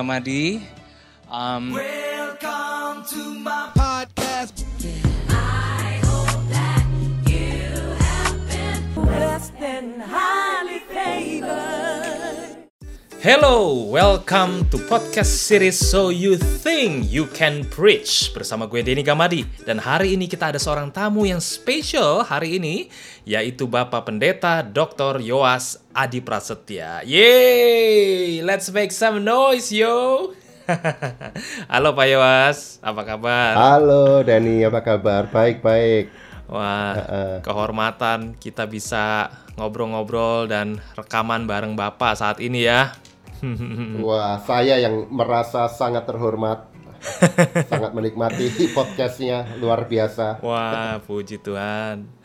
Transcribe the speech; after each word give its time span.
Gamadi. 0.00 0.62
Um, 1.30 1.72
Welcome 1.72 3.04
to 3.04 3.34
my 3.44 3.68
Hello, 13.20 13.84
welcome 13.92 14.64
to 14.72 14.80
podcast 14.88 15.44
series 15.44 15.76
So 15.76 16.08
You 16.08 16.40
Think 16.40 17.04
You 17.12 17.28
Can 17.28 17.68
Preach 17.68 18.32
bersama 18.32 18.64
gue 18.64 18.80
Denny 18.80 19.04
Gamadi 19.04 19.44
dan 19.68 19.76
hari 19.76 20.16
ini 20.16 20.24
kita 20.24 20.48
ada 20.48 20.56
seorang 20.56 20.88
tamu 20.88 21.28
yang 21.28 21.36
spesial 21.36 22.24
hari 22.24 22.56
ini 22.56 22.88
yaitu 23.28 23.68
Bapak 23.68 24.08
Pendeta 24.08 24.64
Dr. 24.64 25.20
Yoas 25.20 25.84
Adi 25.92 26.24
Prasetya. 26.24 27.04
Yeay, 27.04 28.40
let's 28.40 28.72
make 28.72 28.88
some 28.88 29.20
noise 29.20 29.68
yo. 29.68 30.32
Halo 31.76 31.92
Pak 31.92 32.06
Yoas, 32.08 32.80
apa 32.80 33.04
kabar? 33.04 33.52
Halo 33.52 34.24
Dani, 34.24 34.64
apa 34.64 34.80
kabar? 34.80 35.28
Baik, 35.28 35.60
baik. 35.60 36.08
Wah, 36.48 36.96
kehormatan 37.44 38.40
kita 38.40 38.64
bisa 38.64 39.28
ngobrol-ngobrol 39.60 40.48
dan 40.48 40.80
rekaman 40.96 41.44
bareng 41.44 41.76
Bapak 41.76 42.16
saat 42.16 42.40
ini 42.40 42.64
ya. 42.64 42.96
Wah, 44.04 44.36
saya 44.44 44.76
yang 44.76 45.08
merasa 45.08 45.66
sangat 45.68 46.04
terhormat, 46.04 46.68
sangat 47.72 47.92
menikmati 47.96 48.52
podcastnya, 48.76 49.48
luar 49.58 49.88
biasa. 49.88 50.44
Wah, 50.44 51.00
puji 51.04 51.40
Tuhan. 51.40 52.20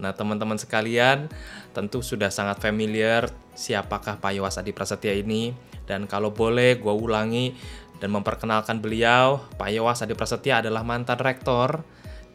Nah, 0.00 0.16
teman-teman 0.16 0.56
sekalian, 0.56 1.28
tentu 1.76 2.00
sudah 2.00 2.32
sangat 2.32 2.56
familiar 2.56 3.28
siapakah 3.52 4.16
Pak 4.16 4.32
Yowas 4.32 4.56
Adi 4.56 4.72
Prasetya 4.72 5.12
ini. 5.12 5.52
Dan 5.84 6.08
kalau 6.08 6.32
boleh, 6.32 6.80
gue 6.80 6.94
ulangi 6.94 7.52
dan 8.00 8.08
memperkenalkan 8.14 8.80
beliau. 8.80 9.44
Pak 9.60 9.68
Yowas 9.68 10.00
Adi 10.00 10.16
Prasetya 10.16 10.64
adalah 10.64 10.80
mantan 10.80 11.20
rektor 11.20 11.84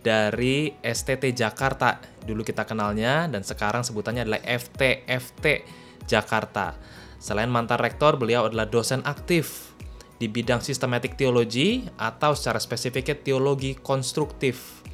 dari 0.06 0.70
STT 0.78 1.34
Jakarta. 1.34 1.98
Dulu 2.22 2.46
kita 2.46 2.70
kenalnya, 2.70 3.26
dan 3.26 3.42
sekarang 3.42 3.82
sebutannya 3.82 4.30
adalah 4.30 4.46
FTFT 4.46 5.66
Jakarta. 6.06 6.78
Selain 7.26 7.50
mantan 7.50 7.82
rektor, 7.82 8.22
beliau 8.22 8.46
adalah 8.46 8.70
dosen 8.70 9.02
aktif 9.02 9.74
di 10.22 10.30
bidang 10.30 10.62
sistematik 10.62 11.18
teologi 11.18 11.82
atau 11.98 12.38
secara 12.38 12.62
spesifiknya 12.62 13.18
teologi 13.18 13.74
konstruktif. 13.74 14.86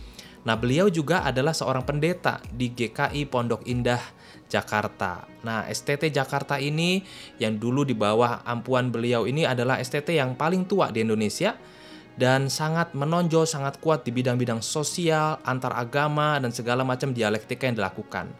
Nah, 0.48 0.56
beliau 0.56 0.88
juga 0.88 1.28
adalah 1.28 1.52
seorang 1.52 1.84
pendeta 1.84 2.40
di 2.48 2.72
GKI 2.72 3.28
Pondok 3.28 3.68
Indah, 3.68 4.00
Jakarta. 4.48 5.28
Nah, 5.44 5.68
STT 5.68 6.08
Jakarta 6.08 6.56
ini 6.56 7.04
yang 7.36 7.60
dulu 7.60 7.84
di 7.84 8.00
bawah 8.00 8.48
ampuan 8.48 8.96
beliau 8.96 9.28
ini 9.28 9.44
adalah 9.44 9.84
STT 9.84 10.16
yang 10.16 10.40
paling 10.40 10.64
tua 10.64 10.88
di 10.88 11.04
Indonesia 11.04 11.60
dan 12.16 12.48
sangat 12.48 12.96
menonjol, 12.96 13.44
sangat 13.44 13.84
kuat 13.84 14.08
di 14.08 14.16
bidang-bidang 14.16 14.64
sosial, 14.64 15.36
antar 15.44 15.76
agama, 15.76 16.40
dan 16.40 16.56
segala 16.56 16.88
macam 16.88 17.12
dialektika 17.12 17.68
yang 17.68 17.76
dilakukan. 17.76 18.32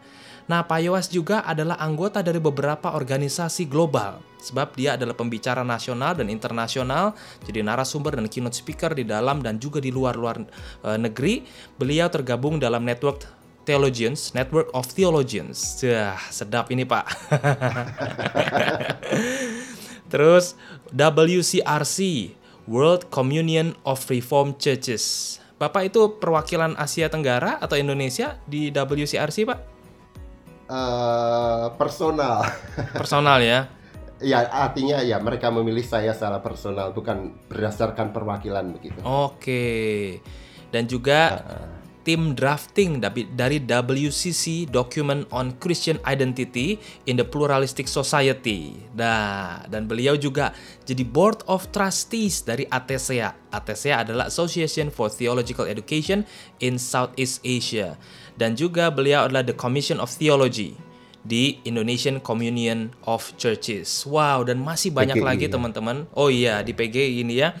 Nah, 0.50 0.66
Pak 0.66 0.78
Yowas 0.82 1.06
juga 1.06 1.46
adalah 1.46 1.78
anggota 1.78 2.22
dari 2.22 2.42
beberapa 2.42 2.98
organisasi 2.98 3.70
global, 3.70 4.18
sebab 4.42 4.74
dia 4.74 4.98
adalah 4.98 5.14
pembicara 5.14 5.62
nasional 5.62 6.18
dan 6.18 6.26
internasional, 6.26 7.14
jadi 7.46 7.62
narasumber 7.62 8.18
dan 8.18 8.26
keynote 8.26 8.58
speaker 8.58 8.90
di 8.90 9.06
dalam 9.06 9.38
dan 9.42 9.62
juga 9.62 9.78
di 9.78 9.94
luar-luar 9.94 10.42
eh, 10.86 10.98
negeri. 10.98 11.46
Beliau 11.78 12.10
tergabung 12.10 12.58
dalam 12.58 12.82
network 12.82 13.22
Theologians, 13.62 14.34
Network 14.34 14.74
of 14.74 14.90
Theologians. 14.90 15.78
Wah, 15.86 16.18
sedap 16.34 16.74
ini 16.74 16.82
Pak. 16.82 17.06
Terus 20.12 20.58
WCRC, 20.90 21.98
World 22.66 23.06
Communion 23.14 23.78
of 23.86 24.02
Reformed 24.10 24.58
Churches. 24.58 25.38
Bapak 25.62 25.94
itu 25.94 26.18
perwakilan 26.18 26.74
Asia 26.74 27.06
Tenggara 27.06 27.62
atau 27.62 27.78
Indonesia 27.78 28.34
di 28.50 28.74
WCRC, 28.74 29.46
Pak? 29.46 29.71
Eh, 30.72 31.66
personal, 31.76 32.40
Personal 33.00 33.38
ya. 33.44 33.68
ya 34.24 34.48
artinya 34.48 35.04
ya 35.04 35.20
mereka 35.20 35.52
memilih 35.52 35.84
saya 35.84 36.16
secara 36.16 36.40
personal, 36.40 36.96
bukan 36.96 37.36
berdasarkan 37.52 38.08
perwakilan 38.16 38.72
begitu. 38.72 39.04
Oke. 39.04 40.24
Dan 40.72 40.88
juga 40.88 41.44
tim 42.02 42.34
drafting 42.34 42.98
dari 42.98 43.28
dari 43.30 43.62
WCC 43.62 44.66
Document 44.66 45.28
on 45.30 45.54
Christian 45.60 46.00
Identity 46.08 46.80
in 47.06 47.20
the 47.20 47.26
Pluralistic 47.26 47.86
Society. 47.86 48.74
Nah, 48.96 49.62
dan 49.70 49.86
beliau 49.86 50.18
juga 50.18 50.50
jadi 50.82 51.06
Board 51.06 51.46
of 51.46 51.70
Trustees 51.70 52.42
dari 52.42 52.66
ATSEA. 52.66 53.52
ATSEA 53.54 54.08
adalah 54.08 54.32
Association 54.32 54.90
for 54.90 55.12
Theological 55.12 55.68
Education 55.68 56.26
in 56.58 56.80
Southeast 56.80 57.44
Asia. 57.46 57.94
Dan 58.42 58.58
juga 58.58 58.90
beliau 58.90 59.30
adalah 59.30 59.46
The 59.46 59.54
Commission 59.54 60.02
of 60.02 60.10
Theology 60.10 60.74
di 61.22 61.62
Indonesian 61.62 62.18
Communion 62.18 62.90
of 63.06 63.38
Churches. 63.38 64.02
Wow, 64.02 64.42
dan 64.42 64.58
masih 64.58 64.90
banyak 64.90 65.22
PGI, 65.22 65.28
lagi 65.30 65.46
ya. 65.46 65.52
teman-teman. 65.54 66.10
Oh 66.18 66.26
iya, 66.26 66.66
di 66.66 66.74
PGI 66.74 67.22
ini 67.22 67.38
ya 67.38 67.54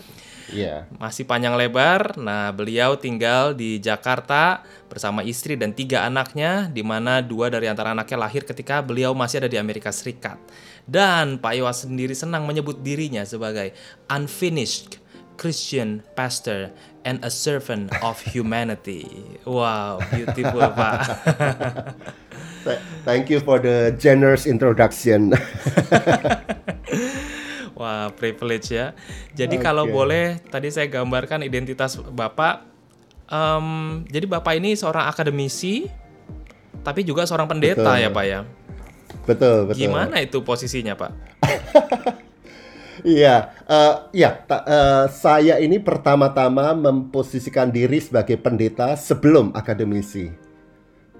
Iya. 0.50 0.90
masih 0.98 1.24
panjang 1.24 1.54
lebar. 1.54 2.18
Nah, 2.18 2.50
beliau 2.50 2.98
tinggal 2.98 3.54
di 3.54 3.78
Jakarta 3.78 4.66
bersama 4.90 5.22
istri 5.22 5.54
dan 5.54 5.70
tiga 5.72 6.02
anaknya, 6.04 6.68
di 6.68 6.82
mana 6.82 7.22
dua 7.22 7.48
dari 7.48 7.70
antara 7.70 7.94
anaknya 7.94 8.18
lahir 8.20 8.42
ketika 8.42 8.82
beliau 8.82 9.14
masih 9.14 9.40
ada 9.40 9.48
di 9.48 9.56
Amerika 9.56 9.88
Serikat. 9.94 10.36
Dan 10.84 11.38
Pak 11.38 11.54
Yowas 11.56 11.86
sendiri 11.86 12.12
senang 12.12 12.44
menyebut 12.44 12.82
dirinya 12.82 13.22
sebagai 13.22 13.72
unfinished 14.10 14.98
Christian 15.40 16.04
pastor 16.12 16.74
and 17.04 17.22
a 17.22 17.30
servant 17.30 17.92
of 18.02 18.20
humanity. 18.22 19.06
Wow, 19.44 20.00
beautiful 20.10 20.62
Pak. 20.72 20.98
Th- 22.64 22.82
Thank 23.02 23.26
you 23.30 23.42
for 23.42 23.58
the 23.58 23.90
generous 23.98 24.46
introduction. 24.46 25.34
Wah, 27.78 28.14
privilege 28.14 28.70
ya. 28.70 28.94
Jadi 29.34 29.58
kalau 29.58 29.90
Oke. 29.90 29.94
boleh, 29.94 30.38
tadi 30.46 30.70
saya 30.70 30.86
gambarkan 30.86 31.42
identitas 31.42 31.98
Bapak. 31.98 32.62
Em, 33.26 33.66
jadi 34.06 34.26
Bapak 34.28 34.54
ini 34.60 34.76
seorang 34.78 35.08
akademisi, 35.10 35.90
tapi 36.86 37.02
juga 37.02 37.26
seorang 37.26 37.48
pendeta 37.50 37.82
Betul. 37.96 38.02
ya 38.06 38.10
Pak 38.12 38.24
ya. 38.28 38.40
betul, 39.22 39.70
betul. 39.70 39.78
Gimana 39.86 40.18
itu 40.22 40.42
posisinya 40.42 40.94
Pak? 40.94 41.10
Iya, 43.02 43.50
eh, 43.66 43.94
ya, 44.14 44.46
eh, 44.46 45.04
saya 45.10 45.58
ini 45.58 45.82
pertama-tama 45.82 46.70
memposisikan 46.70 47.74
diri 47.74 47.98
sebagai 47.98 48.38
pendeta 48.38 48.94
sebelum 48.94 49.50
akademisi. 49.58 50.30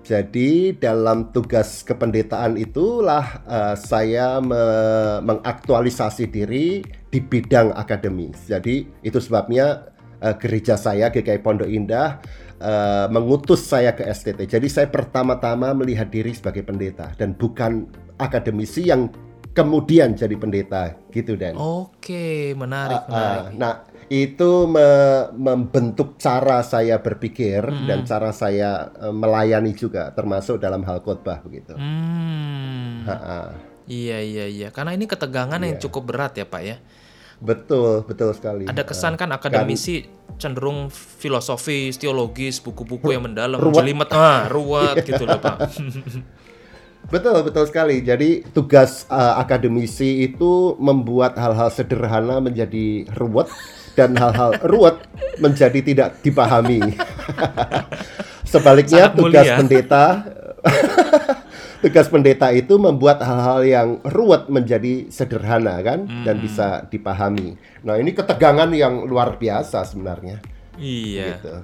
Jadi 0.03 0.75
dalam 0.79 1.31
tugas 1.35 1.83
kependetaan 1.83 2.55
itulah 2.59 3.43
eh, 3.47 3.75
saya 3.79 4.39
me- 4.39 5.23
mengaktualisasi 5.27 6.31
diri 6.31 6.87
di 7.11 7.19
bidang 7.19 7.75
akademis. 7.75 8.47
Jadi 8.47 8.87
itu 9.03 9.19
sebabnya 9.19 9.91
eh, 10.23 10.35
gereja 10.39 10.79
saya 10.79 11.11
GKI 11.11 11.43
Pondok 11.43 11.67
Indah 11.67 12.23
eh, 12.63 13.07
mengutus 13.11 13.67
saya 13.67 13.91
ke 13.91 14.07
STT. 14.07 14.47
Jadi 14.47 14.71
saya 14.71 14.87
pertama-tama 14.87 15.75
melihat 15.75 16.07
diri 16.15 16.31
sebagai 16.31 16.63
pendeta 16.63 17.11
dan 17.19 17.35
bukan 17.35 17.91
akademisi 18.23 18.87
yang 18.87 19.11
kemudian 19.53 20.13
jadi 20.13 20.33
pendeta 20.35 20.83
gitu 21.09 21.37
dan. 21.37 21.55
Oke, 21.55 22.53
menarik, 22.53 23.01
Ah, 23.05 23.09
menarik. 23.09 23.55
nah, 23.55 23.75
itu 24.09 24.67
me- 24.67 25.29
membentuk 25.33 26.17
cara 26.17 26.61
saya 26.61 26.97
berpikir 26.99 27.61
dan 27.87 28.03
cara 28.03 28.29
saya 28.31 28.71
eh, 28.95 29.09
melayani 29.09 29.73
juga 29.73 30.09
termasuk 30.11 30.57
dalam 30.57 30.81
hal 30.83 31.01
khotbah 31.01 31.41
begitu. 31.41 31.73
Hmm, 31.73 33.05
Ha, 33.05 33.15
ha. 33.15 33.41
iya 33.85 34.21
iya 34.21 34.45
iya. 34.47 34.69
Karena 34.69 34.93
ini 34.93 35.05
ketegangan 35.05 35.59
yang 35.59 35.77
Iya. 35.77 35.83
cukup 35.83 36.03
berat 36.07 36.33
ya 36.35 36.45
Pak 36.45 36.63
ya. 36.63 36.77
Betul, 37.39 38.07
betul 38.07 38.31
sekali. 38.33 38.65
Ada 38.65 38.87
kesan 38.87 39.17
kan 39.17 39.29
Ah, 39.29 39.37
akademisi 39.37 40.07
cenderung 40.39 40.87
filosofis, 40.89 41.99
teologis, 41.99 42.63
buku-buku 42.63 43.11
yang 43.11 43.27
mendalam, 43.27 43.59
Ruwet. 43.59 43.83
jelimet, 43.83 44.09
ah, 44.13 44.47
ruwet 44.47 45.03
gitu 45.03 45.27
loh 45.27 45.39
Pak. 45.39 45.59
Betul, 47.11 47.43
betul 47.43 47.65
sekali. 47.67 48.01
Jadi 48.05 48.47
tugas 48.55 49.09
eh, 49.11 49.35
akademisi 49.41 50.29
itu 50.29 50.77
membuat 50.79 51.35
hal-hal 51.37 51.69
sederhana 51.73 52.39
menjadi 52.39 53.09
ruwet 53.19 53.51
dan 53.99 54.17
hal-hal 54.17 54.57
ruwet 54.73 55.03
menjadi 55.43 55.81
tidak 55.83 56.09
dipahami. 56.23 56.81
Sebaliknya 58.53 59.09
Sangat 59.09 59.17
tugas 59.17 59.47
mulia. 59.49 59.59
pendeta 59.59 60.05
tugas 61.83 62.07
pendeta 62.07 62.49
itu 62.55 62.79
membuat 62.79 63.19
hal-hal 63.25 63.61
yang 63.67 63.89
ruwet 64.07 64.47
menjadi 64.47 65.11
sederhana 65.11 65.83
kan 65.83 66.07
dan 66.23 66.39
bisa 66.39 66.87
dipahami. 66.87 67.59
Nah, 67.83 67.99
ini 67.99 68.15
ketegangan 68.15 68.71
yang 68.71 69.03
luar 69.09 69.35
biasa 69.41 69.83
sebenarnya. 69.83 70.39
iya. 70.79 71.35
Gitu. 71.35 71.55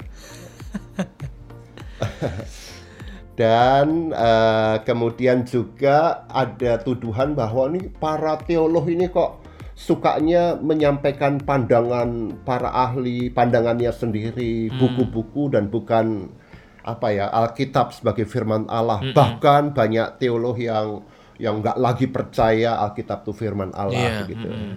Dan 3.39 4.11
eh, 4.11 4.77
kemudian 4.83 5.47
juga 5.47 6.27
ada 6.27 6.83
tuduhan 6.83 7.39
bahwa 7.39 7.71
nih 7.71 7.87
para 8.03 8.35
teolog 8.43 8.91
ini 8.91 9.07
kok 9.07 9.47
sukanya 9.79 10.59
menyampaikan 10.59 11.39
pandangan 11.39 12.35
para 12.43 12.67
ahli, 12.75 13.31
pandangannya 13.31 13.95
sendiri, 13.95 14.75
buku-buku 14.75 15.55
dan 15.55 15.71
bukan 15.71 16.35
apa 16.83 17.15
ya 17.15 17.31
Alkitab 17.31 17.95
sebagai 17.95 18.27
firman 18.27 18.67
Allah. 18.67 18.99
Bahkan 19.15 19.71
banyak 19.71 20.19
teolog 20.19 20.59
yang 20.59 21.07
yang 21.39 21.63
nggak 21.63 21.79
lagi 21.79 22.11
percaya 22.11 22.75
Alkitab 22.91 23.23
itu 23.23 23.31
firman 23.31 23.71
Allah 23.71 24.27
Iya, 24.27 24.27
gitu. 24.27 24.51
mm-mm. 24.51 24.75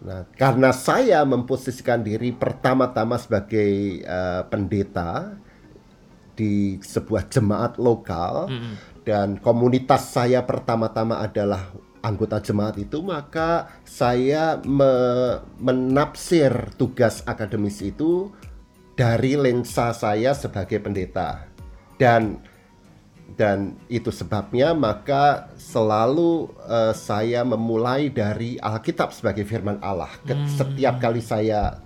Nah, 0.00 0.24
karena 0.38 0.70
saya 0.72 1.26
memposisikan 1.26 2.00
diri 2.00 2.30
pertama-tama 2.30 3.18
sebagai 3.18 3.98
eh, 3.98 4.42
pendeta 4.46 5.34
di 6.40 6.80
sebuah 6.80 7.28
jemaat 7.28 7.76
lokal 7.76 8.48
dan 9.04 9.36
komunitas 9.36 10.08
saya 10.08 10.40
pertama-tama 10.40 11.20
adalah 11.20 11.68
anggota 12.00 12.40
jemaat 12.40 12.80
itu, 12.80 13.04
maka 13.04 13.68
saya 13.84 14.56
me- 14.64 15.44
menafsir 15.60 16.72
tugas 16.80 17.20
akademis 17.28 17.84
itu 17.84 18.32
dari 18.96 19.36
lensa 19.36 19.92
saya 19.92 20.32
sebagai 20.32 20.80
pendeta. 20.80 21.44
Dan 22.00 22.40
dan 23.36 23.78
itu 23.86 24.08
sebabnya 24.10 24.74
maka 24.74 25.52
selalu 25.54 26.50
eh, 26.66 26.94
saya 26.96 27.44
memulai 27.44 28.08
dari 28.10 28.58
Alkitab 28.58 29.14
sebagai 29.14 29.46
firman 29.46 29.78
Allah 29.84 30.10
Ke- 30.26 30.34
setiap 30.50 30.98
kali 30.98 31.22
saya 31.22 31.78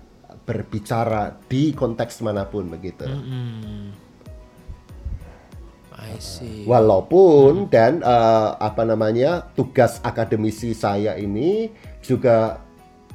berbicara 0.45 1.37
di 1.45 1.73
konteks 1.73 2.21
mana 2.25 2.45
pun 2.47 2.69
begitu. 2.69 3.05
I 5.95 6.19
see. 6.19 6.67
Walaupun 6.67 7.71
dan 7.71 8.03
eh, 8.03 8.49
apa 8.59 8.83
namanya 8.83 9.47
tugas 9.55 10.03
akademisi 10.03 10.75
saya 10.75 11.15
ini 11.15 11.71
juga 12.03 12.59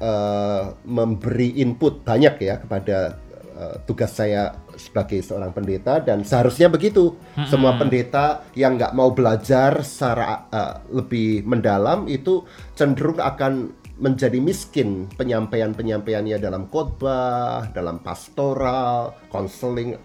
eh, 0.00 0.64
memberi 0.88 1.60
input 1.60 2.02
banyak 2.02 2.34
ya 2.40 2.56
kepada 2.60 3.20
eh, 3.56 3.76
tugas 3.84 4.16
saya 4.16 4.56
sebagai 4.80 5.20
seorang 5.20 5.52
pendeta 5.52 6.00
dan 6.00 6.24
seharusnya 6.24 6.72
begitu 6.72 7.12
semua 7.52 7.76
pendeta 7.76 8.48
yang 8.56 8.80
nggak 8.80 8.96
mau 8.96 9.12
belajar 9.12 9.84
secara 9.84 10.48
eh, 10.48 10.74
lebih 10.88 11.44
mendalam 11.44 12.08
itu 12.08 12.48
cenderung 12.72 13.20
akan 13.20 13.76
menjadi 14.00 14.40
miskin 14.40 15.04
penyampaian-penyampaiannya 15.20 16.40
dalam 16.40 16.64
khotbah, 16.72 17.68
dalam 17.76 18.00
pastoral, 18.00 19.12
konseling, 19.28 20.00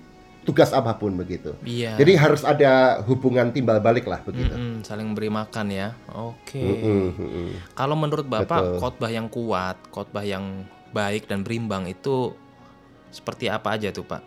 tugas 0.46 0.70
apa 0.72 0.94
pun 0.96 1.18
begitu. 1.18 1.58
Iya. 1.66 1.98
Jadi 1.98 2.14
harus 2.16 2.46
ada 2.46 3.02
hubungan 3.10 3.50
timbal 3.50 3.82
balik 3.82 4.06
lah 4.06 4.22
begitu. 4.22 4.54
Mm-mm, 4.54 4.86
saling 4.86 5.18
beri 5.18 5.34
makan 5.34 5.74
ya. 5.74 5.98
Oke. 6.14 6.62
Mm-mm, 6.62 7.04
mm-mm. 7.18 7.48
Kalau 7.74 7.98
menurut 7.98 8.30
Bapak 8.30 8.62
Betul. 8.62 8.78
khotbah 8.78 9.12
yang 9.12 9.28
kuat, 9.28 9.76
khotbah 9.90 10.22
yang 10.22 10.70
baik 10.94 11.26
dan 11.26 11.42
berimbang 11.42 11.90
itu 11.90 12.38
seperti 13.10 13.50
apa 13.50 13.74
aja 13.74 13.90
tuh, 13.90 14.06
Pak? 14.06 14.22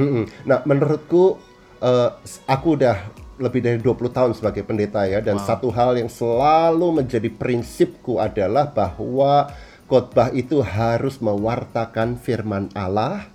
Mm-mm. 0.00 0.24
Nah, 0.48 0.64
menurutku 0.64 1.36
eh, 1.84 2.10
aku 2.48 2.80
udah 2.80 2.96
lebih 3.36 3.60
dari 3.60 3.78
20 3.84 4.16
tahun 4.16 4.32
sebagai 4.32 4.64
pendeta 4.64 5.04
ya 5.04 5.20
dan 5.20 5.36
satu 5.36 5.68
hal 5.68 6.00
yang 6.00 6.08
selalu 6.08 7.04
menjadi 7.04 7.28
prinsipku 7.28 8.16
adalah 8.16 8.72
bahwa 8.72 9.52
khotbah 9.84 10.32
itu 10.32 10.64
harus 10.64 11.20
mewartakan 11.20 12.16
firman 12.16 12.72
Allah 12.72 13.28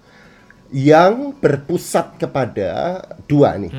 yang 0.71 1.35
berpusat 1.35 2.15
kepada 2.17 3.03
dua 3.27 3.59
nih. 3.59 3.71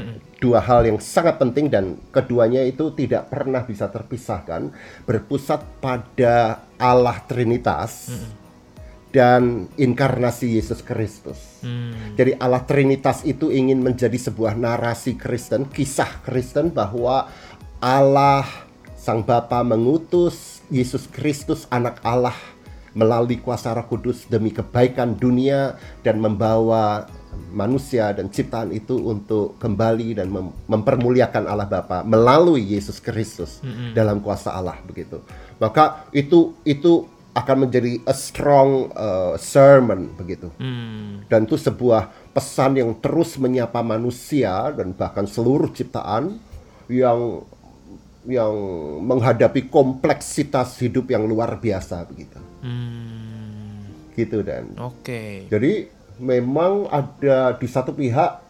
Dua 0.43 0.59
hal 0.59 0.85
yang 0.91 0.99
sangat 0.99 1.39
penting 1.39 1.71
dan 1.71 2.03
keduanya 2.11 2.67
itu 2.67 2.91
tidak 2.99 3.31
pernah 3.31 3.63
bisa 3.63 3.87
terpisahkan, 3.87 4.75
berpusat 5.07 5.63
pada 5.79 6.67
Allah 6.83 7.23
Trinitas 7.31 8.11
dan 9.15 9.71
inkarnasi 9.79 10.59
Yesus 10.59 10.83
Kristus. 10.83 11.63
Jadi 12.19 12.35
Allah 12.43 12.65
Trinitas 12.67 13.23
itu 13.23 13.55
ingin 13.55 13.79
menjadi 13.87 14.19
sebuah 14.19 14.59
narasi 14.59 15.15
Kristen, 15.15 15.71
kisah 15.71 16.11
Kristen 16.27 16.75
bahwa 16.75 17.31
Allah 17.79 18.43
Sang 18.99 19.23
Bapa 19.23 19.63
mengutus 19.63 20.63
Yesus 20.71 21.07
Kristus 21.07 21.71
anak 21.71 22.03
Allah 22.03 22.35
melalui 22.93 23.41
kuasa 23.41 23.73
Roh 23.73 23.89
Kudus 23.89 24.29
demi 24.29 24.53
kebaikan 24.53 25.17
dunia 25.17 25.77
dan 26.05 26.21
membawa 26.21 27.09
manusia 27.53 28.13
dan 28.13 28.29
ciptaan 28.29 28.73
itu 28.73 28.97
untuk 29.01 29.57
kembali 29.57 30.21
dan 30.21 30.29
mem- 30.29 30.53
mempermuliakan 30.69 31.49
Allah 31.49 31.65
Bapa 31.65 32.05
melalui 32.05 32.61
Yesus 32.61 33.01
Kristus 33.01 33.65
dalam 33.97 34.21
kuasa 34.21 34.53
Allah 34.53 34.77
begitu. 34.85 35.25
Maka 35.57 36.05
itu 36.13 36.53
itu 36.69 37.09
akan 37.33 37.65
menjadi 37.65 37.97
a 38.05 38.13
strong 38.13 38.93
uh, 38.93 39.41
sermon 39.41 40.13
begitu 40.21 40.53
Hmm. 40.61 41.25
dan 41.33 41.49
itu 41.49 41.57
sebuah 41.57 42.13
pesan 42.37 42.77
yang 42.77 42.93
terus 43.01 43.41
menyapa 43.41 43.81
manusia 43.81 44.69
dan 44.77 44.93
bahkan 44.93 45.25
seluruh 45.25 45.73
ciptaan 45.73 46.37
yang 46.93 47.41
yang 48.29 48.53
menghadapi 49.01 49.73
kompleksitas 49.73 50.77
hidup 50.85 51.09
yang 51.09 51.25
luar 51.25 51.57
biasa 51.57 52.05
begitu 52.05 52.37
Hmm. 52.63 53.91
gitu 54.15 54.47
dan 54.47 54.71
Oke. 54.79 55.51
jadi 55.51 55.91
memang 56.23 56.87
ada 56.87 57.59
di 57.59 57.67
satu 57.67 57.91
pihak 57.91 58.43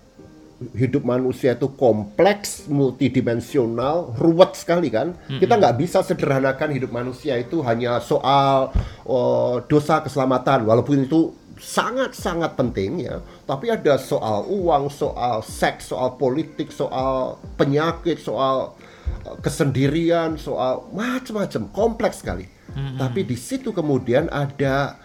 hidup 0.79 1.03
manusia 1.03 1.59
itu 1.59 1.75
kompleks, 1.75 2.71
multidimensional, 2.71 4.15
ruwet 4.15 4.55
sekali 4.55 4.95
kan. 4.95 5.19
Kita 5.27 5.59
nggak 5.59 5.75
bisa 5.75 6.07
sederhanakan 6.07 6.71
hidup 6.71 6.95
manusia 6.95 7.35
itu 7.35 7.59
hanya 7.67 7.99
soal 7.99 8.71
oh, 9.03 9.59
dosa 9.67 9.99
keselamatan, 10.07 10.63
walaupun 10.63 11.03
itu 11.03 11.35
sangat-sangat 11.59 12.55
penting 12.55 13.07
ya. 13.07 13.19
Tapi 13.47 13.75
ada 13.75 13.99
soal 13.99 14.47
uang, 14.47 14.91
soal 14.91 15.43
seks, 15.43 15.91
soal 15.91 16.15
politik, 16.19 16.71
soal 16.71 17.39
penyakit, 17.59 18.23
soal 18.23 18.79
eh, 19.27 19.37
kesendirian, 19.43 20.39
soal 20.39 20.87
macam-macam, 20.95 21.63
kompleks 21.75 22.23
sekali. 22.23 22.47
Tapi 22.73 23.27
di 23.27 23.37
situ 23.37 23.71
kemudian 23.75 24.33
ada 24.33 24.97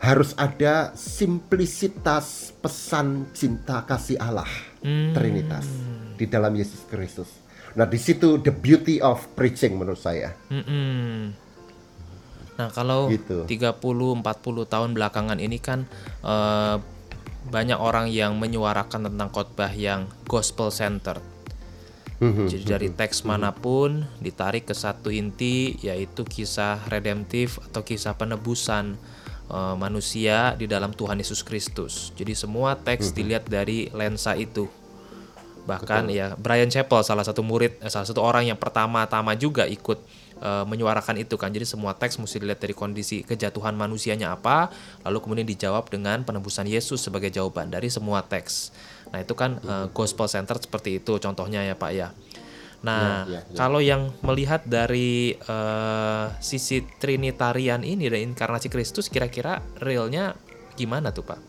harus 0.00 0.32
ada 0.40 0.96
simplisitas 0.96 2.56
pesan 2.64 3.28
cinta 3.36 3.84
kasih 3.84 4.16
Allah 4.16 4.48
Trinitas 5.12 5.68
di 6.16 6.24
dalam 6.24 6.56
Yesus 6.56 6.88
Kristus. 6.88 7.28
Nah, 7.76 7.84
di 7.84 8.00
situ 8.00 8.40
the 8.40 8.50
beauty 8.50 8.98
of 8.98 9.20
preaching 9.36 9.76
menurut 9.76 10.00
saya. 10.00 10.32
Mm-mm. 10.48 11.36
Nah, 12.56 12.68
kalau 12.72 13.12
Gitu. 13.12 13.44
30 13.44 13.76
40 13.76 14.24
tahun 14.68 14.90
belakangan 14.96 15.38
ini 15.38 15.60
kan 15.60 15.84
eh, 16.24 16.76
banyak 17.48 17.78
orang 17.80 18.12
yang 18.12 18.36
menyuarakan 18.36 19.08
tentang 19.12 19.28
khotbah 19.32 19.72
yang 19.72 20.08
gospel 20.28 20.68
centered. 20.68 21.24
Jadi 22.20 22.64
dari 22.68 22.88
teks 22.92 23.24
mana 23.24 23.48
pun 23.48 24.04
ditarik 24.20 24.68
ke 24.68 24.76
satu 24.76 25.08
inti 25.08 25.80
yaitu 25.80 26.20
kisah 26.28 26.76
redemptif 26.92 27.56
atau 27.64 27.80
kisah 27.80 28.12
penebusan 28.12 29.00
eh, 29.48 29.74
manusia 29.80 30.52
di 30.60 30.68
dalam 30.68 30.92
Tuhan 30.92 31.16
Yesus 31.16 31.40
Kristus. 31.40 32.12
Jadi 32.12 32.36
semua 32.36 32.76
teks 32.76 33.16
dilihat 33.16 33.48
dari 33.48 33.88
lensa 33.96 34.36
itu. 34.36 34.68
Bahkan 35.64 36.12
ya 36.12 36.36
Brian 36.36 36.68
Chappell 36.68 37.00
salah 37.00 37.24
satu 37.24 37.40
murid 37.40 37.80
eh, 37.80 37.88
salah 37.88 38.04
satu 38.04 38.20
orang 38.20 38.52
yang 38.52 38.60
pertama-tama 38.60 39.32
juga 39.32 39.64
ikut 39.64 40.04
eh, 40.44 40.64
menyuarakan 40.68 41.24
itu 41.24 41.40
kan. 41.40 41.48
Jadi 41.48 41.64
semua 41.64 41.96
teks 41.96 42.20
mesti 42.20 42.36
dilihat 42.36 42.60
dari 42.60 42.76
kondisi 42.76 43.24
kejatuhan 43.24 43.72
manusianya 43.72 44.36
apa, 44.36 44.68
lalu 45.08 45.24
kemudian 45.24 45.48
dijawab 45.48 45.88
dengan 45.88 46.20
penebusan 46.20 46.68
Yesus 46.68 47.00
sebagai 47.00 47.32
jawaban 47.32 47.72
dari 47.72 47.88
semua 47.88 48.20
teks. 48.20 48.76
Nah, 49.10 49.18
itu 49.18 49.34
kan 49.34 49.58
eh, 49.58 49.86
gospel 49.90 50.26
center 50.26 50.56
seperti 50.56 51.02
itu 51.02 51.18
contohnya 51.18 51.62
ya, 51.62 51.74
Pak 51.74 51.90
ya. 51.92 52.08
Nah, 52.80 53.28
Ya, 53.28 53.36
ya, 53.36 53.40
ya. 53.44 53.56
kalau 53.60 53.80
yang 53.84 54.08
melihat 54.24 54.64
dari 54.64 55.36
eh, 55.36 56.24
sisi 56.40 56.80
trinitarian 56.96 57.84
ini 57.84 58.08
dan 58.08 58.32
inkarnasi 58.32 58.72
Kristus 58.72 59.12
kira-kira 59.12 59.60
realnya 59.78 60.38
gimana 60.78 61.12
tuh, 61.12 61.26
Pak? 61.26 61.40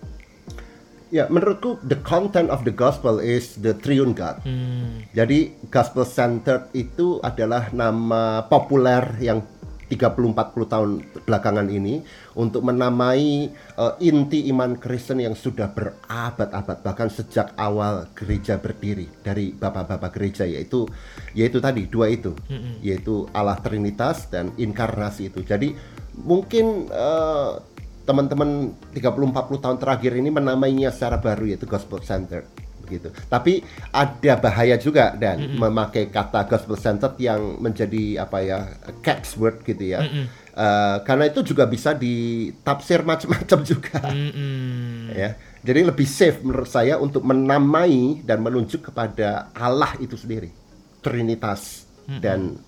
Ya, 1.12 1.28
menurutku 1.28 1.76
the 1.84 2.00
content 2.08 2.48
of 2.48 2.64
the 2.64 2.72
gospel 2.72 3.20
is 3.20 3.60
the 3.60 3.76
triune 3.76 4.16
God. 4.16 4.40
Hmm, 4.48 5.04
Jadi 5.12 5.52
gospel 5.68 6.08
centered 6.08 6.72
itu 6.72 7.20
adalah 7.20 7.68
nama 7.76 8.48
populer 8.48 9.20
yang 9.20 9.44
30-40 9.92 10.72
tahun 10.72 10.90
belakangan 11.28 11.68
ini 11.68 12.00
untuk 12.40 12.64
menamai 12.64 13.52
eh, 13.52 13.94
inti 14.00 14.48
iman 14.48 14.80
Kristen 14.80 15.20
yang 15.20 15.36
sudah 15.36 15.68
berabad-abad 15.76 16.80
bahkan 16.80 17.12
sejak 17.12 17.52
awal 17.60 18.08
gereja 18.16 18.56
berdiri 18.56 19.12
dari 19.20 19.52
bapak-bapak 19.52 20.16
gereja 20.16 20.48
yaitu 20.48 20.88
yaitu 21.36 21.60
tadi 21.60 21.92
dua 21.92 22.08
itu 22.08 22.32
yaitu 22.80 23.28
Allah 23.36 23.60
Trinitas 23.60 24.32
dan 24.32 24.56
inkarnasi 24.56 25.28
itu. 25.28 25.44
Jadi 25.44 25.76
mungkin 26.16 26.88
eh, 26.88 27.52
teman-teman 28.08 28.74
30-40 28.96 29.64
tahun 29.64 29.78
terakhir 29.78 30.12
ini 30.18 30.32
menamainya 30.34 30.90
secara 30.90 31.22
baru 31.22 31.52
yaitu 31.52 31.70
gospel 31.70 32.02
centered 32.02 32.48
begitu. 32.92 33.08
Tapi 33.32 33.64
ada 33.96 34.34
bahaya 34.36 34.76
juga 34.76 35.16
dan 35.16 35.56
memakai 35.56 36.12
kata 36.12 36.44
gospel 36.44 36.76
centered 36.76 37.16
yang 37.24 37.56
menjadi 37.64 38.28
apa 38.28 38.44
ya 38.44 38.60
catchword 39.00 39.64
gitu 39.64 39.96
ya. 39.96 40.04
Eh, 40.52 40.98
karena 41.08 41.32
itu 41.32 41.40
juga 41.48 41.64
bisa 41.64 41.96
ditafsir 41.96 43.08
macam-macam 43.08 43.60
juga. 43.72 44.04
Mm-mm. 44.12 45.16
ya. 45.16 45.40
Jadi 45.64 45.80
lebih 45.88 46.04
safe 46.10 46.44
menurut 46.44 46.68
saya 46.68 47.00
untuk 47.00 47.24
menamai 47.24 48.20
dan 48.28 48.44
menunjuk 48.44 48.92
kepada 48.92 49.54
Allah 49.56 49.96
itu 50.04 50.20
sendiri, 50.20 50.52
Trinitas 51.00 51.88
dan 52.20 52.60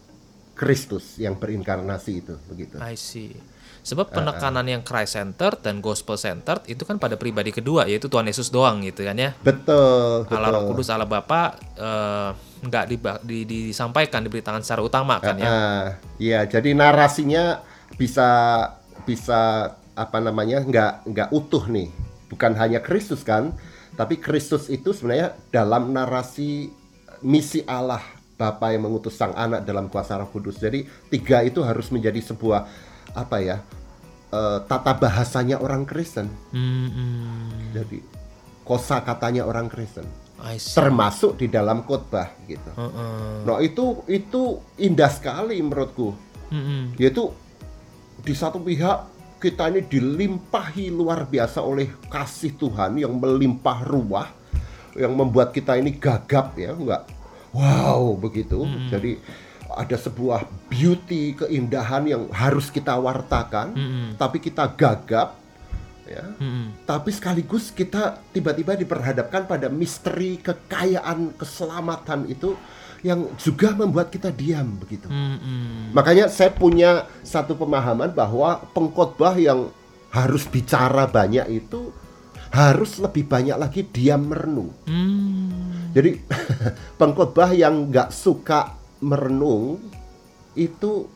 Kristus 0.55 1.19
yang 1.19 1.35
berinkarnasi 1.35 2.23
itu 2.23 2.37
begitu. 2.47 2.79
I 2.79 2.95
see. 2.95 3.35
Sebab 3.83 4.15
penekanan 4.15 4.63
yang 4.63 4.79
Christ 4.79 5.13
centered 5.13 5.59
dan 5.59 5.83
gospel 5.83 6.15
centered 6.15 6.63
itu 6.65 6.87
kan 6.87 6.95
pada 6.95 7.19
pribadi 7.19 7.51
kedua 7.51 7.83
yaitu 7.83 8.07
Tuhan 8.07 8.23
Yesus 8.23 8.47
doang 8.47 8.79
gitu 8.79 9.03
kan 9.03 9.13
ya. 9.13 9.35
Betul, 9.37 10.23
Allah 10.31 10.55
Roh. 10.55 10.71
Kudus 10.71 10.87
Allah 10.87 11.03
Bapa 11.03 11.51
eh, 11.75 12.29
nggak 12.63 12.85
diba- 12.87 13.19
di- 13.19 13.43
disampaikan 13.43 14.23
diberitakan 14.23 14.63
secara 14.63 14.81
utama 14.81 15.19
kan 15.19 15.35
ya. 15.35 15.45
Ah, 15.45 15.85
Iya, 16.15 16.47
jadi 16.47 16.71
narasinya 16.71 17.59
bisa 17.99 18.29
bisa 19.03 19.75
apa 19.93 20.17
namanya 20.17 20.63
nggak 20.63 20.93
nggak 21.03 21.29
utuh 21.35 21.67
nih. 21.67 21.91
Bukan 22.31 22.55
hanya 22.55 22.79
Kristus 22.79 23.21
kan, 23.21 23.51
tapi 23.93 24.15
Kristus 24.15 24.71
itu 24.71 24.95
sebenarnya 24.95 25.35
dalam 25.51 25.91
narasi 25.91 26.71
misi 27.19 27.67
Allah 27.67 28.01
Bapa 28.33 28.71
yang 28.71 28.87
mengutus 28.87 29.13
Sang 29.13 29.35
Anak 29.35 29.67
dalam 29.67 29.91
kuasa 29.91 30.17
Roh 30.17 30.31
Kudus. 30.31 30.57
Jadi 30.57 30.87
tiga 31.11 31.43
itu 31.43 31.61
harus 31.61 31.91
menjadi 31.91 32.17
sebuah 32.23 32.65
apa 33.13 33.37
ya 33.39 33.57
eh, 34.33 34.59
tata 34.65 34.93
bahasanya 34.97 35.61
orang 35.61 35.85
Kristen. 35.85 36.29
Mm-mm. 36.53 37.73
Jadi 37.73 38.01
kosa 38.65 39.01
katanya 39.05 39.45
orang 39.45 39.69
Kristen, 39.69 40.05
termasuk 40.73 41.37
di 41.37 41.47
dalam 41.49 41.85
khotbah 41.85 42.33
gitu. 42.45 42.71
Heeh. 42.73 43.45
Nah 43.45 43.59
itu 43.61 44.05
itu 44.09 44.61
indah 44.77 45.09
sekali 45.09 45.57
menurutku. 45.61 46.33
Mm-mm. 46.53 46.93
yaitu 47.01 47.33
di 48.21 48.33
satu 48.37 48.61
pihak 48.61 49.09
kita 49.41 49.73
ini 49.73 49.83
dilimpahi 49.83 50.87
luar 50.87 51.27
biasa 51.27 51.59
oleh 51.59 51.91
kasih 52.07 52.55
Tuhan 52.55 52.95
yang 53.01 53.17
melimpah 53.17 53.83
ruah 53.83 54.29
yang 54.95 55.17
membuat 55.17 55.51
kita 55.51 55.75
ini 55.75 55.97
gagap 55.97 56.55
ya 56.55 56.71
enggak 56.71 57.09
wow 57.51 58.15
begitu 58.15 58.63
jadi 58.87 59.19
ada 59.73 59.97
sebuah 59.97 60.45
beauty 60.69 61.37
keindahan 61.37 62.03
yang 62.05 62.23
harus 62.29 62.69
kita 62.69 62.93
wartakan 62.97 63.73
Mm-mm. 63.73 64.07
tapi 64.15 64.37
kita 64.39 64.69
gagap 64.73 65.35
ya 66.05 66.23
Mm-mm. 66.37 66.85
tapi 66.85 67.09
sekaligus 67.09 67.73
kita 67.73 68.21
tiba-tiba 68.31 68.77
diperhadapkan 68.77 69.49
pada 69.49 69.67
misteri 69.67 70.37
kekayaan 70.39 71.35
keselamatan 71.35 72.29
itu 72.29 72.55
yang 73.03 73.27
juga 73.35 73.75
membuat 73.75 74.07
kita 74.13 74.31
diam 74.31 74.79
begitu 74.79 75.11
Mm-mm. 75.11 75.91
Makanya 75.91 76.31
saya 76.31 76.49
punya 76.55 77.05
satu 77.21 77.53
pemahaman 77.53 78.15
bahwa 78.15 78.63
pengkhotbah 78.71 79.35
yang 79.35 79.69
harus 80.13 80.45
bicara 80.45 81.09
banyak 81.09 81.49
itu 81.49 81.89
harus 82.53 83.01
lebih 83.01 83.25
banyak 83.25 83.57
lagi 83.57 83.81
diam 83.81 84.29
merenung. 84.29 84.69
Mm. 84.85 85.89
Jadi 85.97 86.21
pengkhotbah 87.01 87.49
yang 87.57 87.89
nggak 87.89 88.13
suka 88.13 88.77
merenung 89.03 89.83
itu 90.55 91.11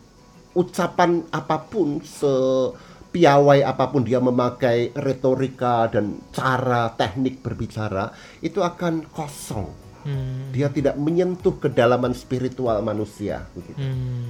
ucapan 0.58 1.24
apa 1.30 1.70
pun 1.70 2.02
sepiawai 2.02 3.62
apa 3.64 3.86
pun 3.88 4.02
dia 4.04 4.18
memakai 4.18 4.92
retorika 4.98 5.88
dan 5.88 6.20
cara 6.34 6.92
teknik 6.98 7.40
berbicara 7.40 8.12
itu 8.44 8.60
akan 8.60 9.08
kosong. 9.14 9.70
Mm. 10.04 10.56
Dia 10.56 10.68
tidak 10.74 10.96
menyentuh 10.98 11.56
kedalaman 11.62 12.18
spiritual 12.18 12.82
manusia 12.82 13.46
begitu. 13.54 13.78
Mm. 13.78 14.28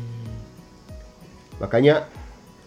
Makanya 1.63 2.05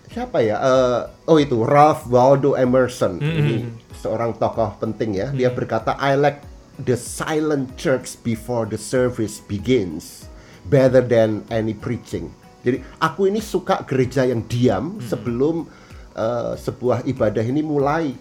siapa 0.09 0.40
ya? 0.40 0.56
Eh, 0.59 1.00
oh 1.28 1.38
itu 1.38 1.62
Ralph 1.62 2.09
Waldo 2.09 2.56
Emerson. 2.56 3.20
Ini 3.20 3.68
seorang 4.00 4.35
tokoh 4.40 4.80
penting 4.80 5.20
ya. 5.20 5.28
Dia 5.30 5.52
berkata, 5.52 5.94
"I 6.00 6.16
like 6.16 6.40
the 6.80 6.97
silent 6.97 7.76
church 7.76 8.16
before 8.25 8.64
the 8.64 8.80
service 8.80 9.37
begins 9.44 10.29
better 10.71 11.03
than 11.03 11.43
any 11.50 11.75
preaching." 11.75 12.31
Jadi 12.62 12.79
aku 13.03 13.27
ini 13.27 13.43
suka 13.43 13.83
gereja 13.83 14.23
yang 14.23 14.47
diam 14.47 15.03
sebelum 15.03 15.67
eh, 16.15 16.53
sebuah 16.55 17.03
ibadah 17.09 17.43
ini 17.43 17.61
mulai 17.61 18.12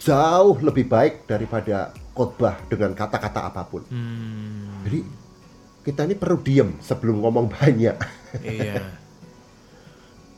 jauh 0.00 0.56
lebih 0.64 0.88
baik 0.88 1.28
daripada 1.28 1.92
khotbah 2.16 2.56
dengan 2.66 2.96
kata-kata 2.96 3.52
apa 3.52 3.62
pun. 3.68 3.84
Mm. 3.92 4.84
Jadi 4.88 5.00
kita 5.84 6.08
ini 6.08 6.16
perlu 6.16 6.40
diam 6.40 6.72
sebelum 6.80 7.20
ngomong 7.20 7.52
banyak. 7.56 7.96
Iya. 8.40 8.96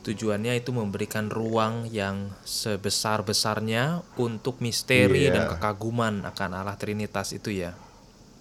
Tujuannya 0.03 0.59
itu 0.59 0.75
memberikan 0.75 1.31
ruang 1.31 1.87
yang 1.87 2.27
sebesar-besarnya 2.43 4.03
untuk 4.19 4.59
misteri 4.59 5.31
Iya. 5.31 5.31
dan 5.31 5.43
kekaguman 5.55 6.27
akan 6.27 6.49
Allah 6.59 6.75
Trinitas 6.75 7.31
itu 7.31 7.55
ya. 7.55 7.71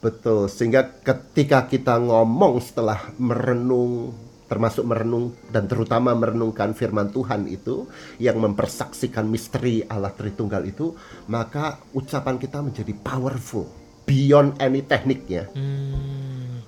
Betul, 0.02 0.50
sehingga 0.50 0.98
ketika 1.06 1.70
kita 1.70 1.94
ngomong 2.02 2.58
setelah 2.58 3.14
merenung, 3.22 4.10
termasuk 4.50 4.82
merenung 4.82 5.30
dan 5.54 5.70
terutama 5.70 6.10
merenungkan 6.18 6.74
firman 6.74 7.14
Tuhan 7.14 7.46
itu 7.46 7.86
yang 8.18 8.42
mempersaksikan 8.42 9.30
misteri 9.30 9.86
Allah 9.86 10.10
Tritunggal 10.10 10.66
itu, 10.66 10.98
maka 11.30 11.78
ucapan 11.94 12.34
kita 12.34 12.58
menjadi 12.66 12.90
powerful 12.98 13.70
beyond 14.02 14.58
any 14.58 14.82
tekniknya. 14.82 15.46
Hmm. 15.54 16.66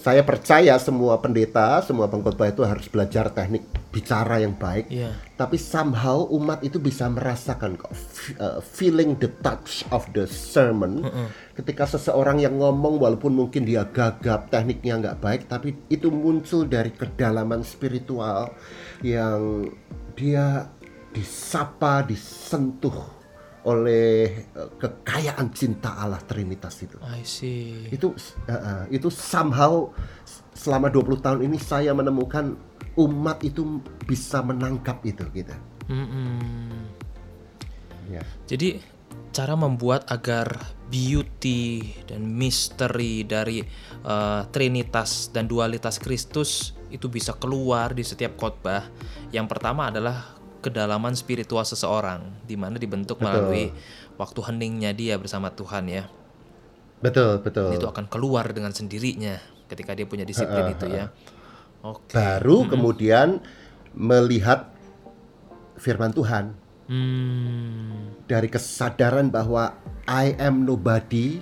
Saya 0.00 0.24
percaya 0.24 0.80
semua 0.80 1.20
pendeta, 1.20 1.84
semua 1.84 2.08
pengkhotbah 2.08 2.48
itu 2.48 2.64
harus 2.64 2.88
belajar 2.88 3.28
teknik 3.28 3.79
bicara 3.90 4.38
yang 4.38 4.54
baik. 4.54 4.86
Iya. 4.86 5.10
Tapi 5.34 5.58
somehow 5.58 6.30
umat 6.30 6.62
itu 6.62 6.78
bisa 6.78 7.10
merasakan 7.10 7.74
kok 7.74 7.90
uh, 8.38 8.62
feeling 8.62 9.18
the 9.18 9.26
touch 9.42 9.82
of 9.90 10.06
the 10.14 10.30
sermon. 10.30 11.02
Ketika 11.58 11.90
seseorang 11.90 12.38
yang 12.38 12.56
ngomong 12.56 13.02
walaupun 13.02 13.34
mungkin 13.34 13.66
dia 13.66 13.84
gagap, 13.90 14.48
tekniknya 14.48 15.02
nggak 15.02 15.18
baik, 15.18 15.42
tapi 15.50 15.74
itu 15.90 16.08
muncul 16.08 16.64
dari 16.64 16.94
kedalaman 16.94 17.66
spiritual 17.66 18.54
yang 19.02 19.68
dia 20.14 20.70
disapa, 21.10 22.06
disentuh 22.06 23.20
oleh 23.60 24.48
uh, 24.56 24.72
kekayaan 24.80 25.52
cinta 25.52 25.92
Allah 26.00 26.20
Trinitas 26.24 26.80
itu 26.80 26.96
I 27.04 27.20
see. 27.28 27.92
itu 27.92 28.08
uh, 28.48 28.52
uh, 28.56 28.82
itu 28.88 29.12
somehow 29.12 29.92
selama 30.60 30.92
20 30.92 31.24
tahun 31.24 31.40
ini 31.48 31.56
saya 31.56 31.96
menemukan 31.96 32.52
umat 33.00 33.40
itu 33.40 33.80
bisa 34.04 34.44
menangkap 34.44 35.00
itu 35.08 35.24
gitu. 35.32 35.56
Mm-mm. 35.88 36.84
Ya. 38.12 38.20
Jadi 38.44 38.84
cara 39.32 39.56
membuat 39.56 40.04
agar 40.12 40.60
beauty 40.92 41.80
dan 42.04 42.28
misteri 42.28 43.24
dari 43.24 43.64
eh, 44.04 44.40
Trinitas 44.52 45.32
dan 45.32 45.48
dualitas 45.48 45.96
Kristus 45.96 46.76
itu 46.92 47.08
bisa 47.08 47.32
keluar 47.40 47.96
di 47.96 48.04
setiap 48.04 48.36
khotbah. 48.36 48.84
Yang 49.32 49.56
pertama 49.56 49.88
adalah 49.88 50.36
kedalaman 50.60 51.16
spiritual 51.16 51.64
seseorang, 51.64 52.44
di 52.44 52.60
mana 52.60 52.76
dibentuk 52.76 53.16
Betul. 53.16 53.24
melalui 53.24 53.64
waktu 54.20 54.40
heningnya 54.44 54.92
dia 54.92 55.16
bersama 55.16 55.48
Tuhan 55.48 55.88
ya. 55.88 56.04
Betul, 57.00 57.40
betul. 57.40 57.72
Itu 57.72 57.88
akan 57.88 58.12
keluar 58.12 58.52
dengan 58.52 58.76
sendirinya 58.76 59.40
ketika 59.70 59.94
dia 59.94 60.04
punya 60.10 60.26
disiplin 60.26 60.74
itu 60.74 60.90
ya. 60.90 61.14
Oke. 61.86 62.12
Baru 62.12 62.66
kemudian 62.66 63.38
melihat 63.94 64.74
firman 65.78 66.10
Tuhan 66.10 66.58
Hmm. 66.90 68.18
dari 68.26 68.50
kesadaran 68.50 69.30
bahwa 69.30 69.78
I 70.10 70.34
am 70.42 70.66
nobody 70.66 71.38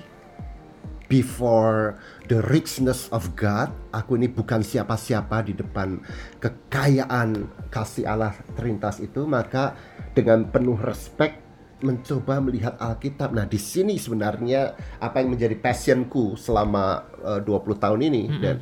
before 1.09 1.97
the 2.29 2.45
richness 2.53 3.09
of 3.09 3.33
God. 3.33 3.73
Aku 3.97 4.21
ini 4.21 4.29
bukan 4.29 4.61
siapa-siapa 4.61 5.41
di 5.49 5.57
depan 5.57 6.05
kekayaan 6.45 7.49
kasih 7.73 8.05
Allah 8.05 8.37
Trintas 8.61 9.01
itu, 9.01 9.25
maka 9.25 9.73
dengan 10.13 10.45
penuh 10.53 10.77
respect 10.77 11.48
mencoba 11.79 12.43
melihat 12.43 12.75
Alkitab. 12.79 13.31
Nah, 13.31 13.47
di 13.47 13.59
sini 13.59 13.99
sebenarnya 13.99 14.75
apa 14.99 15.23
yang 15.23 15.35
menjadi 15.35 15.55
passionku 15.59 16.35
selama 16.35 17.07
eh, 17.23 17.41
20 17.43 17.79
tahun 17.79 18.01
ini 18.11 18.23
dan 18.43 18.57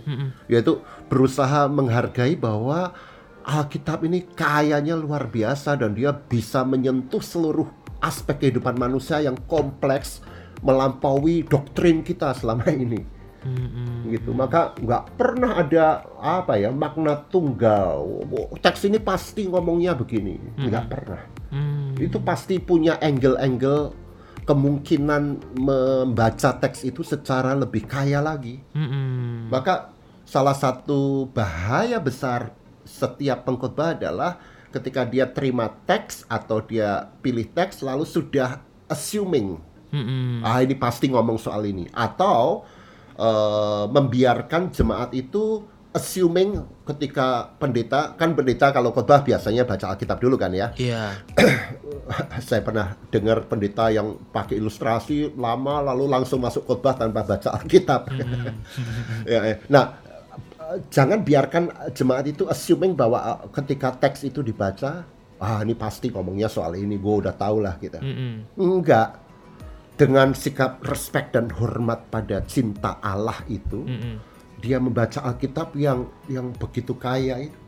yaitu 0.53 0.81
berusaha 1.09 1.69
menghargai 1.69 2.37
bahwa 2.37 2.93
Alkitab 3.47 4.03
ini 4.05 4.27
kayanya 4.35 4.99
luar 4.99 5.31
biasa 5.31 5.79
dan 5.79 5.95
dia 5.95 6.11
bisa 6.11 6.67
menyentuh 6.67 7.23
seluruh 7.23 7.71
aspek 8.03 8.43
kehidupan 8.43 8.75
manusia 8.75 9.23
yang 9.23 9.39
kompleks 9.47 10.21
melampaui 10.61 11.47
doktrin 11.47 12.03
kita 12.03 12.35
selama 12.35 12.67
ini. 12.75 13.01
Gitu. 14.11 14.35
Maka 14.35 14.75
nggak 14.75 15.15
pernah 15.15 15.63
ada 15.63 16.03
apa 16.19 16.59
ya 16.59 16.75
makna 16.75 17.15
tunggal. 17.31 18.27
Teks 18.59 18.91
ini 18.91 18.99
pasti 18.99 19.47
ngomongnya 19.47 19.95
begini. 19.95 20.59
Nggak 20.59 20.87
pernah 20.91 21.36
Hmm. 21.47 21.95
itu 21.99 22.19
pasti 22.19 22.59
punya 22.59 22.99
angle-angle 22.99 23.95
kemungkinan 24.47 25.55
membaca 25.59 26.51
teks 26.59 26.87
itu 26.87 27.03
secara 27.03 27.55
lebih 27.55 27.87
kaya 27.87 28.23
lagi 28.23 28.63
Mm-mm. 28.75 29.51
maka 29.51 29.91
salah 30.23 30.55
satu 30.55 31.31
bahaya 31.31 31.99
besar 31.99 32.55
setiap 32.87 33.43
pengkhotbah 33.43 33.99
adalah 33.99 34.39
ketika 34.71 35.03
dia 35.03 35.27
terima 35.27 35.71
teks 35.87 36.27
atau 36.31 36.63
dia 36.63 37.11
pilih 37.23 37.47
teks 37.51 37.83
lalu 37.83 38.07
sudah 38.07 38.63
assuming 38.87 39.59
Mm-mm. 39.91 40.47
ah 40.47 40.63
ini 40.63 40.79
pasti 40.79 41.11
ngomong 41.11 41.39
soal 41.43 41.67
ini 41.67 41.91
atau 41.91 42.63
eh, 43.19 43.85
membiarkan 43.91 44.71
jemaat 44.71 45.11
itu 45.11 45.67
assuming 45.97 46.61
ketika 46.85 47.57
pendeta 47.57 48.13
kan 48.21 48.37
pendeta 48.37 48.69
kalau 48.69 48.93
khotbah 48.93 49.25
biasanya 49.25 49.65
baca 49.65 49.97
Alkitab 49.97 50.21
dulu 50.21 50.37
kan 50.37 50.53
ya 50.53 50.69
Iya. 50.77 51.17
saya 52.47 52.61
pernah 52.61 52.95
dengar 53.09 53.49
pendeta 53.49 53.89
yang 53.89 54.21
pakai 54.31 54.61
ilustrasi 54.61 55.33
lama 55.35 55.81
lalu 55.81 56.05
langsung 56.07 56.45
masuk 56.45 56.69
khotbah 56.69 56.95
tanpa 56.95 57.25
baca 57.25 57.57
Alkitab. 57.57 58.01
Ya, 59.27 59.43
ya. 59.43 59.57
Nah, 59.67 59.85
jangan 60.91 61.23
biarkan 61.23 61.91
jemaat 61.95 62.27
itu 62.31 62.47
assuming 62.47 62.95
bahwa 62.95 63.19
eh, 63.19 63.39
ketika 63.55 63.95
teks 63.99 64.23
itu 64.23 64.43
dibaca, 64.43 65.03
ah 65.43 65.59
ini 65.67 65.75
pasti 65.75 66.11
ngomongnya 66.15 66.47
soal 66.47 66.79
ini, 66.79 66.95
gue 66.95 67.15
udah 67.27 67.35
tahu 67.35 67.59
lah 67.63 67.75
gitu. 67.83 67.99
Mm-mm. 67.99 68.55
Enggak. 68.55 69.23
Dengan 69.97 70.37
sikap 70.37 70.85
respect 70.85 71.33
dan 71.33 71.49
hormat 71.49 72.13
pada 72.13 72.45
cinta 72.45 73.01
Allah 73.01 73.41
itu, 73.49 73.81
Mm-mm. 73.81 74.36
Dia 74.67 74.83
membaca 74.83 75.23
Alkitab 75.23 75.79
yang 75.79 76.11
yang 76.27 76.51
begitu 76.51 76.99
kaya 76.99 77.47
itu. 77.47 77.59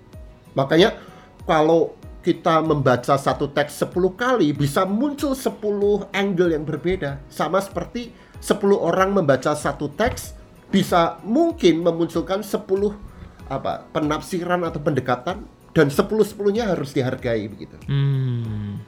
Makanya 0.59 0.99
kalau 1.47 1.95
kita 2.27 2.59
membaca 2.61 3.15
satu 3.15 3.47
teks 3.55 3.79
10 3.87 3.95
kali 4.19 4.51
bisa 4.51 4.83
muncul 4.83 5.39
10 5.39 6.11
angle 6.11 6.51
yang 6.51 6.67
berbeda. 6.67 7.23
Sama 7.31 7.63
seperti 7.63 8.11
10 8.43 8.59
orang 8.75 9.15
membaca 9.15 9.55
satu 9.55 9.87
teks 9.95 10.35
bisa 10.75 11.23
mungkin 11.23 11.87
memunculkan 11.87 12.43
10 12.43 12.67
apa 13.49 13.87
penafsiran 13.95 14.67
atau 14.67 14.83
pendekatan 14.83 15.47
dan 15.73 15.87
10-10-nya 15.89 16.75
harus 16.75 16.93
dihargai 16.93 17.49
begitu. 17.49 17.79
Mm. 17.87 18.83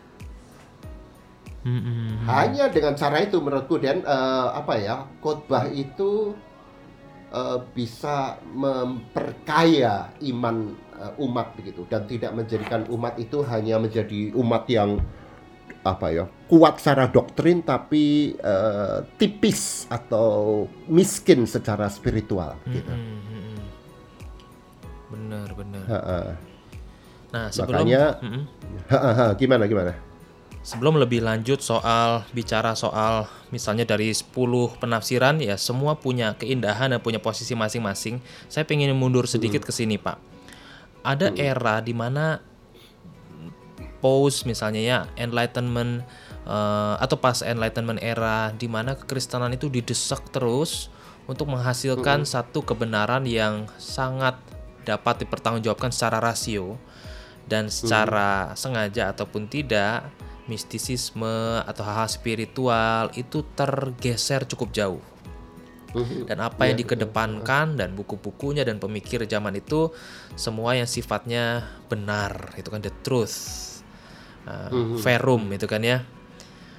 Mm-mm. 1.61 2.25
Hanya 2.25 2.73
dengan 2.73 2.97
cara 2.97 3.21
itu 3.21 3.37
menurutku 3.37 3.77
dan 3.77 4.01
eh, 4.01 4.49
apa 4.53 4.81
ya 4.81 5.05
khotbah 5.21 5.69
itu 5.69 6.33
eh, 7.31 7.59
bisa 7.73 8.37
memperkaya 8.43 10.11
iman 10.27 10.57
eh, 10.95 11.13
umat 11.23 11.55
begitu 11.57 11.87
dan 11.87 12.05
tidak 12.05 12.35
menjadikan 12.35 12.85
umat 12.91 13.17
itu 13.17 13.41
hanya 13.47 13.79
menjadi 13.79 14.35
umat 14.35 14.67
yang 14.69 14.99
apa 15.81 16.13
ya 16.13 16.25
kuat 16.45 16.77
secara 16.77 17.09
doktrin 17.09 17.65
tapi 17.65 18.37
eh, 18.37 18.99
tipis 19.17 19.89
atau 19.89 20.69
miskin 20.85 21.49
secara 21.49 21.89
spiritual 21.89 22.53
gitu. 22.69 22.93
Mm-mm. 22.93 23.17
Mm-mm. 23.33 23.59
Benar, 25.11 25.49
benar. 25.57 25.85
Ha-ha. 25.89 26.21
Nah, 27.31 27.47
sebelum 27.49 27.87
Makanya- 27.87 28.19
Mm-mm. 28.21 28.43
Ha-ha, 28.93 29.27
gimana 29.39 29.65
gimana? 29.65 29.95
Sebelum 30.61 31.01
lebih 31.01 31.25
lanjut 31.25 31.65
soal 31.65 32.29
bicara 32.37 32.77
soal 32.77 33.25
misalnya 33.49 33.89
dari 33.89 34.13
10 34.13 34.29
penafsiran 34.77 35.41
ya 35.41 35.57
semua 35.57 35.97
punya 35.97 36.37
keindahan 36.37 36.93
dan 36.93 37.01
punya 37.01 37.17
posisi 37.17 37.57
masing-masing. 37.57 38.21
Saya 38.53 38.69
pengen 38.69 38.93
mundur 38.93 39.25
sedikit 39.25 39.65
ke 39.65 39.73
sini, 39.73 39.97
Pak. 39.97 40.21
Ada 41.01 41.33
era 41.33 41.81
di 41.81 41.97
mana 41.97 42.45
post 44.05 44.49
misalnya 44.49 44.81
ya 44.81 44.99
enlightenment 45.17 46.05
eh, 46.45 46.95
atau 47.01 47.17
pas 47.21 47.41
enlightenment 47.45 48.01
era 48.01 48.53
di 48.57 48.69
mana 48.69 48.97
kekristenan 48.97 49.53
itu 49.57 49.69
didesak 49.69 50.29
terus 50.33 50.89
untuk 51.29 51.53
menghasilkan 51.53 52.29
satu 52.29 52.65
kebenaran 52.65 53.29
yang 53.29 53.69
sangat 53.77 54.37
dapat 54.83 55.25
dipertanggungjawabkan 55.25 55.93
secara 55.93 56.19
rasio 56.19 56.81
dan 57.47 57.69
secara 57.69 58.57
sengaja 58.57 59.13
ataupun 59.13 59.47
tidak 59.47 60.09
mistisisme 60.51 61.63
atau 61.63 61.87
hal-hal 61.87 62.11
spiritual 62.11 63.15
itu 63.15 63.47
tergeser 63.55 64.51
cukup 64.51 64.75
jauh. 64.75 65.03
Dan 66.27 66.39
apa 66.39 66.71
yang 66.71 66.79
dikedepankan 66.79 67.75
dan 67.75 67.99
buku-bukunya 67.99 68.63
dan 68.63 68.79
pemikir 68.79 69.27
zaman 69.27 69.59
itu 69.59 69.91
semua 70.39 70.79
yang 70.79 70.87
sifatnya 70.87 71.67
benar 71.91 72.55
itu 72.55 72.71
kan 72.71 72.79
the 72.79 72.95
truth 73.03 73.67
Uh, 74.41 74.97
verum 74.97 75.53
itu 75.53 75.69
kan 75.69 75.85
ya. 75.85 76.01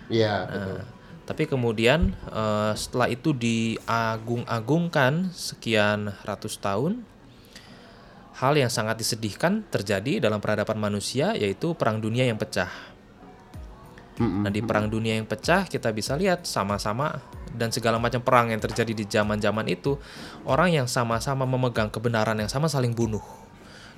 Iya, 0.10 0.49
betul. 0.49 0.81
Nah, 0.81 0.86
tapi 1.29 1.45
kemudian 1.47 2.12
eh, 2.27 2.73
setelah 2.75 3.07
itu 3.07 3.31
diagung-agungkan 3.31 5.31
sekian 5.31 6.12
ratus 6.25 6.60
tahun, 6.60 7.05
hal 8.41 8.57
yang 8.57 8.67
sangat 8.67 8.99
disedihkan 8.99 9.63
terjadi 9.69 10.19
dalam 10.19 10.43
peradaban 10.43 10.81
manusia 10.81 11.38
yaitu 11.38 11.77
perang 11.77 12.01
dunia 12.01 12.27
yang 12.27 12.36
pecah. 12.36 12.90
Nah 14.21 14.51
di 14.53 14.62
perang 14.62 14.86
dunia 14.86 15.17
yang 15.17 15.25
pecah 15.25 15.65
kita 15.65 15.89
bisa 15.89 16.13
lihat 16.13 16.45
sama-sama 16.45 17.17
dan 17.57 17.73
segala 17.73 17.97
macam 17.97 18.21
perang 18.21 18.53
yang 18.53 18.62
terjadi 18.62 18.93
di 18.93 19.05
zaman-zaman 19.10 19.65
itu 19.67 19.97
orang 20.45 20.71
yang 20.71 20.88
sama-sama 20.88 21.43
memegang 21.43 21.89
kebenaran 21.89 22.38
yang 22.38 22.51
sama 22.51 22.69
saling 22.69 22.93
bunuh. 22.93 23.23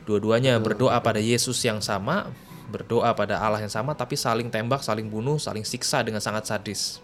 Dua-duanya 0.03 0.59
berdoa 0.59 0.99
pada 0.99 1.19
Yesus 1.19 1.59
yang 1.63 1.79
sama, 1.79 2.27
berdoa 2.67 3.15
pada 3.15 3.39
Allah 3.39 3.63
yang 3.63 3.71
sama, 3.71 3.95
tapi 3.95 4.19
saling 4.19 4.51
tembak, 4.51 4.83
saling 4.83 5.07
bunuh, 5.07 5.39
saling 5.39 5.63
siksa 5.63 6.03
dengan 6.03 6.19
sangat 6.19 6.43
sadis. 6.47 6.99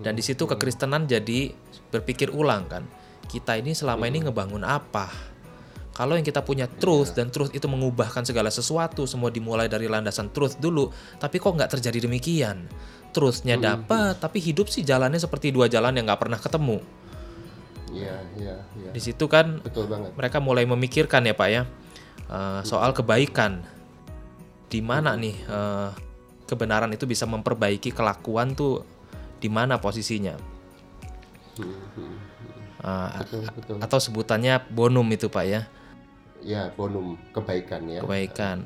Dan 0.00 0.16
di 0.16 0.22
situ 0.24 0.46
kekristenan 0.46 1.04
jadi 1.04 1.52
berpikir 1.90 2.32
ulang 2.32 2.70
kan. 2.70 2.84
Kita 3.28 3.58
ini 3.58 3.76
selama 3.76 4.08
ini 4.08 4.24
ngebangun 4.24 4.64
apa? 4.64 5.29
Kalau 6.00 6.16
yang 6.16 6.24
kita 6.24 6.40
punya 6.40 6.64
truth 6.64 7.12
dan 7.12 7.28
truth 7.28 7.52
itu 7.52 7.68
mengubahkan 7.68 8.24
segala 8.24 8.48
sesuatu, 8.48 9.04
semua 9.04 9.28
dimulai 9.28 9.68
dari 9.68 9.84
landasan 9.84 10.32
truth 10.32 10.56
dulu, 10.56 10.88
tapi 11.20 11.36
kok 11.36 11.52
nggak 11.52 11.76
terjadi 11.76 12.08
demikian? 12.08 12.64
Truthnya 13.12 13.60
dapat, 13.60 14.16
tapi 14.16 14.40
hidup 14.40 14.72
sih 14.72 14.80
jalannya 14.80 15.20
seperti 15.20 15.52
dua 15.52 15.68
jalan 15.68 15.92
yang 15.92 16.08
nggak 16.08 16.16
pernah 16.24 16.40
ketemu. 16.40 16.80
Iya, 17.92 18.16
iya, 18.40 18.54
iya. 18.80 18.90
Di 18.96 19.00
situ 19.02 19.28
kan 19.28 19.60
Betul 19.60 19.92
banget. 19.92 20.16
mereka 20.16 20.40
mulai 20.40 20.64
memikirkan 20.64 21.20
ya 21.26 21.34
pak 21.36 21.48
ya 21.52 21.62
eh, 22.30 22.60
soal 22.62 22.94
kebaikan 22.96 23.60
di 24.72 24.78
mana 24.80 25.18
nih 25.18 25.34
eh, 25.36 25.90
kebenaran 26.46 26.88
itu 26.94 27.04
bisa 27.04 27.26
memperbaiki 27.26 27.90
kelakuan 27.92 28.54
tuh 28.56 28.86
di 29.36 29.50
mana 29.52 29.76
posisinya 29.76 30.38
Eh, 32.80 33.10
Betul, 33.20 33.44
betul. 33.52 33.76
atau 33.84 33.98
sebutannya 34.00 34.56
bonum 34.72 35.04
itu 35.12 35.28
pak 35.28 35.44
ya 35.44 35.68
Ya, 36.40 36.72
bonum 36.72 37.20
kebaikan 37.32 37.84
ya. 37.86 38.00
kebaikan 38.00 38.64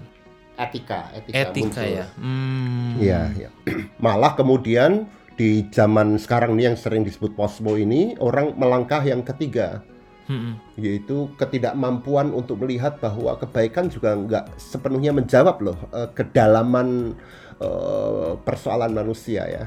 Etika, 0.54 1.10
etika, 1.10 1.50
etika 1.50 1.82
muncul. 1.82 1.98
ya 1.98 2.06
hmm. 2.14 2.90
Iya, 3.02 3.20
iya. 3.34 3.50
Malah 4.04 4.38
kemudian 4.38 5.10
di 5.34 5.66
zaman 5.74 6.14
sekarang 6.14 6.54
nih 6.54 6.70
yang 6.70 6.78
sering 6.78 7.02
disebut 7.02 7.34
posmo 7.34 7.74
ini 7.74 8.14
orang 8.22 8.54
melangkah 8.54 9.02
yang 9.02 9.26
ketiga 9.26 9.82
Mm-mm. 10.30 10.56
yaitu 10.78 11.26
ketidakmampuan 11.36 12.30
untuk 12.30 12.62
melihat 12.62 12.96
bahwa 13.02 13.34
kebaikan 13.36 13.90
juga 13.90 14.14
nggak 14.14 14.44
sepenuhnya 14.56 15.10
menjawab 15.10 15.58
loh 15.58 15.78
eh, 15.90 16.06
kedalaman 16.14 17.18
eh, 17.58 18.32
persoalan 18.46 18.94
manusia 18.94 19.42
ya 19.44 19.66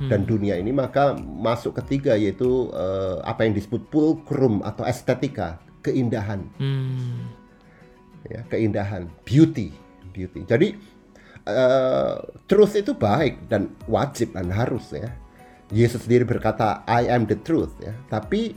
dan 0.00 0.24
dunia 0.24 0.56
ini 0.56 0.72
maka 0.72 1.12
masuk 1.18 1.76
ketiga 1.82 2.14
yaitu 2.16 2.70
eh, 2.72 3.18
apa 3.20 3.44
yang 3.44 3.52
disebut 3.52 3.90
pulcrum 3.90 4.62
atau 4.62 4.86
estetika 4.86 5.58
keindahan 5.82 6.46
Hmm. 6.56 7.28
Ya 8.30 8.40
keindahan 8.46 9.10
beauty 9.26 9.74
beauty. 10.14 10.46
Jadi 10.46 10.78
eh, 11.46 12.16
truth 12.46 12.74
itu 12.78 12.94
baik 12.94 13.50
dan 13.50 13.74
wajib 13.90 14.34
dan 14.34 14.50
harus 14.50 14.94
ya. 14.94 15.10
Yesus 15.70 16.06
sendiri 16.06 16.26
berkata 16.26 16.82
I 16.86 17.06
am 17.10 17.26
the 17.26 17.38
truth 17.42 17.74
ya. 17.82 17.94
Tapi 18.10 18.54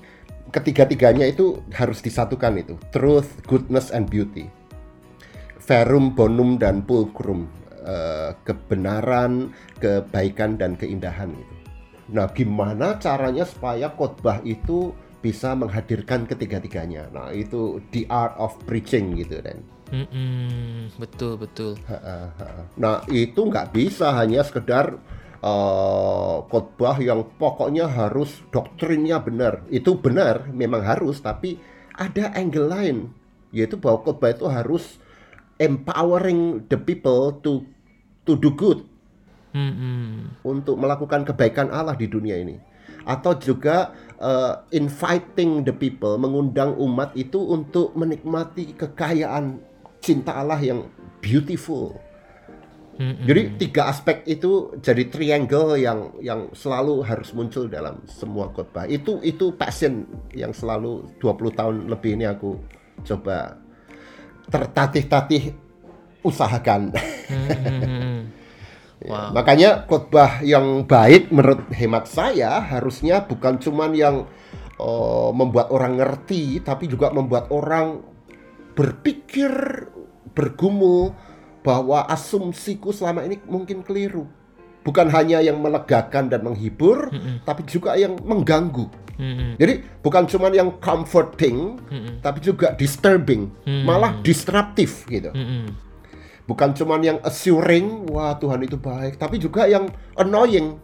ketiga-tiganya 0.50 1.30
itu 1.30 1.62
harus 1.74 2.02
disatukan 2.02 2.62
itu 2.62 2.78
truth 2.94 3.42
goodness 3.50 3.90
and 3.90 4.10
beauty. 4.10 4.50
Verum 5.64 6.12
bonum 6.14 6.60
dan 6.60 6.84
pulcrum 6.84 7.50
eh, 7.82 8.38
kebenaran 8.46 9.54
kebaikan 9.82 10.58
dan 10.58 10.78
keindahan 10.78 11.34
itu. 11.34 11.56
Nah 12.12 12.28
gimana 12.36 13.00
caranya 13.00 13.48
supaya 13.48 13.88
khotbah 13.90 14.44
itu 14.44 14.92
bisa 15.24 15.56
menghadirkan 15.56 16.28
ketiga-tiganya 16.28 17.08
nah 17.16 17.32
itu 17.32 17.80
the 17.96 18.04
art 18.12 18.36
of 18.36 18.54
preaching 18.68 19.16
gitu 19.16 19.40
dan 19.40 19.64
Mm-mm. 19.94 20.90
betul 20.98 21.38
betul 21.38 21.78
Nah 22.78 23.06
itu 23.10 23.42
nggak 23.46 23.70
bisa 23.76 24.10
hanya 24.18 24.42
sekedar 24.42 24.98
eh, 25.44 26.36
khotbah 26.50 26.98
yang 26.98 27.28
pokoknya 27.38 27.86
harus 27.86 28.42
doktrinnya 28.50 29.22
benar. 29.22 29.62
Itu 29.70 30.00
benar, 30.00 30.50
memang 30.50 30.82
harus, 30.82 31.22
tapi 31.22 31.60
ada 31.94 32.34
angle 32.34 32.68
lain, 32.72 32.98
yaitu 33.54 33.78
bahwa 33.78 34.02
khotbah 34.02 34.34
itu 34.34 34.46
harus 34.50 34.98
empowering 35.62 36.66
the 36.72 36.78
people 36.80 37.38
to 37.46 37.62
to 38.26 38.34
do 38.40 38.50
good, 38.56 38.82
Mm-mm. 39.54 40.34
untuk 40.42 40.76
melakukan 40.80 41.28
kebaikan 41.28 41.70
Allah 41.70 41.94
di 41.94 42.10
dunia 42.10 42.40
ini. 42.40 42.58
Atau 43.04 43.36
juga 43.36 43.92
uh, 44.24 44.64
inviting 44.72 45.68
the 45.68 45.76
people, 45.76 46.16
mengundang 46.16 46.80
umat 46.80 47.12
itu 47.20 47.38
untuk 47.44 47.92
menikmati 48.00 48.72
kekayaan 48.74 49.60
cinta 50.00 50.40
Allah 50.40 50.60
yang 50.64 50.88
beautiful. 51.20 52.00
Jadi 53.26 53.58
tiga 53.58 53.90
aspek 53.90 54.22
itu 54.30 54.70
jadi 54.78 55.10
triangle 55.10 55.82
yang 55.82 56.14
yang 56.22 56.54
selalu 56.54 57.02
harus 57.02 57.34
muncul 57.34 57.66
dalam 57.66 57.98
semua 58.06 58.54
khotbah. 58.54 58.86
Itu 58.86 59.18
itu 59.26 59.50
passion 59.58 60.06
yang 60.30 60.54
selalu 60.54 61.18
20 61.18 61.58
tahun 61.58 61.76
lebih 61.90 62.22
ini 62.22 62.30
aku 62.30 62.54
coba 63.02 63.58
tertatih-tatih 64.54 65.58
usahakan. 66.22 66.94
Mm-mm. 67.34 68.23
Wow. 69.04 69.36
Makanya 69.36 69.84
khotbah 69.84 70.40
yang 70.44 70.88
baik 70.88 71.28
menurut 71.28 71.68
hemat 71.76 72.08
saya 72.08 72.64
harusnya 72.64 73.28
bukan 73.28 73.60
cuman 73.60 73.92
yang 73.92 74.16
oh, 74.80 75.36
membuat 75.36 75.70
orang 75.76 76.00
ngerti 76.00 76.64
tapi 76.64 76.88
juga 76.88 77.12
membuat 77.12 77.52
orang 77.52 78.00
berpikir 78.74 79.52
bergumul 80.34 81.14
bahwa 81.64 82.08
asumsiku 82.10 82.92
selama 82.92 83.24
ini 83.24 83.40
mungkin 83.48 83.84
keliru. 83.86 84.28
Bukan 84.84 85.08
hanya 85.16 85.40
yang 85.40 85.64
melegakan 85.64 86.28
dan 86.28 86.44
menghibur, 86.44 87.08
tapi 87.48 87.64
juga 87.64 87.96
yang 87.96 88.20
mengganggu. 88.20 88.92
Mm-mm. 89.16 89.56
Jadi 89.56 89.80
bukan 90.04 90.28
cuma 90.28 90.52
yang 90.52 90.76
comforting, 90.84 91.80
Mm-mm. 91.88 92.20
tapi 92.20 92.44
juga 92.44 92.76
disturbing, 92.76 93.48
Hmm. 93.64 93.86
malah 93.88 94.20
disruptif 94.26 95.08
gitu. 95.08 95.32
Mm-mm. 95.32 95.72
Bukan 96.44 96.76
cuma 96.76 97.00
yang 97.00 97.24
assuring, 97.24 98.04
wah 98.12 98.36
Tuhan 98.36 98.60
itu 98.68 98.76
baik, 98.76 99.16
tapi 99.16 99.40
juga 99.40 99.64
yang 99.64 99.88
annoying 100.20 100.76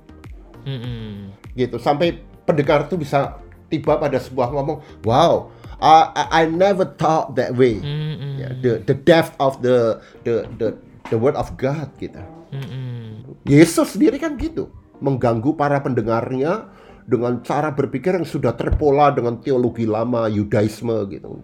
Mm-mm. 0.64 1.36
gitu. 1.52 1.76
Sampai 1.76 2.24
pendengar 2.48 2.88
tuh 2.88 2.96
bisa 2.96 3.44
tiba 3.68 4.00
pada 4.00 4.16
sebuah 4.18 4.56
ngomong, 4.56 4.80
wow, 5.04 5.52
I, 5.84 6.16
I- 6.16 6.32
I 6.32 6.44
never 6.48 6.88
thought 6.96 7.36
that 7.36 7.60
way. 7.60 7.80
Mm-mm. 7.84 8.40
Ya, 8.40 8.50
the 8.56 8.72
the 8.88 8.96
depth 8.96 9.36
of 9.40 9.60
the 9.60 10.00
the 10.24 10.48
the 10.56 10.68
the 11.12 11.18
word 11.20 11.36
of 11.36 11.52
God 11.60 11.92
gitu. 12.00 12.24
Mm-mm. 12.56 13.36
Yesus 13.44 14.00
sendiri 14.00 14.16
kan 14.16 14.40
gitu, 14.40 14.72
mengganggu 15.04 15.60
para 15.60 15.84
pendengarnya 15.84 16.72
dengan 17.04 17.44
cara 17.44 17.74
berpikir 17.74 18.16
yang 18.16 18.24
sudah 18.24 18.56
terpola 18.56 19.12
dengan 19.12 19.44
teologi 19.44 19.84
lama 19.84 20.32
Yudaisme 20.32 21.04
gitu. 21.12 21.44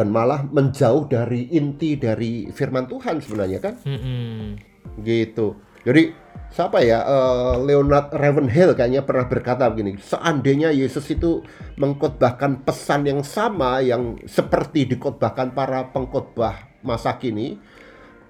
Dan 0.00 0.16
malah 0.16 0.48
menjauh 0.48 1.12
dari 1.12 1.52
inti 1.52 2.00
dari 2.00 2.48
firman 2.48 2.88
Tuhan 2.88 3.20
sebenarnya 3.20 3.60
kan 3.60 3.76
Mm-mm. 3.84 4.56
gitu. 5.04 5.60
Jadi 5.84 6.16
siapa 6.48 6.80
ya 6.80 7.04
eh, 7.04 7.54
Leonard 7.68 8.16
Ravenhill 8.16 8.72
kayaknya 8.72 9.04
pernah 9.04 9.28
berkata 9.28 9.68
begini, 9.68 10.00
seandainya 10.00 10.72
Yesus 10.72 11.04
itu 11.12 11.44
mengkhotbahkan 11.76 12.64
pesan 12.64 13.12
yang 13.12 13.20
sama 13.20 13.84
yang 13.84 14.16
seperti 14.24 14.88
dikhotbahkan 14.88 15.52
para 15.52 15.92
pengkhotbah 15.92 16.80
masa 16.80 17.20
kini, 17.20 17.60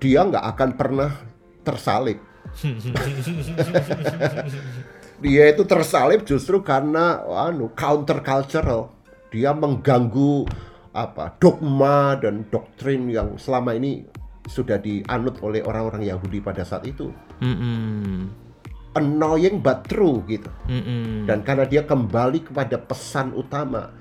dia 0.02 0.26
nggak 0.26 0.42
akan 0.42 0.70
pernah 0.74 1.22
tersalib. 1.62 2.18
dia 5.22 5.54
itu 5.54 5.62
tersalib 5.62 6.26
justru 6.26 6.66
karena 6.66 7.22
anu 7.46 7.70
counter 7.78 8.26
cultural. 8.26 8.90
Dia 9.30 9.54
mengganggu 9.54 10.50
apa 10.90 11.38
dogma 11.38 12.18
dan 12.18 12.46
doktrin 12.50 13.06
yang 13.06 13.38
selama 13.38 13.78
ini 13.78 14.02
sudah 14.50 14.82
dianut 14.82 15.38
oleh 15.46 15.62
orang-orang 15.62 16.10
Yahudi 16.10 16.42
pada 16.42 16.66
saat 16.66 16.82
itu. 16.88 17.14
Mm-mm. 17.38 18.26
Annoying 18.98 19.62
but 19.62 19.86
true 19.86 20.26
gitu. 20.26 20.50
Mm-mm. 20.66 21.30
Dan 21.30 21.46
karena 21.46 21.62
dia 21.68 21.86
kembali 21.86 22.50
kepada 22.50 22.74
pesan 22.80 23.30
utama 23.38 23.94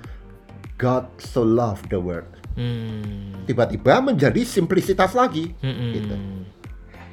God 0.81 1.05
so 1.21 1.45
loved 1.45 1.93
the 1.93 1.99
world. 2.01 2.25
Mm. 2.57 3.45
Tiba-tiba 3.45 4.01
menjadi 4.01 4.41
simplisitas 4.41 5.13
lagi. 5.13 5.53
Gitu. 5.61 6.15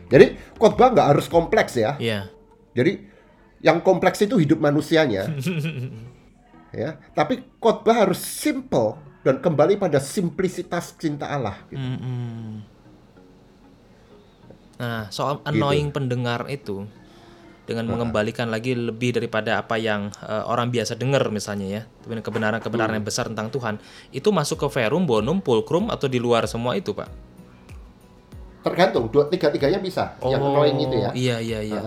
Jadi 0.06 0.26
khotbah 0.56 0.94
nggak 0.94 1.08
harus 1.12 1.26
kompleks 1.28 1.76
ya. 1.76 1.98
Iya. 2.00 2.30
Jadi 2.72 3.04
yang 3.60 3.82
kompleks 3.82 4.22
itu 4.22 4.38
hidup 4.38 4.62
manusianya. 4.62 5.26
ya, 6.80 6.96
tapi 7.12 7.42
khotbah 7.58 8.06
harus 8.06 8.22
simple 8.22 9.05
dan 9.26 9.42
kembali 9.42 9.74
pada 9.74 9.98
simplisitas 9.98 10.94
cinta 10.94 11.26
Allah. 11.26 11.58
gitu. 11.66 11.82
Mm-mm. 11.82 12.62
Nah, 14.78 15.10
soal 15.10 15.42
annoying 15.42 15.90
pendengar 15.90 16.46
itu 16.46 16.86
dengan 17.66 17.90
mengembalikan 17.90 18.46
lagi 18.46 18.78
lebih 18.78 19.18
daripada 19.18 19.58
apa 19.58 19.74
yang 19.74 20.14
eh, 20.22 20.44
orang 20.46 20.70
biasa 20.70 20.94
dengar 20.94 21.26
misalnya 21.34 21.82
ya, 21.82 21.82
kebenaran-kebenaran 22.06 23.02
yang 23.02 23.02
besar 23.02 23.26
tentang 23.26 23.50
Tuhan, 23.50 23.82
itu 24.14 24.30
masuk 24.30 24.62
ke 24.62 24.78
verum, 24.78 25.02
bonum, 25.02 25.42
pulcrum 25.42 25.90
atau 25.90 26.06
di 26.06 26.22
luar 26.22 26.46
semua 26.46 26.78
itu, 26.78 26.94
Pak? 26.94 27.10
Tergantung, 28.62 29.10
dua 29.10 29.26
tiga-tiganya 29.26 29.82
bisa. 29.82 30.14
yang 30.22 30.38
annoying 30.38 30.78
itu 30.86 30.96
ya. 31.02 31.10
Iya, 31.10 31.36
iya, 31.42 31.60
iya. 31.66 31.80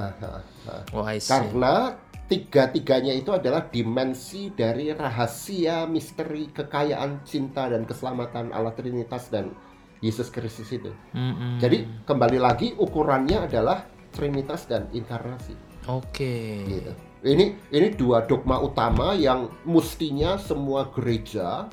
Oh, 0.92 1.08
I 1.08 1.24
see. 1.24 1.32
Karena 1.32 1.96
tiga-tiganya 2.30 3.12
itu 3.18 3.34
adalah 3.34 3.66
dimensi 3.68 4.54
dari 4.54 4.94
rahasia 4.94 5.90
misteri 5.90 6.54
kekayaan 6.54 7.26
cinta 7.26 7.66
dan 7.68 7.90
keselamatan 7.90 8.54
Allah 8.54 8.72
Trinitas 8.78 9.34
dan 9.34 9.52
Yesus 10.00 10.30
Kristus 10.30 10.70
itu. 10.70 10.94
Mm-mm. 11.12 11.58
Jadi 11.58 12.06
kembali 12.06 12.40
lagi 12.40 12.78
ukurannya 12.78 13.50
adalah 13.50 13.84
Trinitas 14.14 14.70
dan 14.70 14.88
inkarnasi. 14.94 15.58
Oke. 15.90 16.66
Gitu. 16.70 16.92
Ini 17.20 17.46
ini 17.74 17.88
dua 17.98 18.24
dogma 18.24 18.62
utama 18.64 19.12
yang 19.18 19.52
mestinya 19.68 20.40
semua 20.40 20.88
gereja 20.94 21.68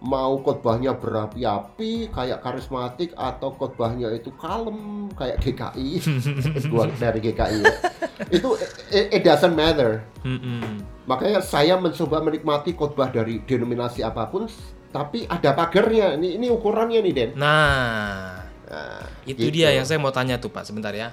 mau 0.00 0.40
khotbahnya 0.40 0.96
berapi-api 0.96 2.08
kayak 2.08 2.40
karismatik 2.40 3.12
atau 3.12 3.52
khotbahnya 3.52 4.08
itu 4.16 4.32
kalem 4.40 5.08
kayak 5.12 5.36
GKI 5.44 6.00
gua 6.72 6.88
dari 6.96 7.20
GKI 7.20 7.58
ya. 7.60 7.74
itu 8.32 8.48
it, 8.88 9.20
it 9.20 9.22
doesn't 9.22 9.52
matter 9.52 10.00
Mm-mm. 10.24 10.80
makanya 11.04 11.44
saya 11.44 11.76
mencoba 11.76 12.24
menikmati 12.24 12.72
khotbah 12.72 13.12
dari 13.12 13.44
denominasi 13.44 14.00
apa 14.00 14.24
pun 14.28 14.48
tapi 14.88 15.28
ada 15.28 15.52
pagernya 15.52 16.16
ini 16.16 16.40
ini 16.40 16.48
ukurannya 16.48 17.04
nih 17.04 17.12
Den 17.12 17.30
Nah, 17.36 18.40
Nah, 18.70 19.02
itu 19.26 19.50
gitu. 19.50 19.50
dia 19.50 19.74
yang 19.74 19.82
saya 19.82 19.98
mau 19.98 20.14
tanya 20.14 20.38
tuh, 20.38 20.46
Pak, 20.46 20.62
sebentar 20.62 20.94
ya. 20.94 21.10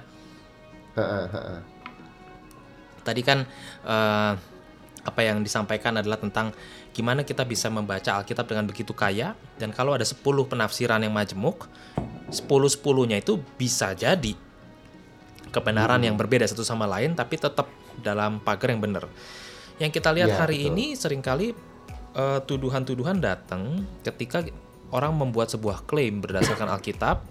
Ha, 0.94 1.02
ha, 1.02 1.22
ha, 1.26 1.40
ha. 1.42 1.56
Tadi 3.02 3.20
kan 3.26 3.42
eh, 3.82 4.32
apa 5.02 5.20
yang 5.26 5.42
disampaikan 5.42 5.98
adalah 5.98 6.22
tentang 6.22 6.54
gimana 6.98 7.22
kita 7.22 7.46
bisa 7.46 7.70
membaca 7.70 8.18
Alkitab 8.18 8.50
dengan 8.50 8.66
begitu 8.66 8.90
kaya 8.90 9.38
dan 9.54 9.70
kalau 9.70 9.94
ada 9.94 10.02
10 10.02 10.18
penafsiran 10.50 10.98
yang 10.98 11.14
majemuk, 11.14 11.70
10-10-nya 12.34 13.22
itu 13.22 13.38
bisa 13.54 13.94
jadi 13.94 14.34
kebenaran 15.54 16.02
yang 16.02 16.18
berbeda 16.18 16.42
satu 16.50 16.66
sama 16.66 16.90
lain 16.90 17.14
tapi 17.14 17.38
tetap 17.38 17.70
dalam 18.02 18.42
pagar 18.42 18.74
yang 18.74 18.82
benar. 18.82 19.06
Yang 19.78 20.02
kita 20.02 20.10
lihat 20.10 20.30
Ya, 20.34 20.42
hari 20.42 20.66
betul. 20.66 20.68
ini 20.74 20.84
sering 20.98 21.22
kali 21.22 21.54
eh, 22.18 22.40
tuduhan-tuduhan 22.42 23.22
datang 23.22 23.86
ketika 24.02 24.42
orang 24.90 25.14
membuat 25.14 25.54
sebuah 25.54 25.86
klaim 25.86 26.18
berdasarkan 26.18 26.66
Alkitab, 26.66 27.22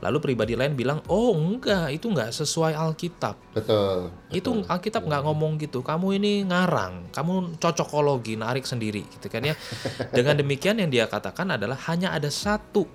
lalu 0.00 0.18
pribadi 0.20 0.56
lain 0.56 0.72
bilang, 0.72 1.04
"Oh, 1.06 1.36
enggak, 1.36 1.92
itu 1.92 2.08
enggak 2.08 2.32
sesuai 2.32 2.72
Alkitab." 2.72 3.36
betul 3.52 4.08
itu 4.32 4.50
Alkitab 4.64 5.04
nggak 5.04 5.22
ngomong 5.26 5.60
gitu 5.60 5.84
kamu 5.84 6.16
ini 6.16 6.46
ngarang 6.48 7.12
kamu 7.12 7.60
cocokologi 7.60 8.40
narik 8.40 8.64
sendiri 8.64 9.04
gitu 9.16 9.28
kan 9.28 9.44
ya. 9.44 9.54
Dengan 10.16 10.40
demikian 10.40 10.80
yang 10.80 10.88
dia 10.88 11.04
katakan 11.06 11.52
adalah 11.52 11.76
hanya 11.90 12.16
ada 12.16 12.32
satu 12.32 12.88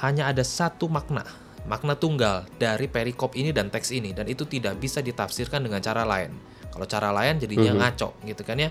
hanya 0.00 0.32
ada 0.32 0.40
satu 0.40 0.88
makna 0.88 1.22
makna 1.68 1.92
tunggal 1.92 2.48
dari 2.56 2.88
perikop 2.88 3.36
ini 3.36 3.52
dan 3.52 3.68
teks 3.68 3.92
ini 3.92 4.16
dan 4.16 4.24
itu 4.26 4.48
tidak 4.48 4.80
bisa 4.80 5.04
ditafsirkan 5.04 5.60
dengan 5.60 5.78
cara 5.84 6.08
lain. 6.08 6.32
Kalau 6.70 6.86
cara 6.88 7.10
lain 7.12 7.36
jadinya 7.36 7.76
ngaco 7.76 8.16
gitu 8.24 8.40
kan 8.46 8.56
ya. 8.56 8.70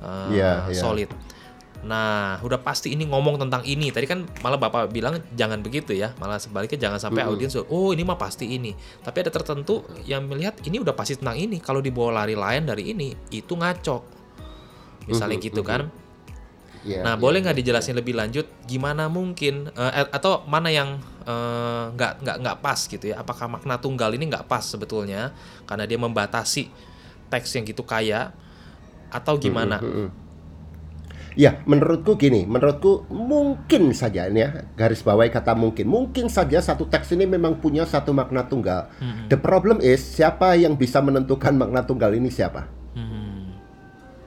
Eh, 0.00 0.38
Iya, 0.38 0.70
iya. 0.72 0.80
solid 0.80 1.10
Nah, 1.80 2.36
udah 2.44 2.60
pasti 2.60 2.92
ini 2.92 3.08
ngomong 3.08 3.40
tentang 3.40 3.64
ini. 3.64 3.88
Tadi 3.88 4.04
kan 4.04 4.28
malah 4.44 4.60
Bapak 4.60 4.92
bilang 4.92 5.16
jangan 5.32 5.64
begitu 5.64 5.96
ya. 5.96 6.12
Malah 6.20 6.36
sebaliknya 6.36 6.76
jangan 6.76 7.00
sampai 7.00 7.24
audiens 7.24 7.56
oh 7.56 7.96
ini 7.96 8.04
mah 8.04 8.20
pasti 8.20 8.44
ini. 8.52 8.76
Tapi 8.76 9.16
ada 9.24 9.32
tertentu 9.32 9.80
yang 10.04 10.28
melihat 10.28 10.60
ini 10.68 10.76
udah 10.76 10.92
pasti 10.92 11.16
tentang 11.16 11.40
ini. 11.40 11.56
Kalau 11.56 11.80
dibawa 11.80 12.24
lari 12.24 12.36
lain 12.36 12.68
dari 12.68 12.92
ini, 12.92 13.16
itu 13.32 13.56
ngaco. 13.56 14.04
Misalnya 15.08 15.40
Mhm, 15.40 15.46
gitu 15.48 15.62
kan. 15.64 15.88
Iya, 16.80 17.04
Nah, 17.04 17.12
iya. 17.16 17.20
boleh 17.20 17.38
nggak 17.44 17.56
dijelasin 17.60 17.96
lebih 17.96 18.16
lanjut 18.16 18.48
gimana 18.64 19.08
mungkin 19.08 19.68
eh, 19.72 20.08
atau 20.12 20.44
mana 20.48 20.68
yang 20.72 21.00
eh, 21.24 21.84
nggak 21.96 22.12
nggak 22.24 22.36
nggak 22.44 22.56
pas 22.60 22.80
gitu 22.88 23.04
ya? 23.08 23.24
Apakah 23.24 23.48
makna 23.48 23.80
tunggal 23.80 24.12
ini 24.16 24.28
nggak 24.28 24.44
pas 24.48 24.64
sebetulnya 24.64 25.32
karena 25.64 25.84
dia 25.88 25.96
membatasi 25.96 26.68
teks 27.32 27.56
yang 27.56 27.64
gitu 27.64 27.84
kaya 27.84 28.32
atau 29.08 29.36
gimana? 29.40 29.80
Mm-mm. 29.80 30.29
Ya, 31.40 31.56
menurutku 31.64 32.20
gini, 32.20 32.44
menurutku 32.44 33.08
mungkin 33.08 33.96
saja 33.96 34.28
ini 34.28 34.44
ya, 34.44 34.68
garis 34.76 35.00
bawahi 35.00 35.32
kata 35.32 35.56
mungkin. 35.56 35.88
Mungkin 35.88 36.28
saja 36.28 36.60
satu 36.60 36.84
teks 36.84 37.16
ini 37.16 37.24
memang 37.24 37.56
punya 37.56 37.88
satu 37.88 38.12
makna 38.12 38.44
tunggal. 38.44 38.92
The 39.32 39.40
problem 39.40 39.80
is 39.80 40.04
siapa 40.04 40.52
yang 40.60 40.76
bisa 40.76 41.00
menentukan 41.00 41.56
makna 41.56 41.80
tunggal 41.80 42.12
ini 42.12 42.28
siapa? 42.28 42.68
Hmm. 42.92 43.56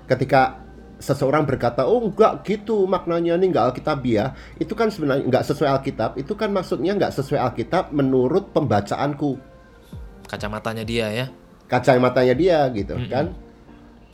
Ketika 0.09 0.57
seseorang 0.97 1.45
berkata, 1.45 1.85
oh 1.85 2.01
enggak 2.01 2.49
gitu 2.49 2.89
maknanya 2.89 3.37
ini 3.37 3.53
enggak 3.53 3.77
Alkitabiah, 3.77 4.33
itu 4.57 4.73
kan 4.73 4.89
sebenarnya 4.89 5.21
enggak 5.29 5.45
sesuai 5.45 5.69
Alkitab, 5.69 6.17
itu 6.17 6.33
kan 6.33 6.49
maksudnya 6.49 6.97
enggak 6.97 7.13
sesuai 7.13 7.37
Alkitab 7.37 7.93
menurut 7.93 8.49
pembacaanku, 8.57 9.37
Kacamatanya 10.25 10.81
dia 10.81 11.13
ya. 11.13 11.25
kacamatanya 11.69 12.33
dia 12.33 12.57
gitu 12.73 12.97
kan. 13.05 13.37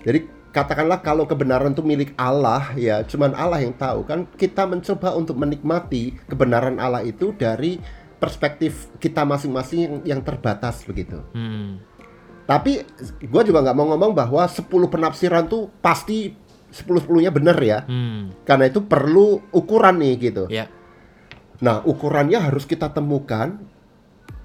Jadi 0.04 0.39
katakanlah 0.50 1.00
kalau 1.06 1.30
kebenaran 1.30 1.74
itu 1.74 1.86
milik 1.86 2.12
Allah 2.18 2.74
ya, 2.74 3.06
cuman 3.06 3.38
Allah 3.38 3.62
yang 3.62 3.76
tahu 3.78 4.06
kan. 4.06 4.26
Kita 4.34 4.66
mencoba 4.66 5.14
untuk 5.14 5.38
menikmati 5.38 6.18
kebenaran 6.26 6.82
Allah 6.82 7.06
itu 7.06 7.34
dari 7.38 7.78
perspektif 8.20 8.92
kita 9.00 9.24
masing-masing 9.24 9.80
yang, 9.80 9.96
yang 10.18 10.22
terbatas 10.22 10.84
begitu. 10.84 11.24
Hmm. 11.32 11.80
Tapi 12.50 12.82
gue 13.22 13.42
juga 13.46 13.62
nggak 13.62 13.78
mau 13.78 13.94
ngomong 13.94 14.12
bahwa 14.18 14.44
10 14.44 14.66
penafsiran 14.68 15.46
tuh 15.46 15.70
pasti 15.80 16.34
10-10-nya 16.74 17.30
bener 17.30 17.58
ya. 17.62 17.80
Hmm. 17.86 18.34
Karena 18.42 18.70
itu 18.70 18.82
perlu 18.86 19.42
ukuran 19.54 20.02
nih 20.02 20.14
gitu. 20.18 20.44
Ya. 20.50 20.66
Nah, 21.62 21.86
ukurannya 21.86 22.42
harus 22.42 22.66
kita 22.66 22.90
temukan. 22.90 23.62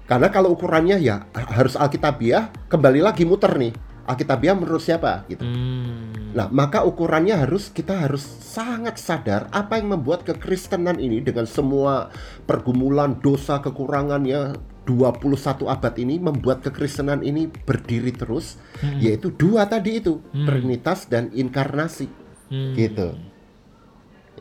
Karena 0.05 0.29
kalau 0.29 0.53
ukurannya 0.53 1.01
ya 1.01 1.25
harus 1.33 1.73
Alkitabiah, 1.73 2.53
kembali 2.69 3.01
lagi 3.01 3.25
muter 3.25 3.57
nih. 3.57 3.73
Alkitabiah 4.05 4.53
menurut 4.53 4.85
siapa 4.85 5.25
gitu. 5.25 5.41
Hmm. 5.41 6.33
Nah, 6.37 6.45
maka 6.53 6.85
ukurannya 6.85 7.41
harus 7.41 7.73
kita 7.73 8.05
harus 8.05 8.21
sangat 8.21 9.01
sadar 9.01 9.49
apa 9.49 9.81
yang 9.81 9.97
membuat 9.97 10.21
kekristenan 10.27 11.01
ini 11.01 11.25
dengan 11.25 11.49
semua 11.49 12.13
pergumulan 12.45 13.17
dosa 13.17 13.57
kekurangannya 13.65 14.53
21 14.85 15.65
abad 15.65 15.93
ini 15.97 16.21
membuat 16.21 16.61
kekristenan 16.61 17.25
ini 17.25 17.49
berdiri 17.49 18.13
terus 18.13 18.61
yaitu 19.01 19.33
dua 19.33 19.65
tadi 19.65 19.97
itu, 19.97 20.21
trinitas 20.29 21.09
dan 21.09 21.33
inkarnasi. 21.33 22.05
Hmm. 22.53 22.77
Gitu. 22.77 23.17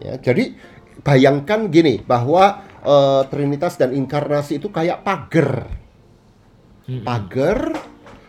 Ya, 0.04 0.20
jadi 0.20 0.60
bayangkan 1.00 1.72
gini 1.72 2.04
bahwa 2.04 2.60
eh, 2.84 3.22
trinitas 3.32 3.80
dan 3.80 3.96
inkarnasi 3.96 4.60
itu 4.60 4.68
kayak 4.68 5.00
pagar. 5.00 5.72
Pagar 6.84 7.72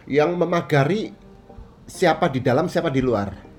yang 0.07 0.39
memagari 0.39 1.11
siapa 1.85 2.27
di 2.29 2.41
dalam, 2.41 2.67
siapa 2.67 2.89
di 2.89 3.01
luar. 3.01 3.55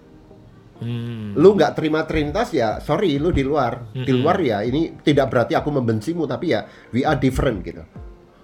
Hmm. 0.77 1.33
lu 1.33 1.57
nggak 1.57 1.73
terima 1.73 2.05
Trinitas 2.05 2.53
ya 2.53 2.77
sorry 2.85 3.17
lu 3.17 3.33
di 3.33 3.41
luar. 3.41 3.97
Di 3.97 4.13
luar 4.13 4.37
ya 4.45 4.61
ini 4.61 4.93
tidak 5.01 5.33
berarti 5.33 5.57
aku 5.57 5.73
membencimu 5.73 6.29
tapi 6.29 6.53
ya 6.53 6.69
we 6.93 7.01
are 7.01 7.17
different 7.17 7.65
gitu. 7.65 7.81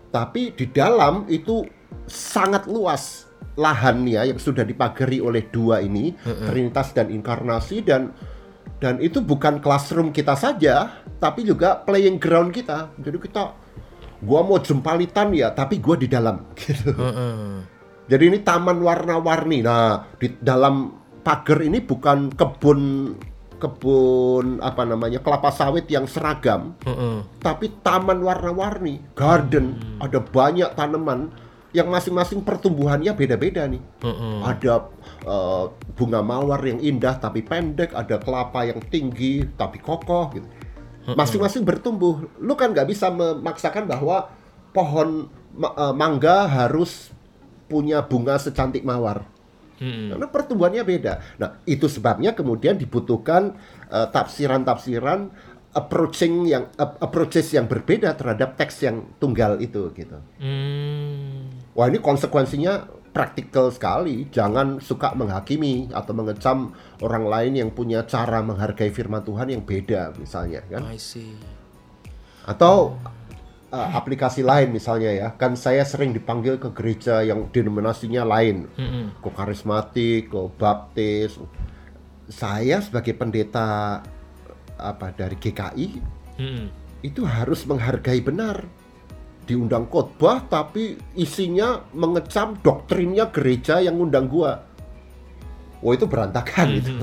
Tapi 0.09 0.57
di 0.57 0.69
dalam 0.73 1.29
itu 1.29 1.65
sangat 2.09 2.65
luas 2.69 3.29
lahannya 3.57 4.33
yang 4.33 4.41
sudah 4.41 4.65
dipagari 4.65 5.21
oleh 5.21 5.45
dua 5.53 5.85
ini 5.85 6.17
Trinitas 6.25 6.97
dan 6.97 7.13
inkarnasi 7.13 7.85
dan 7.85 8.17
dan 8.81 8.99
itu 8.99 9.21
bukan 9.21 9.61
classroom 9.61 10.09
kita 10.09 10.33
saja 10.33 11.05
tapi 11.21 11.45
juga 11.45 11.85
playing 11.85 12.17
ground 12.17 12.57
kita. 12.57 12.97
Jadi 12.97 13.29
kita 13.29 13.53
gua 14.25 14.41
mau 14.41 14.57
jempalitan 14.57 15.37
ya 15.37 15.53
tapi 15.53 15.85
gua 15.85 16.01
di 16.01 16.09
dalam 16.09 16.49
gitu. 16.61 16.97
Heeh. 16.97 17.72
Jadi 18.13 18.29
ini 18.29 18.45
taman 18.45 18.77
warna-warni. 18.85 19.65
Nah, 19.65 20.05
di 20.21 20.29
dalam 20.37 20.93
pagar 21.25 21.65
ini 21.65 21.81
bukan 21.81 22.29
kebun 22.37 22.81
kebun 23.57 24.59
apa 24.61 24.85
namanya 24.85 25.23
kelapa 25.25 25.49
sawit 25.49 25.89
yang 25.89 26.05
seragam, 26.05 26.77
Heeh. 26.85 27.25
tapi 27.41 27.73
taman 27.81 28.21
warna-warni, 28.21 29.01
garden. 29.17 29.97
Ada 29.97 30.21
banyak 30.21 30.77
tanaman 30.77 31.33
yang 31.73 31.89
masing-masing 31.89 32.45
pertumbuhannya 32.45 33.17
beda-beda 33.17 33.65
nih. 33.65 33.81
Heeh. 34.05 34.37
Ada 34.45 34.93
eh, 35.25 35.65
bunga 35.97 36.21
mawar 36.21 36.61
yang 36.69 36.85
indah 36.85 37.17
tapi 37.17 37.41
pendek, 37.41 37.97
ada 37.97 38.21
kelapa 38.21 38.69
yang 38.69 38.83
tinggi 38.93 39.47
tapi 39.57 39.81
kokoh 39.81 40.37
gitu. 40.37 40.49
Masing-masing 41.17 41.65
bertumbuh. 41.65 42.29
Lu 42.45 42.53
kan 42.61 42.77
nggak 42.77 42.91
bisa 42.93 43.09
memaksakan 43.09 43.89
bahwa 43.89 44.29
pohon 44.77 45.33
ma- 45.57 45.73
eh, 45.73 45.95
mangga 45.97 46.45
harus 46.45 47.15
punya 47.73 48.05
bunga 48.05 48.37
secantik 48.37 48.85
mawar. 48.85 49.25
Hmm. 49.81 50.13
Karena 50.13 50.27
pertumbuhannya 50.29 50.85
beda. 50.85 51.41
Nah, 51.41 51.57
itu 51.65 51.89
sebabnya 51.89 52.37
kemudian 52.37 52.77
dibutuhkan 52.77 53.57
eh, 53.89 54.09
tafsiran-tafsiran 54.13 55.33
approaching 55.73 56.45
yang 56.45 56.69
ap- 56.77 57.01
approaches 57.01 57.49
yang 57.57 57.65
berbeda 57.65 58.13
terhadap 58.13 58.61
teks 58.61 58.85
yang 58.85 59.17
tunggal 59.17 59.57
itu 59.57 59.89
gitu. 59.97 60.21
Hmm. 60.37 61.49
Wah, 61.73 61.89
ini 61.89 61.99
konsekuensinya 61.99 63.01
praktikal 63.17 63.73
sekali. 63.73 64.29
Jangan 64.29 64.81
suka 64.81 65.17
menghakimi 65.17 65.93
atau 65.93 66.13
mengecam 66.13 66.77
orang 67.01 67.25
lain 67.29 67.53
yang 67.65 67.71
punya 67.73 68.05
cara 68.05 68.45
menghargai 68.45 68.93
firman 68.93 69.25
Tuhan 69.25 69.49
yang 69.53 69.65
beda 69.65 70.17
misalnya 70.21 70.61
kan. 70.69 70.85
I 70.89 71.01
see. 71.01 71.33
Atau 72.45 73.01
uh, 73.73 73.89
aplikasi 73.97 74.45
lain 74.45 74.71
misalnya 74.71 75.11
ya, 75.11 75.29
kan 75.35 75.57
saya 75.57 75.83
sering 75.83 76.13
dipanggil 76.13 76.61
ke 76.61 76.69
gereja 76.77 77.25
yang 77.25 77.49
denominasinya 77.49 78.23
lain, 78.23 78.69
Hmm. 78.77 79.17
ke 79.19 79.31
karismatik, 79.33 80.29
ke 80.29 80.41
baptis. 80.61 81.41
Saya 82.29 82.85
sebagai 82.85 83.17
pendeta 83.17 84.01
apa 84.79 85.07
dari 85.17 85.37
GKI 85.41 85.89
Hmm. 86.39 86.69
itu 87.03 87.25
harus 87.25 87.65
menghargai 87.65 88.21
benar. 88.21 88.63
Diundang 89.43 89.91
khotbah 89.91 90.47
tapi 90.47 90.95
isinya 91.19 91.83
mengecam 91.91 92.55
doktrinnya 92.63 93.27
gereja 93.35 93.83
yang 93.83 93.99
ngundang 93.99 94.31
gua. 94.31 94.63
Wah 95.83 95.93
itu 95.99 96.07
berantakan 96.07 96.79
itu. 96.79 96.95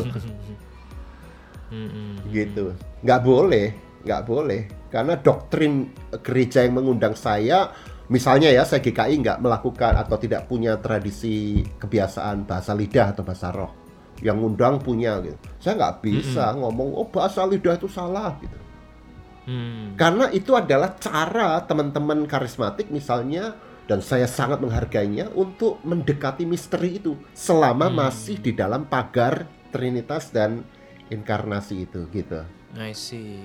Hmm. 1.69 2.15
gitu 2.33 2.73
nggak 3.05 3.21
boleh 3.21 3.88
nggak 4.03 4.21
boleh. 4.25 4.61
Karena 4.89 5.17
doktrin 5.19 5.93
gereja 6.23 6.65
yang 6.65 6.81
mengundang 6.81 7.13
saya 7.13 7.69
misalnya 8.09 8.49
ya 8.49 8.65
saya 8.65 8.81
GKI 8.81 9.21
nggak 9.21 9.39
melakukan 9.39 9.93
atau 9.93 10.17
tidak 10.17 10.49
punya 10.49 10.81
tradisi 10.81 11.61
kebiasaan 11.61 12.49
bahasa 12.49 12.73
lidah 12.73 13.13
atau 13.13 13.23
bahasa 13.23 13.53
roh. 13.53 13.71
Yang 14.19 14.37
ngundang 14.43 14.75
punya 14.83 15.21
gitu. 15.23 15.37
Saya 15.61 15.79
nggak 15.79 15.95
bisa 16.03 16.51
ngomong 16.57 16.95
oh 16.97 17.07
bahasa 17.07 17.45
lidah 17.45 17.77
itu 17.77 17.87
salah 17.87 18.35
gitu. 18.41 18.59
Hmm. 19.49 19.97
karena 19.97 20.29
itu 20.29 20.53
adalah 20.53 20.93
cara 21.01 21.57
teman-teman 21.65 22.29
karismatik 22.29 22.93
misalnya 22.93 23.57
dan 23.89 24.05
saya 24.05 24.29
sangat 24.29 24.61
menghargainya 24.61 25.33
untuk 25.33 25.81
mendekati 25.81 26.45
misteri 26.45 27.01
itu 27.01 27.17
selama 27.33 27.89
masih 27.89 28.37
di 28.37 28.53
dalam 28.53 28.85
pagar 28.85 29.49
trinitas 29.73 30.29
dan 30.29 30.61
inkarnasi 31.09 31.89
itu 31.89 32.05
gitu. 32.13 32.45
I 32.77 32.93
see. 32.93 33.41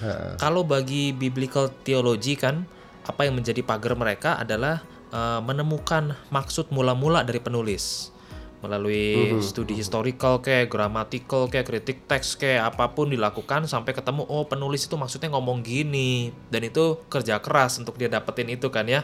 Ha. 0.00 0.38
Kalau 0.38 0.62
bagi 0.62 1.12
biblical 1.12 1.68
theology 1.82 2.38
kan, 2.38 2.64
apa 3.04 3.26
yang 3.26 3.36
menjadi 3.36 3.60
pagar 3.66 3.98
mereka 3.98 4.38
adalah 4.38 4.80
eh, 5.10 5.40
menemukan 5.42 6.14
maksud 6.30 6.70
mula-mula 6.70 7.26
dari 7.26 7.42
penulis. 7.42 8.14
Melalui 8.60 9.40
studi 9.40 9.72
historical 9.72 10.44
kayak 10.44 10.68
grammatical 10.68 11.48
kayak 11.48 11.64
kritik 11.64 12.04
teks 12.04 12.36
kayak 12.36 12.76
apa 12.76 12.92
pun 12.92 13.08
dilakukan 13.08 13.64
sampai 13.64 13.96
ketemu 13.96 14.28
oh 14.28 14.44
penulis 14.44 14.84
itu 14.84 15.00
maksudnya 15.00 15.32
ngomong 15.32 15.64
gini. 15.64 16.28
Dan 16.52 16.68
itu 16.68 17.00
kerja 17.08 17.40
keras 17.40 17.80
untuk 17.80 17.96
dia 17.96 18.12
dapetin 18.12 18.52
itu 18.52 18.68
kan 18.68 18.84
ya 18.84 19.00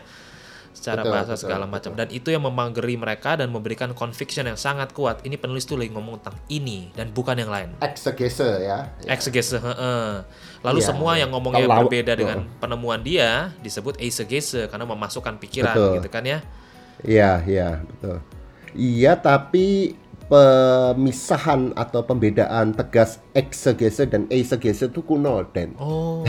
secara 0.77 1.01
Betul, 1.01 1.13
bahasa 1.17 1.33
betul, 1.33 1.43
segala 1.49 1.65
macam 1.65 1.91
dan 1.97 2.09
itu 2.13 2.29
yang 2.29 2.45
memageri 2.45 3.01
mereka 3.01 3.41
dan 3.41 3.49
memberikan 3.49 3.97
conviction 3.97 4.45
yang 4.45 4.61
sangat 4.61 4.93
kuat 4.93 5.25
ini 5.25 5.41
penulis 5.41 5.65
tuh 5.65 5.81
lagi 5.81 5.89
ngomong 5.89 6.21
tentang 6.21 6.37
ini 6.53 6.93
dan 6.93 7.09
bukan 7.17 7.33
yang 7.41 7.49
lain 7.49 7.73
exegese 7.81 8.61
ya 8.61 8.93
Exegese, 9.09 9.57
heeh. 9.57 10.21
Lalu 10.61 10.79
Iya, 10.83 10.89
semua 10.91 11.13
iya. 11.15 11.25
yang 11.25 11.31
ngomongnya 11.33 11.65
Kalau- 11.65 11.87
berbeda 11.87 12.13
dengan 12.13 12.39
Heeh. 12.43 12.59
penemuan 12.59 13.01
dia 13.01 13.55
disebut 13.63 13.97
eisegese 13.97 14.67
karena 14.67 14.85
memasukkan 14.85 15.39
pikiran 15.39 15.73
Betul. 15.73 15.93
gitu 16.03 16.09
kan 16.11 16.25
ya. 16.27 16.39
Iya, 17.07 17.31
iya, 17.47 17.69
betul. 17.87 18.19
Iya, 18.75 19.15
tapi 19.17 19.95
pemisahan 20.27 21.71
atau 21.79 22.03
pembedaan 22.03 22.75
tegas 22.75 23.23
exegese 23.33 24.11
dan 24.11 24.27
eisegese 24.27 24.91
itu 24.91 25.01
kuno, 25.01 25.47
Dan. 25.55 25.79
Oh. 25.79 26.27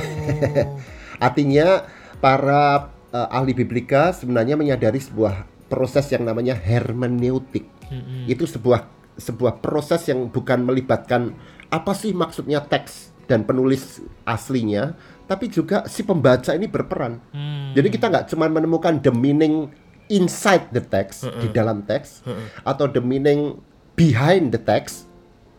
Artinya 1.26 1.82
para 2.22 2.94
eh, 3.18 3.28
ahli 3.34 3.58
biblika 3.58 4.14
sebenarnya 4.14 4.54
menyadari 4.54 5.02
sebuah 5.02 5.50
proses 5.66 6.06
yang 6.14 6.30
namanya 6.30 6.54
hermeneutik. 6.54 7.66
Itu 8.30 8.46
sebuah 8.46 8.86
sebuah 9.18 9.64
proses 9.66 10.06
yang 10.06 10.30
bukan 10.30 10.62
melibatkan 10.62 11.34
apa 11.74 11.92
sih 11.98 12.14
maksudnya 12.14 12.62
teks 12.62 13.12
dan 13.28 13.44
penulis 13.44 14.00
aslinya, 14.24 14.96
tapi 15.28 15.52
juga 15.52 15.84
si 15.90 16.06
pembaca 16.06 16.56
ini 16.56 16.70
berperan. 16.70 17.20
Hmm. 17.36 17.76
Jadi 17.76 17.88
kita 17.92 18.08
nggak 18.08 18.32
cuma 18.32 18.48
menemukan 18.48 19.04
the 19.04 19.12
meaning 19.12 19.68
inside 20.08 20.72
the 20.72 20.80
text 20.80 21.28
di 21.44 21.52
dalam 21.52 21.84
teks 21.84 22.24
atau 22.64 22.88
the 22.88 23.04
meaning 23.04 23.60
behind 24.00 24.56
the 24.56 24.62
text. 24.62 25.12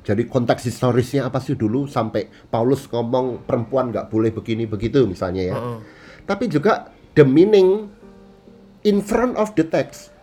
Jadi 0.09 0.25
konteks 0.25 0.64
historisnya 0.64 1.29
apa 1.29 1.37
sih 1.37 1.53
dulu 1.53 1.85
sampai 1.85 2.33
Paulus 2.49 2.88
ngomong 2.88 3.44
perempuan 3.44 3.92
nggak 3.92 4.09
boleh 4.09 4.33
begini 4.33 4.64
begitu 4.64 5.05
misalnya 5.05 5.42
ya. 5.53 5.57
Tapi 6.25 6.49
juga 6.49 6.88
the 7.19 7.27
meaning 7.27 7.91
in 8.87 9.03
front 9.03 9.35
of 9.35 9.59
the 9.59 9.67
text. 9.67 10.15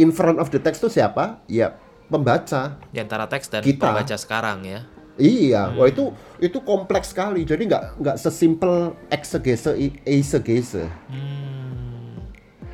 In 0.00 0.08
front 0.08 0.40
of 0.40 0.48
the 0.48 0.56
text 0.56 0.80
itu 0.80 0.88
siapa? 0.88 1.44
Ya 1.44 1.76
pembaca. 2.08 2.80
Di 2.88 3.04
antara 3.04 3.28
teks 3.28 3.52
dan 3.52 3.60
Kita. 3.60 3.92
pembaca 3.92 4.16
sekarang 4.16 4.64
ya. 4.64 4.80
Iya, 5.18 5.74
wah 5.74 5.90
itu 5.90 6.14
itu 6.38 6.62
kompleks 6.62 7.10
sekali. 7.10 7.42
Jadi 7.42 7.66
nggak 7.66 7.98
nggak 7.98 8.16
sesimpel 8.16 8.94
eksegese 9.10 9.74
i- 9.74 9.98
eisegese. 10.06 10.86
Hmm, 11.10 11.47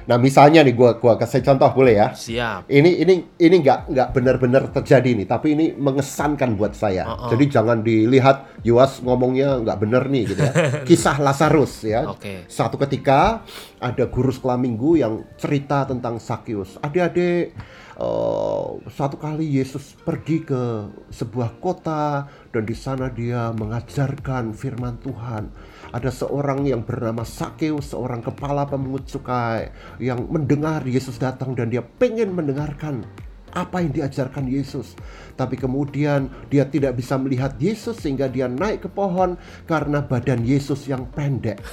Nah 0.04 0.20
misalnya 0.20 0.60
nih 0.60 0.76
gua 0.76 1.00
gua 1.00 1.16
kasih 1.16 1.40
contoh 1.40 1.70
boleh 1.72 1.94
ya? 1.96 2.08
siap. 2.12 2.68
Ini 2.68 2.90
ini 3.04 3.14
ini 3.40 3.56
nggak 3.60 3.88
nggak 3.88 4.08
benar-benar 4.12 4.62
terjadi 4.72 5.16
nih, 5.16 5.26
tapi 5.28 5.56
ini 5.56 5.72
mengesankan 5.72 6.56
buat 6.56 6.76
saya. 6.76 7.08
Oh, 7.08 7.28
oh. 7.28 7.30
Jadi 7.32 7.44
jangan 7.48 7.80
dilihat 7.80 8.60
Yuas 8.64 9.00
ngomongnya 9.00 9.60
nggak 9.64 9.78
bener 9.80 10.02
nih 10.08 10.22
gitu 10.28 10.40
ya. 10.44 10.52
Kisah 10.88 11.16
Lazarus 11.20 11.84
ya. 11.84 12.04
Oke. 12.08 12.44
Satu 12.48 12.76
ketika 12.76 13.44
ada 13.80 14.04
guru 14.08 14.32
sekolah 14.32 14.56
minggu 14.60 15.00
yang 15.00 15.24
cerita 15.40 15.84
tentang 15.88 16.20
Sakyus. 16.20 16.80
Adik-adik, 16.80 17.52
eh, 18.00 18.66
suatu 18.88 19.16
kali 19.16 19.44
Yesus 19.60 19.96
pergi 20.04 20.44
ke 20.44 20.88
sebuah 21.12 21.60
kota 21.60 22.28
dan 22.52 22.62
di 22.64 22.76
sana 22.76 23.08
dia 23.08 23.52
mengajarkan 23.52 24.52
firman 24.52 25.00
Tuhan. 25.00 25.73
Ada 25.94 26.10
seorang 26.10 26.66
yang 26.66 26.82
bernama 26.82 27.22
Sakeus, 27.22 27.94
seorang 27.94 28.18
kepala 28.18 28.66
pemungut 28.66 29.06
cukai 29.06 29.70
yang 30.02 30.26
mendengar 30.26 30.82
Yesus 30.82 31.22
datang 31.22 31.54
dan 31.54 31.70
dia 31.70 31.86
pengen 31.86 32.34
mendengarkan 32.34 33.06
apa 33.54 33.78
yang 33.78 33.94
diajarkan 33.94 34.50
Yesus. 34.50 34.98
Tapi 35.38 35.54
kemudian 35.54 36.26
dia 36.50 36.66
tidak 36.66 36.98
bisa 36.98 37.14
melihat 37.14 37.54
Yesus 37.62 38.02
sehingga 38.02 38.26
dia 38.26 38.50
naik 38.50 38.84
ke 38.84 38.90
pohon 38.90 39.38
karena 39.70 40.02
badan 40.02 40.42
Yesus 40.42 40.84
yang 40.90 41.06
pendek. 41.14 41.62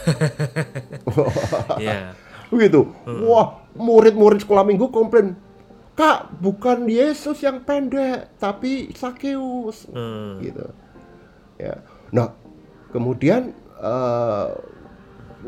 Iya. 1.82 2.14
Begitu. 2.54 2.84
Wah, 3.26 3.66
murid-murid 3.74 4.46
sekolah 4.46 4.62
minggu 4.62 4.94
komplain. 4.94 5.34
Kak, 5.98 6.38
bukan 6.38 6.86
Yesus 6.86 7.42
yang 7.42 7.66
pendek, 7.66 8.38
tapi 8.38 8.94
Sakeus. 8.94 9.90
Hmm. 9.90 10.38
Gitu. 10.44 10.66
Ya. 11.58 11.82
Nah, 12.14 12.36
kemudian 12.92 13.56
eh, 13.82 14.48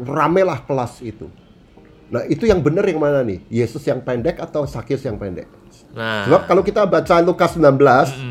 ramelah 0.01 0.65
kelas 0.65 1.05
itu. 1.05 1.29
Nah, 2.13 2.21
itu 2.29 2.45
yang 2.45 2.61
benar 2.61 2.85
yang 2.85 3.01
mana 3.01 3.25
nih? 3.25 3.41
Yesus 3.49 3.81
yang 3.89 4.01
pendek 4.05 4.37
atau 4.37 4.69
Sakeus 4.69 5.01
yang 5.01 5.17
pendek? 5.17 5.49
Nah, 5.93 6.25
Sebab 6.29 6.45
kalau 6.45 6.61
kita 6.61 6.85
baca 6.85 7.21
Lukas 7.21 7.57
19 7.57 7.77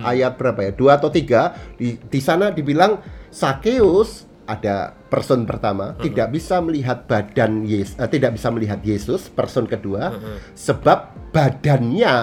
ayat 0.03 0.39
berapa 0.39 0.71
ya? 0.71 0.73
2 0.75 0.99
atau 0.99 1.11
3 1.11 1.79
di 1.79 1.99
di 1.99 2.21
sana 2.23 2.51
dibilang 2.55 3.03
Sakeus 3.31 4.31
ada 4.43 4.99
person 5.07 5.47
pertama 5.47 5.95
tidak 6.03 6.35
bisa 6.35 6.59
melihat 6.59 7.07
badan 7.07 7.63
Yesus 7.63 7.95
tidak 8.11 8.35
bisa 8.35 8.51
melihat 8.51 8.83
Yesus 8.83 9.31
person 9.31 9.71
kedua 9.71 10.19
sebab 10.59 11.15
badannya 11.31 12.17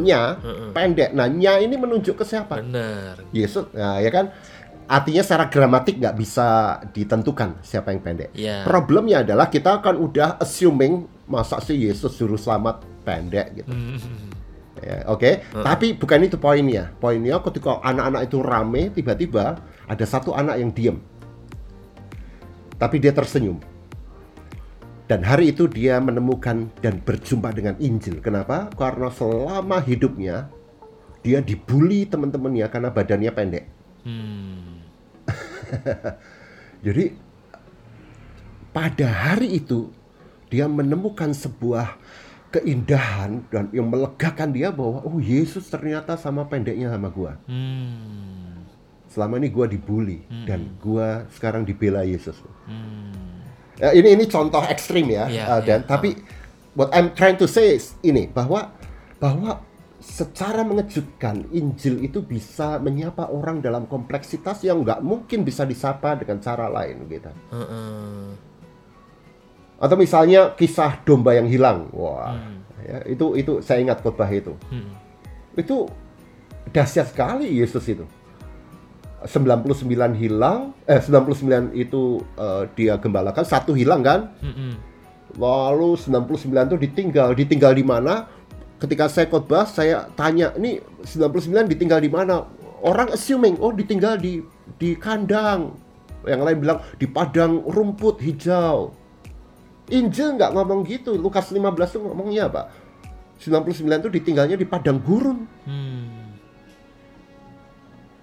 nya 0.00 0.40
pendek. 0.72 1.12
Nah, 1.12 1.28
nya 1.28 1.60
ini 1.60 1.76
menunjuk 1.76 2.18
ke 2.18 2.24
siapa? 2.24 2.58
bener. 2.64 3.20
Yesus. 3.30 3.68
Nah, 3.76 4.00
ya 4.00 4.10
kan 4.10 4.32
artinya 4.88 5.20
secara 5.20 5.52
gramatik 5.52 6.00
nggak 6.00 6.16
bisa 6.16 6.80
ditentukan 6.96 7.60
siapa 7.60 7.92
yang 7.92 8.00
pendek. 8.00 8.32
Iya. 8.32 8.64
Problemnya 8.64 9.20
adalah 9.20 9.52
kita 9.52 9.84
kan 9.84 10.00
udah 10.00 10.40
assuming 10.40 11.04
masa 11.28 11.60
sih 11.60 11.76
Yesus 11.76 12.16
juru 12.16 12.40
selamat 12.40 12.82
pendek 13.04 13.62
gitu. 13.62 13.70
Ya, 14.78 15.02
Oke, 15.10 15.42
tapi 15.52 15.98
bukan 15.98 16.24
itu 16.24 16.38
poinnya. 16.38 16.94
Poinnya 17.02 17.42
ketika 17.42 17.82
anak-anak 17.82 18.30
itu 18.30 18.38
rame, 18.40 18.82
tiba-tiba 18.94 19.58
ada 19.90 20.04
satu 20.06 20.32
anak 20.38 20.54
yang 20.54 20.70
diem, 20.70 20.96
tapi 22.78 23.02
dia 23.02 23.10
tersenyum. 23.10 23.58
Dan 25.08 25.24
hari 25.24 25.56
itu 25.56 25.66
dia 25.66 25.98
menemukan 25.98 26.68
dan 26.84 27.00
berjumpa 27.00 27.50
dengan 27.56 27.74
Injil. 27.80 28.20
Kenapa? 28.20 28.68
Karena 28.76 29.08
selama 29.08 29.80
hidupnya 29.80 30.52
dia 31.24 31.40
dibully 31.42 32.06
teman-temannya 32.06 32.68
karena 32.70 32.88
badannya 32.92 33.32
pendek. 33.34 33.64
Hmm. 34.06 34.77
Jadi 36.86 37.04
pada 38.72 39.08
hari 39.08 39.58
itu 39.58 39.90
dia 40.48 40.64
menemukan 40.70 41.34
sebuah 41.34 41.98
keindahan 42.48 43.44
dan 43.52 43.68
yang 43.76 43.92
melegakan 43.92 44.48
dia 44.56 44.72
bahwa 44.72 45.04
oh 45.04 45.20
Yesus 45.20 45.68
ternyata 45.68 46.16
sama 46.16 46.48
pendeknya 46.48 46.88
sama 46.88 47.12
gua. 47.12 47.36
Hmm. 47.44 48.64
Selama 49.08 49.36
ini 49.36 49.48
gua 49.52 49.68
dibully 49.68 50.24
dan 50.48 50.72
gua 50.80 51.28
sekarang 51.32 51.68
dibela 51.68 52.04
Yesus. 52.04 52.40
Hmm. 52.64 53.12
Ya, 53.78 53.92
ini 53.94 54.16
ini 54.16 54.24
contoh 54.26 54.58
ekstrim 54.66 55.06
ya, 55.06 55.30
Iya, 55.30 55.44
uh, 55.46 55.60
dan 55.62 55.84
iya. 55.84 55.86
tapi 55.86 56.18
what 56.74 56.90
I'm 56.90 57.14
trying 57.14 57.38
to 57.38 57.46
say 57.46 57.78
is 57.78 57.94
ini 58.02 58.26
bahwa 58.26 58.74
bahwa 59.22 59.62
secara 59.98 60.62
mengejutkan 60.62 61.50
Injil 61.50 62.06
itu 62.06 62.22
bisa 62.22 62.78
menyapa 62.78 63.34
orang 63.34 63.58
dalam 63.58 63.90
kompleksitas 63.90 64.62
yang 64.62 64.86
nggak 64.86 65.02
mungkin 65.02 65.42
bisa 65.42 65.66
disapa 65.66 66.14
dengan 66.14 66.38
cara 66.38 66.70
lain 66.70 67.10
gitu. 67.10 67.30
Heeh. 67.50 68.26
Atau 69.78 69.94
misalnya 69.98 70.54
kisah 70.54 71.02
domba 71.02 71.34
yang 71.38 71.46
hilang, 71.46 71.90
wah, 71.94 72.34
ya, 72.82 72.98
itu 73.06 73.38
itu 73.38 73.52
saya 73.62 73.82
ingat 73.82 74.02
khotbah 74.02 74.26
itu. 74.30 74.54
Hmm. 74.70 74.90
Itu 75.54 75.86
dahsyat 76.70 77.14
sekali 77.14 77.50
Yesus 77.58 77.86
itu. 77.86 78.06
99 79.18 80.14
hilang, 80.14 80.78
eh 80.86 81.02
99 81.02 81.74
itu 81.74 82.22
eh, 82.38 82.70
dia 82.78 82.94
gembalakan, 83.02 83.42
satu 83.42 83.74
hilang 83.74 84.02
kan? 84.02 84.30
Hmm. 84.42 84.78
Lalu 85.38 85.98
99 85.98 86.70
itu 86.70 86.78
ditinggal, 86.86 87.28
ditinggal 87.34 87.74
di 87.74 87.82
mana? 87.82 88.37
Ketika 88.78 89.10
saya 89.10 89.26
khotbah, 89.26 89.66
saya 89.66 90.06
tanya, 90.14 90.54
ini 90.54 90.78
99 91.02 91.66
ditinggal 91.66 91.98
di 91.98 92.10
mana? 92.10 92.46
Orang 92.78 93.10
assuming, 93.10 93.58
oh 93.58 93.74
ditinggal 93.74 94.22
di 94.22 94.38
di 94.78 94.94
kandang. 94.94 95.74
Yang 96.22 96.40
lain 96.46 96.58
bilang 96.62 96.78
di 96.94 97.06
padang 97.10 97.66
rumput 97.66 98.22
hijau. 98.22 98.94
Injil 99.90 100.38
nggak 100.38 100.54
ngomong 100.54 100.86
gitu. 100.86 101.18
Lukas 101.18 101.50
15 101.50 101.58
itu 101.74 101.98
ngomongnya 101.98 102.46
apa? 102.46 102.70
99 103.42 104.02
itu 104.06 104.10
ditinggalnya 104.10 104.56
di 104.58 104.66
padang 104.68 105.02
gurun. 105.02 105.46
Hmm. 105.64 106.34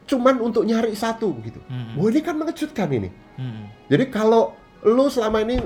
Cuman 0.06 0.38
untuk 0.40 0.64
nyari 0.64 0.94
satu 0.94 1.34
gitu. 1.42 1.58
Hmm. 1.66 1.98
Wah 1.98 2.08
ini 2.12 2.22
kan 2.22 2.38
mengejutkan 2.38 2.90
ini. 2.94 3.10
Hmm. 3.40 3.72
Jadi 3.90 4.06
kalau 4.14 4.54
lu 4.86 5.10
selama 5.10 5.42
ini 5.42 5.58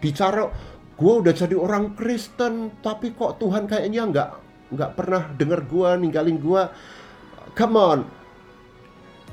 bicara 0.00 0.48
gue 0.98 1.12
udah 1.22 1.30
jadi 1.30 1.54
orang 1.54 1.94
Kristen 1.94 2.74
tapi 2.82 3.14
kok 3.14 3.38
Tuhan 3.38 3.70
kayaknya 3.70 4.02
nggak 4.10 4.30
nggak 4.74 4.90
pernah 4.98 5.30
denger 5.32 5.60
gue 5.70 5.88
ninggalin 6.02 6.38
gue 6.42 6.62
come 7.54 7.78
on. 7.78 8.00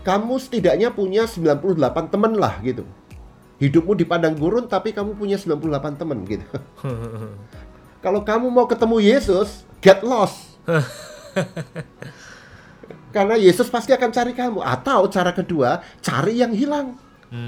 Kamu 0.06 0.38
setidaknya 0.38 0.94
punya 0.94 1.26
98 1.26 2.14
temen 2.14 2.38
lah 2.38 2.62
gitu. 2.62 2.86
Hidupmu 3.58 3.98
di 3.98 4.06
padang 4.06 4.38
gurun 4.38 4.70
tapi 4.70 4.94
kamu 4.94 5.18
punya 5.18 5.42
98 5.42 5.98
temen 5.98 6.22
gitu. 6.30 6.46
Kalau 8.06 8.22
kamu 8.22 8.54
mau 8.54 8.70
ketemu 8.70 9.02
Yesus 9.02 9.66
get 9.82 10.06
lost. 10.06 10.62
Karena 13.16 13.34
Yesus 13.34 13.66
pasti 13.66 13.98
akan 13.98 14.14
cari 14.14 14.38
kamu. 14.38 14.62
Atau 14.62 15.10
cara 15.10 15.34
kedua 15.34 15.82
cari 16.06 16.38
yang 16.38 16.54
hilang 16.54 17.02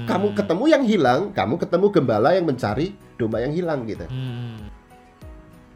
kamu 0.08 0.34
ketemu 0.34 0.64
yang 0.68 0.84
hilang, 0.84 1.20
kamu 1.32 1.54
ketemu 1.60 1.86
gembala 1.92 2.30
yang 2.34 2.46
mencari 2.48 2.96
domba 3.18 3.42
yang 3.44 3.52
hilang 3.52 3.84
gitu. 3.84 4.06
Hmm. 4.08 4.70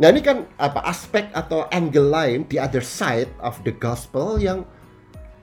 Nah 0.01 0.09
ini 0.09 0.25
kan 0.25 0.49
apa 0.57 0.83
aspek 0.89 1.29
atau 1.31 1.69
angle 1.71 2.11
lain 2.11 2.49
the 2.49 2.59
other 2.59 2.83
side 2.83 3.31
of 3.39 3.61
the 3.63 3.71
gospel 3.71 4.41
yang 4.41 4.65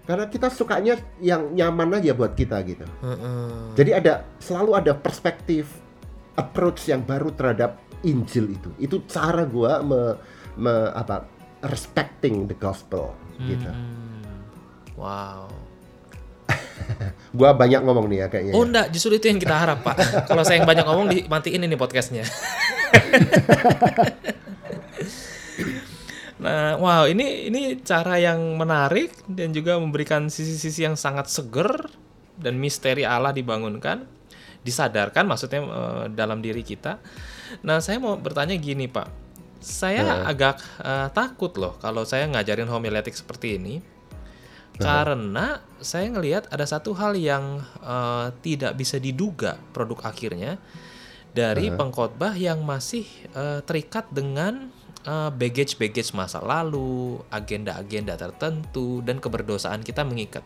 karena 0.09 0.25
kita 0.25 0.49
sukanya 0.49 0.97
yang 1.21 1.53
nyaman 1.53 2.01
aja 2.01 2.17
buat 2.17 2.33
kita 2.33 2.57
gitu. 2.65 2.81
Heeh. 3.05 3.77
Jadi 3.77 3.91
ada 3.93 4.25
selalu 4.41 4.73
ada 4.73 4.97
perspektif 4.97 5.69
approach 6.33 6.89
yang 6.89 7.05
baru 7.05 7.29
terhadap 7.29 7.77
Injil 8.01 8.57
itu. 8.57 8.73
Itu 8.81 9.05
cara 9.05 9.45
gua 9.45 9.85
me, 9.85 10.17
me- 10.57 10.91
apa 10.97 11.29
respecting 11.69 12.49
the 12.49 12.57
gospel 12.57 13.13
gitu. 13.45 13.69
Hmm. 13.69 14.43
Wow. 14.97 15.68
Gua 17.37 17.53
banyak 17.53 17.81
ngomong 17.85 18.05
nih 18.09 18.17
ya 18.25 18.27
kayaknya. 18.31 18.53
Oh 18.53 18.63
ya. 18.63 18.67
enggak, 18.69 18.87
justru 18.93 19.15
itu 19.17 19.27
yang 19.29 19.39
kita 19.39 19.55
harap 19.55 19.83
Pak. 19.85 19.95
Kalau 20.29 20.43
saya 20.45 20.61
yang 20.61 20.67
banyak 20.69 20.85
ngomong 20.85 21.07
dimatiin 21.09 21.65
ini 21.65 21.75
podcastnya. 21.77 22.23
nah, 26.43 26.79
wow 26.79 27.05
ini 27.05 27.51
ini 27.51 27.77
cara 27.83 28.17
yang 28.17 28.39
menarik 28.57 29.13
dan 29.29 29.53
juga 29.53 29.77
memberikan 29.77 30.29
sisi-sisi 30.31 30.83
yang 30.87 30.95
sangat 30.97 31.29
seger 31.29 31.89
dan 32.39 32.55
misteri 32.55 33.03
Allah 33.03 33.35
dibangunkan, 33.35 34.07
disadarkan 34.63 35.27
maksudnya 35.27 35.59
eh, 35.61 36.05
dalam 36.15 36.39
diri 36.39 36.63
kita. 36.63 36.97
Nah, 37.65 37.81
saya 37.81 37.97
mau 37.97 38.15
bertanya 38.15 38.53
gini 38.55 38.87
Pak, 38.87 39.07
saya 39.59 40.23
agak 40.23 40.63
eh, 40.81 41.07
takut 41.11 41.51
loh 41.59 41.75
kalau 41.77 42.07
saya 42.07 42.25
ngajarin 42.31 42.71
homiletik 42.71 43.13
seperti 43.13 43.59
ini. 43.59 43.98
Karena 44.79 45.59
saya 45.83 46.07
ngelihat 46.07 46.47
ada 46.49 46.63
satu 46.63 46.95
hal 46.95 47.19
yang 47.19 47.59
eh, 47.83 48.27
tidak 48.39 48.79
bisa 48.79 48.95
diduga 48.95 49.59
produk 49.75 50.07
akhirnya 50.07 50.55
dari 51.35 51.69
pengkhotbah 51.69 52.33
yang 52.39 52.63
masih 52.63 53.05
eh, 53.35 53.59
terikat 53.67 54.07
dengan 54.09 54.71
eh, 55.03 55.31
baggage-baggage 55.35 56.15
masa 56.15 56.39
lalu, 56.39 57.19
agenda-agenda 57.27 58.15
tertentu, 58.15 59.03
dan 59.03 59.19
keberdosaan 59.19 59.83
kita 59.83 60.07
mengikat. 60.07 60.43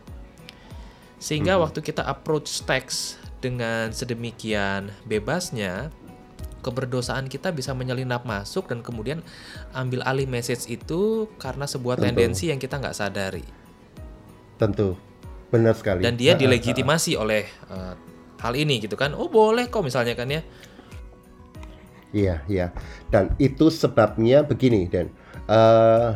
Sehingga 1.22 1.56
waktu 1.56 1.80
kita 1.80 2.04
approach 2.04 2.68
teks 2.68 3.16
dengan 3.40 3.96
sedemikian 3.96 4.92
bebasnya, 5.08 5.88
keberdosaan 6.64 7.28
kita 7.28 7.52
bisa 7.52 7.76
menyelinap 7.76 8.24
masuk 8.24 8.72
dan 8.72 8.80
kemudian 8.84 9.20
ambil 9.76 10.04
alih 10.08 10.28
message 10.28 10.68
itu 10.72 11.32
karena 11.36 11.68
sebuah 11.68 12.00
Tentu. 12.00 12.08
tendensi 12.12 12.52
yang 12.52 12.60
kita 12.60 12.80
nggak 12.80 12.96
sadari. 12.96 13.63
Tentu. 14.64 14.96
Benar 15.52 15.76
sekali. 15.76 16.02
Dan 16.02 16.16
dia 16.16 16.40
dilegitimasi 16.40 17.20
oleh 17.20 17.44
eh, 17.46 17.94
hal 18.40 18.54
ini 18.56 18.80
gitu 18.80 18.96
kan. 18.96 19.12
Oh 19.12 19.28
boleh 19.28 19.68
kok 19.68 19.84
misalnya 19.84 20.16
kan 20.16 20.32
ya. 20.32 20.42
Iya, 22.14 22.36
iya. 22.46 22.68
Dan 23.10 23.34
itu 23.42 23.74
sebabnya 23.74 24.46
begini, 24.46 24.86
Dan. 24.86 25.10
Eh, 25.50 26.10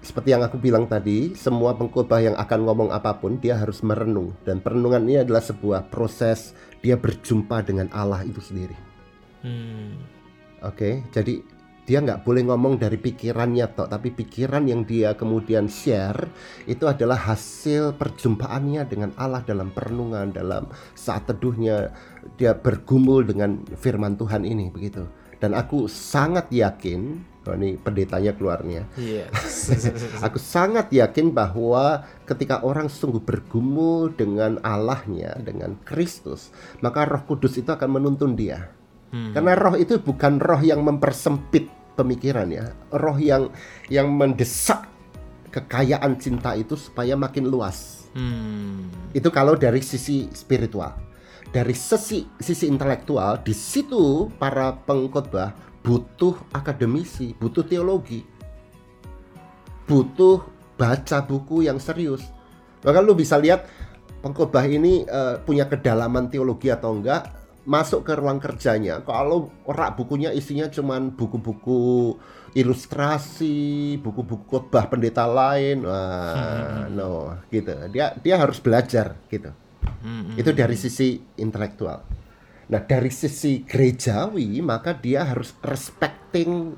seperti 0.00 0.32
yang 0.32 0.40
aku 0.40 0.56
bilang 0.56 0.88
tadi, 0.88 1.36
semua 1.36 1.76
pengkhotbah 1.76 2.24
yang 2.24 2.36
akan 2.40 2.60
ngomong 2.64 2.88
apa 2.88 3.20
pun, 3.20 3.36
dia 3.36 3.60
harus 3.60 3.84
merenung. 3.84 4.32
Dan 4.48 4.64
perenungan 4.64 5.04
ini 5.04 5.20
adalah 5.20 5.44
sebuah 5.44 5.92
proses 5.92 6.56
dia 6.80 6.96
berjumpa 6.96 7.60
dengan 7.68 7.92
Allah 7.92 8.24
itu 8.24 8.40
sendiri. 8.40 8.72
Hmm. 9.44 10.00
Oke, 10.64 11.04
jadi 11.12 11.44
dia 11.90 11.98
nggak 11.98 12.22
boleh 12.22 12.46
ngomong 12.46 12.78
dari 12.78 12.94
pikirannya 13.02 13.74
tok, 13.74 13.90
tapi 13.90 14.14
pikiran 14.14 14.62
yang 14.62 14.86
dia 14.86 15.18
kemudian 15.18 15.66
share 15.66 16.30
itu 16.70 16.86
adalah 16.86 17.18
hasil 17.18 17.98
perjumpaannya 17.98 18.86
dengan 18.86 19.10
Allah 19.18 19.42
dalam 19.42 19.74
perenungan, 19.74 20.30
dalam 20.30 20.70
saat 20.94 21.26
teduhnya 21.26 21.90
dia 22.38 22.54
bergumul 22.54 23.26
dengan 23.26 23.66
firman 23.74 24.14
Tuhan 24.14 24.46
ini 24.46 24.70
begitu. 24.70 25.02
Dan 25.42 25.50
aku 25.58 25.90
sangat 25.90 26.54
yakin, 26.54 27.26
oh 27.50 27.58
ini 27.58 27.74
pendetanya 27.74 28.38
keluarnya, 28.38 28.86
Iya. 28.94 29.26
Aku 30.30 30.38
sangat 30.38 30.94
yakin 30.94 31.34
bahwa 31.34 32.06
ketika 32.22 32.62
orang 32.62 32.86
sungguh 32.86 33.24
bergumul 33.24 34.14
dengan 34.14 34.62
Allahnya, 34.62 35.42
dengan 35.42 35.74
Kristus, 35.82 36.54
maka 36.86 37.02
Roh 37.02 37.26
Kudus 37.26 37.58
itu 37.58 37.72
akan 37.72 37.98
menuntun 37.98 38.38
dia. 38.38 38.70
Hmm. 39.10 39.34
Karena 39.34 39.58
roh 39.58 39.74
itu 39.74 39.98
bukan 39.98 40.38
roh 40.38 40.62
yang 40.62 40.86
mempersempit 40.86 41.79
pemikiran 42.00 42.48
ya, 42.48 42.72
roh 42.96 43.20
yang 43.20 43.52
yang 43.92 44.08
mendesak 44.08 44.88
kekayaan 45.52 46.16
cinta 46.16 46.56
itu 46.56 46.78
supaya 46.80 47.12
makin 47.18 47.52
luas. 47.52 48.08
Hmm. 48.16 48.88
Itu 49.12 49.28
kalau 49.28 49.54
dari 49.54 49.84
sisi 49.84 50.32
spiritual. 50.32 50.96
Dari 51.50 51.74
sisi 51.74 52.24
sisi 52.38 52.70
intelektual, 52.70 53.42
di 53.42 53.50
situ 53.50 54.30
para 54.38 54.70
pengkhotbah 54.86 55.50
butuh 55.82 56.38
akademisi, 56.54 57.34
butuh 57.36 57.66
teologi. 57.66 58.22
Butuh 59.90 60.46
baca 60.78 61.18
buku 61.26 61.66
yang 61.66 61.82
serius. 61.82 62.22
Maka 62.86 63.02
lu 63.02 63.18
bisa 63.18 63.36
lihat 63.36 63.66
pengkhotbah 64.22 64.64
ini 64.70 65.02
eh, 65.02 65.36
punya 65.42 65.66
kedalaman 65.66 66.30
teologi 66.30 66.70
atau 66.70 66.94
enggak, 66.94 67.39
masuk 67.70 68.02
ke 68.02 68.18
ruang 68.18 68.42
kerjanya. 68.42 69.06
Kalau 69.06 69.54
rak 69.62 69.94
bukunya 69.94 70.34
isinya 70.34 70.66
cuman 70.66 71.14
buku-buku 71.14 72.18
ilustrasi, 72.58 73.94
buku-buku 74.02 74.42
khotbah 74.50 74.90
pendeta 74.90 75.22
lain, 75.30 75.86
wah, 75.86 76.90
no, 76.90 77.38
gitu. 77.54 77.70
Dia 77.94 78.18
dia 78.18 78.42
harus 78.42 78.58
belajar 78.58 79.14
gitu. 79.30 79.54
Hmm. 80.02 80.34
Itu 80.34 80.50
dari 80.50 80.74
sisi 80.74 81.22
intelektual. 81.38 82.02
Nah, 82.70 82.82
dari 82.82 83.10
sisi 83.10 83.62
gerejawi, 83.62 84.58
maka 84.62 84.94
dia 84.94 85.26
harus 85.26 85.54
respecting 85.62 86.74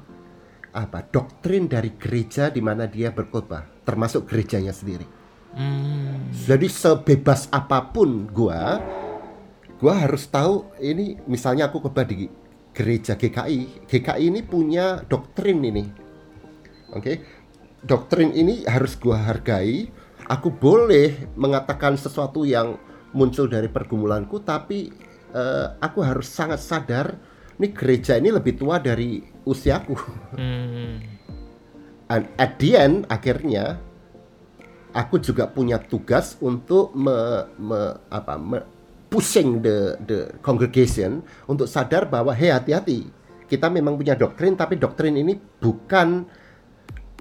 apa 0.72 1.05
doktrin 1.05 1.68
dari 1.68 1.97
gereja 1.97 2.49
di 2.49 2.61
mana 2.64 2.88
dia 2.88 3.12
berkhotbah, 3.12 3.84
termasuk 3.88 4.28
gerejanya 4.28 4.76
sendiri. 4.76 5.09
Hmm. 5.57 6.32
Jadi 6.32 6.68
sebebas 6.68 7.49
apa 7.53 7.93
pun 7.93 8.28
gua, 8.28 8.80
gua 9.83 10.07
harus 10.07 10.30
tahu 10.30 10.70
ini 10.78 11.18
misalnya 11.26 11.66
aku 11.66 11.83
khotbah 11.83 12.07
di 12.07 12.30
gereja 12.70 13.18
GKI. 13.18 13.91
GKI 13.91 14.30
ini 14.30 14.41
punya 14.47 15.03
doktrin 15.03 15.59
ini. 15.59 15.85
Oke. 16.95 17.43
Doktrin 17.83 18.30
ini 18.30 18.62
harus 18.62 18.95
gua 18.95 19.18
hargai. 19.18 19.91
Aku 20.30 20.55
boleh 20.55 21.35
mengatakan 21.35 21.99
sesuatu 21.99 22.47
yang 22.47 22.78
muncul 23.11 23.51
dari 23.51 23.66
pergumulanku 23.66 24.39
tapi 24.41 24.89
eh, 25.35 25.66
aku 25.83 25.99
harus 26.01 26.30
sangat 26.30 26.62
sadar 26.62 27.18
ini 27.61 27.68
gereja 27.74 28.16
ini 28.16 28.33
lebih 28.33 28.57
tua 28.57 28.78
dari 28.78 29.20
usiaku. 29.45 29.97
Hmm. 30.39 31.03
And 32.07 32.24
at 32.39 32.57
the 32.62 32.78
end 32.78 33.05
akhirnya 33.11 33.83
aku 34.97 35.20
juga 35.20 35.49
punya 35.49 35.80
tugas 35.80 36.37
untuk 36.41 36.93
me, 36.97 37.49
me- 37.61 37.97
apa 38.09 38.37
me- 38.37 38.68
pushing 39.13 39.61
the 39.61 40.01
the 40.09 40.33
congregation 40.41 41.21
untuk 41.45 41.69
sadar 41.69 42.09
bahwa 42.09 42.33
hey 42.33 42.49
hati-hati 42.49 43.13
kita 43.45 43.69
memang 43.69 44.01
punya 44.01 44.17
doktrin 44.17 44.57
tapi 44.57 44.81
doktrin 44.81 45.13
ini 45.21 45.37
bukan 45.37 46.25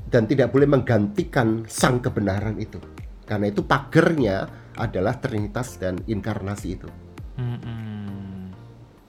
dan 0.08 0.24
tidak 0.28 0.56
boleh 0.56 0.68
menggantikan 0.68 1.68
sang 1.68 2.00
kebenaran 2.00 2.56
itu. 2.56 2.80
Karena 3.28 3.48
itu 3.52 3.64
pagernya 3.64 4.48
adalah 4.76 5.20
trinitas 5.20 5.80
dan 5.80 6.00
inkarnasi 6.04 6.68
itu. 6.72 6.88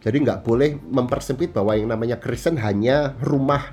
Jadi 0.03 0.17
nggak 0.19 0.43
boleh 0.43 0.79
mempersempit 0.79 1.55
bahwa 1.55 1.79
yang 1.79 1.91
namanya 1.91 2.19
Kristen 2.19 2.59
hanya 2.59 3.15
rumah 3.23 3.71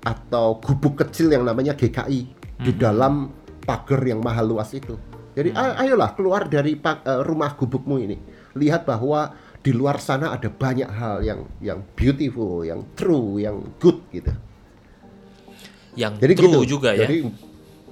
atau 0.00 0.56
gubuk 0.60 1.04
kecil 1.04 1.32
yang 1.32 1.44
namanya 1.44 1.76
GKI 1.76 2.20
di 2.56 2.72
dalam 2.72 3.32
pagar 3.64 4.00
yang 4.04 4.24
mahal 4.24 4.48
luas 4.48 4.72
itu. 4.72 4.96
Jadi 5.36 5.52
a- 5.52 5.76
ayolah 5.78 6.16
keluar 6.16 6.48
dari 6.48 6.80
eh, 6.80 7.20
rumah 7.20 7.52
gubukmu 7.52 8.00
ini. 8.00 8.16
Lihat 8.56 8.88
bahwa 8.88 9.36
di 9.60 9.70
luar 9.70 10.00
sana 10.00 10.32
ada 10.32 10.48
banyak 10.48 10.88
hal 10.88 11.20
yang 11.20 11.40
yang 11.60 11.84
beautiful, 11.92 12.64
yang 12.64 12.80
true, 12.96 13.36
yang 13.36 13.60
good 13.76 14.00
gitu. 14.08 14.32
Yang 15.92 16.12
Jadi 16.24 16.32
true 16.34 16.48
gitu. 16.64 16.80
juga 16.80 16.90
ya. 16.96 17.04
Jadi 17.04 17.16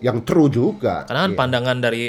yang 0.00 0.24
true 0.24 0.48
juga. 0.48 1.04
Karena 1.04 1.28
kan 1.28 1.32
Iya. 1.32 1.38
pandangan 1.38 1.78
dari 1.80 2.04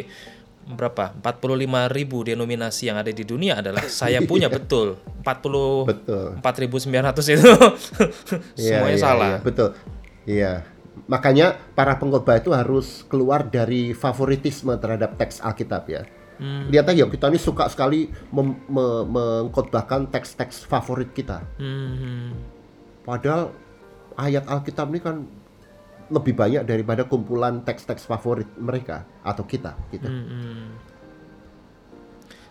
berapa 0.66 1.14
45 1.22 1.86
ribu 1.94 2.26
denominasi 2.26 2.90
yang 2.90 2.98
ada 2.98 3.14
di 3.14 3.22
dunia 3.22 3.62
adalah 3.62 3.86
saya 4.02 4.18
punya 4.26 4.50
betul 4.50 4.98
40 5.22 5.86
Betul. 5.86 6.28
4900 6.42 7.36
itu 7.38 7.46
Iya, 8.58 8.82
semuanya 8.82 8.98
iya, 8.98 9.04
salah. 9.04 9.30
iya, 9.30 9.38
betul. 9.46 9.70
Iya. 10.26 10.54
Makanya 11.06 11.60
para 11.78 11.96
pengkhotbah 12.00 12.40
itu 12.40 12.52
harus 12.56 13.04
keluar 13.12 13.46
dari 13.46 13.94
favoritisme 13.94 14.74
terhadap 14.80 15.20
teks 15.20 15.44
Alkitab 15.44 15.84
ya. 15.88 16.04
Hmm. 16.36 16.68
Lihat 16.68 16.92
aja 16.92 17.08
kita 17.08 17.32
ini 17.32 17.40
suka 17.40 17.72
sekali 17.72 18.12
mem- 18.32 18.60
me- 18.68 19.06
mengkhotbahkan 19.08 20.12
teks-teks 20.12 20.68
favorit 20.68 21.16
kita. 21.16 21.40
Hmm. 21.56 22.36
Padahal 23.08 23.56
ayat 24.20 24.44
Alkitab 24.48 24.92
ini 24.92 25.00
kan 25.00 25.24
lebih 26.12 26.38
banyak 26.38 26.68
daripada 26.68 27.08
kumpulan 27.08 27.66
teks-teks 27.66 28.06
favorit 28.06 28.50
mereka 28.60 29.08
atau 29.24 29.48
kita 29.48 29.74
gitu. 29.90 30.06
Hmm. 30.06 30.76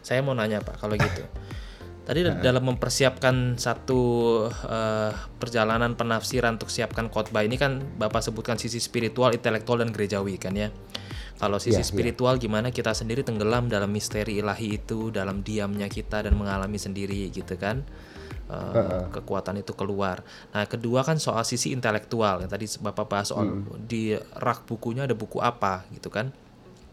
Saya 0.05 0.21
mau 0.21 0.37
nanya 0.37 0.61
Pak 0.61 0.81
kalau 0.81 0.97
gitu. 0.97 1.23
Tadi 2.05 2.21
dalam 2.21 2.69
mempersiapkan 2.69 3.57
satu 3.57 4.01
eh, 4.49 5.13
perjalanan 5.41 5.97
penafsiran 5.97 6.61
untuk 6.61 6.69
siapkan 6.69 7.09
khotbah 7.09 7.41
ini 7.41 7.57
kan 7.57 7.81
Bapak 7.97 8.21
sebutkan 8.21 8.61
sisi 8.61 8.77
spiritual, 8.77 9.33
intelektual 9.33 9.81
dan 9.81 9.89
gerejawi 9.89 10.37
kan 10.37 10.53
ya. 10.53 10.69
Kalau 11.41 11.59
sisi 11.59 11.81
Iya, 11.81 11.83
iya. 11.83 11.89
spiritual 11.89 12.37
gimana 12.39 12.71
kita 12.71 12.93
sendiri 12.95 13.25
tenggelam 13.27 13.67
dalam 13.67 13.91
misteri 13.91 14.39
ilahi 14.39 14.79
itu, 14.79 15.11
dalam 15.11 15.41
diamnya 15.43 15.89
kita 15.91 16.23
dan 16.23 16.37
mengalami 16.37 16.77
sendiri 16.77 17.33
gitu 17.33 17.57
kan. 17.57 17.83
Eh, 18.45 19.09
kekuatan 19.09 19.65
itu 19.65 19.73
keluar. 19.73 20.21
Nah, 20.53 20.69
kedua 20.69 21.01
kan 21.01 21.17
soal 21.17 21.49
sisi 21.49 21.73
intelektual 21.73 22.45
yang 22.45 22.51
tadi 22.53 22.69
Bapak 22.77 23.09
bahas 23.09 23.33
soal 23.33 23.65
di 23.89 24.13
rak 24.37 24.69
bukunya 24.69 25.09
ada 25.09 25.17
buku 25.17 25.41
apa 25.41 25.89
gitu 25.97 26.13
kan. 26.13 26.29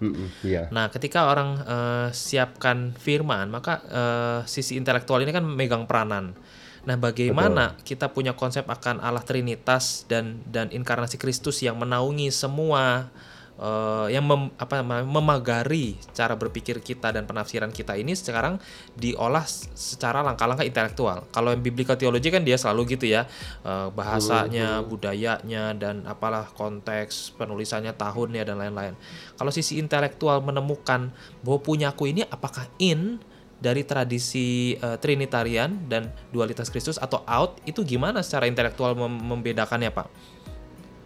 Mm-mm, 0.02 0.28
Iya. 0.42 0.68
Nah, 0.74 0.90
ketika 0.90 1.30
orang 1.30 1.62
eh, 1.62 2.08
siapkan 2.12 2.98
firman, 2.98 3.54
maka 3.54 3.86
eh, 3.86 4.40
sisi 4.50 4.76
intelektual 4.76 5.22
ini 5.22 5.30
kan 5.30 5.46
megang 5.46 5.86
peranan. 5.86 6.34
Nah, 6.82 6.98
bagaimana 6.98 7.78
kita 7.86 8.10
punya 8.10 8.34
konsep 8.34 8.66
akan 8.66 9.06
Allah 9.06 9.22
Trinitas 9.22 10.10
dan 10.10 10.42
dan 10.50 10.74
inkarnasi 10.74 11.22
Kristus 11.22 11.62
yang 11.62 11.78
menaungi 11.78 12.34
semua 12.34 13.14
eh, 13.62 14.08
yang 14.18 14.26
mem- 14.26 14.52
apa 14.58 14.82
memagari 15.06 15.96
cara 16.18 16.34
berpikir 16.34 16.82
kita 16.82 17.14
dan 17.14 17.30
penafsiran 17.30 17.70
kita 17.70 17.94
ini 17.94 18.18
sekarang 18.18 18.58
diolah 18.98 19.46
secara 19.78 20.26
langkah-langkah 20.26 20.66
intelektual. 20.66 21.30
Kalau 21.30 21.54
yang 21.54 21.62
biblical 21.62 21.96
theology 21.96 22.34
kan 22.34 22.42
dia 22.42 22.58
selalu 22.58 22.98
gitu 22.98 23.06
ya, 23.06 23.30
eh, 23.62 23.88
bahasanya, 23.94 24.82
budayanya 24.82 25.78
dan 25.78 26.04
apalah 26.10 26.50
konteks 26.58 27.38
penulisannya, 27.38 27.94
tahunnya 27.94 28.44
dan 28.50 28.58
lain-lain. 28.58 28.98
Kalau 29.38 29.54
sisi 29.54 29.78
intelektual 29.78 30.42
menemukan 30.42 31.14
bahwa 31.46 31.60
punyaku 31.62 32.10
ini 32.10 32.26
apakah 32.26 32.66
in 32.82 33.22
dari 33.62 33.86
tradisi 33.86 34.74
eh, 34.82 34.98
Trinitarian 34.98 35.86
dan 35.86 36.10
dualitas 36.34 36.74
Kristus 36.74 36.98
atau 36.98 37.22
out 37.30 37.62
itu 37.70 37.86
gimana 37.86 38.26
secara 38.26 38.50
intelektual 38.50 38.98
mem- 38.98 39.22
membedakannya 39.22 39.94
Pak? 39.94 40.08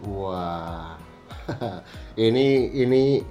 Wah, 0.08 0.96
ini 2.26 2.74
ini 2.74 3.22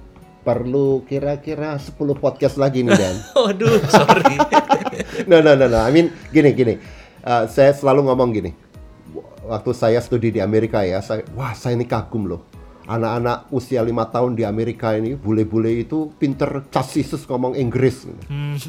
perlu 0.46 1.02
kira-kira 1.02 1.74
10 1.74 1.98
podcast 2.22 2.54
lagi 2.54 2.86
nih 2.86 2.94
Dan. 2.94 3.16
Waduh, 3.34 3.82
sorry. 3.90 4.36
no, 5.30 5.42
no, 5.42 5.58
no, 5.58 5.66
no. 5.66 5.78
I 5.82 5.90
mean, 5.90 6.14
gini, 6.30 6.54
gini. 6.54 6.78
Uh, 7.26 7.50
saya 7.50 7.74
selalu 7.74 8.06
ngomong 8.06 8.30
gini. 8.30 8.54
Waktu 9.46 9.70
saya 9.74 9.98
studi 9.98 10.30
di 10.30 10.40
Amerika 10.42 10.86
ya, 10.86 11.02
saya, 11.02 11.26
wah 11.34 11.50
saya 11.54 11.74
ini 11.74 11.86
kagum 11.86 12.30
loh. 12.30 12.46
Anak-anak 12.86 13.50
usia 13.50 13.82
lima 13.82 14.06
tahun 14.06 14.38
di 14.38 14.46
Amerika 14.46 14.94
ini, 14.94 15.18
bule-bule 15.18 15.74
itu 15.82 16.14
pinter 16.22 16.70
casisus 16.70 17.26
ngomong 17.26 17.58
Inggris. 17.58 18.06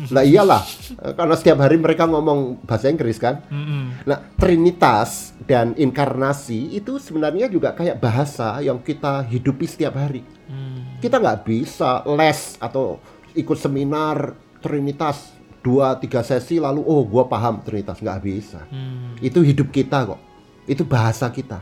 Lah 0.10 0.26
iyalah, 0.26 0.66
eh, 1.06 1.14
karena 1.14 1.36
setiap 1.38 1.62
hari 1.62 1.78
mereka 1.78 2.10
ngomong 2.10 2.66
bahasa 2.66 2.90
Inggris 2.90 3.22
kan. 3.22 3.46
Nah, 4.10 4.20
Trinitas 4.34 5.38
dan 5.46 5.78
inkarnasi 5.78 6.74
itu 6.74 6.98
sebenarnya 6.98 7.46
juga 7.46 7.78
kayak 7.78 8.02
bahasa 8.02 8.58
yang 8.66 8.82
kita 8.82 9.22
hidupi 9.30 9.70
setiap 9.70 9.94
hari. 10.02 10.26
Kita 10.98 11.22
nggak 11.22 11.46
bisa 11.46 12.02
les 12.18 12.58
atau 12.58 12.98
ikut 13.38 13.58
seminar 13.62 14.34
Trinitas 14.58 15.38
dua 15.62 15.94
tiga 16.02 16.26
sesi 16.26 16.58
lalu 16.58 16.82
oh 16.82 17.06
gua 17.06 17.30
paham 17.30 17.62
Trinitas 17.62 18.02
nggak 18.02 18.22
bisa. 18.26 18.66
Itu 19.22 19.46
hidup 19.46 19.70
kita 19.70 20.10
kok. 20.10 20.22
Itu 20.66 20.90
bahasa 20.90 21.30
kita. 21.30 21.62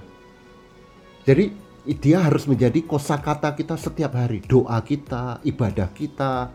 Jadi 1.28 1.65
dia 1.94 2.26
harus 2.26 2.50
menjadi 2.50 2.82
kosakata 2.82 3.54
kita 3.54 3.78
setiap 3.78 4.18
hari, 4.18 4.42
doa 4.42 4.82
kita, 4.82 5.38
ibadah 5.46 5.94
kita, 5.94 6.50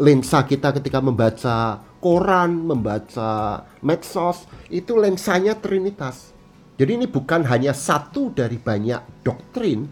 lensa 0.00 0.40
kita 0.48 0.72
ketika 0.80 1.04
membaca 1.04 1.84
koran, 2.00 2.64
membaca 2.64 3.66
medsos, 3.84 4.48
itu 4.72 4.96
lensanya 4.96 5.52
Trinitas. 5.52 6.32
Jadi 6.78 7.04
ini 7.04 7.06
bukan 7.10 7.44
hanya 7.44 7.76
satu 7.76 8.32
dari 8.32 8.56
banyak 8.56 9.26
doktrin, 9.26 9.84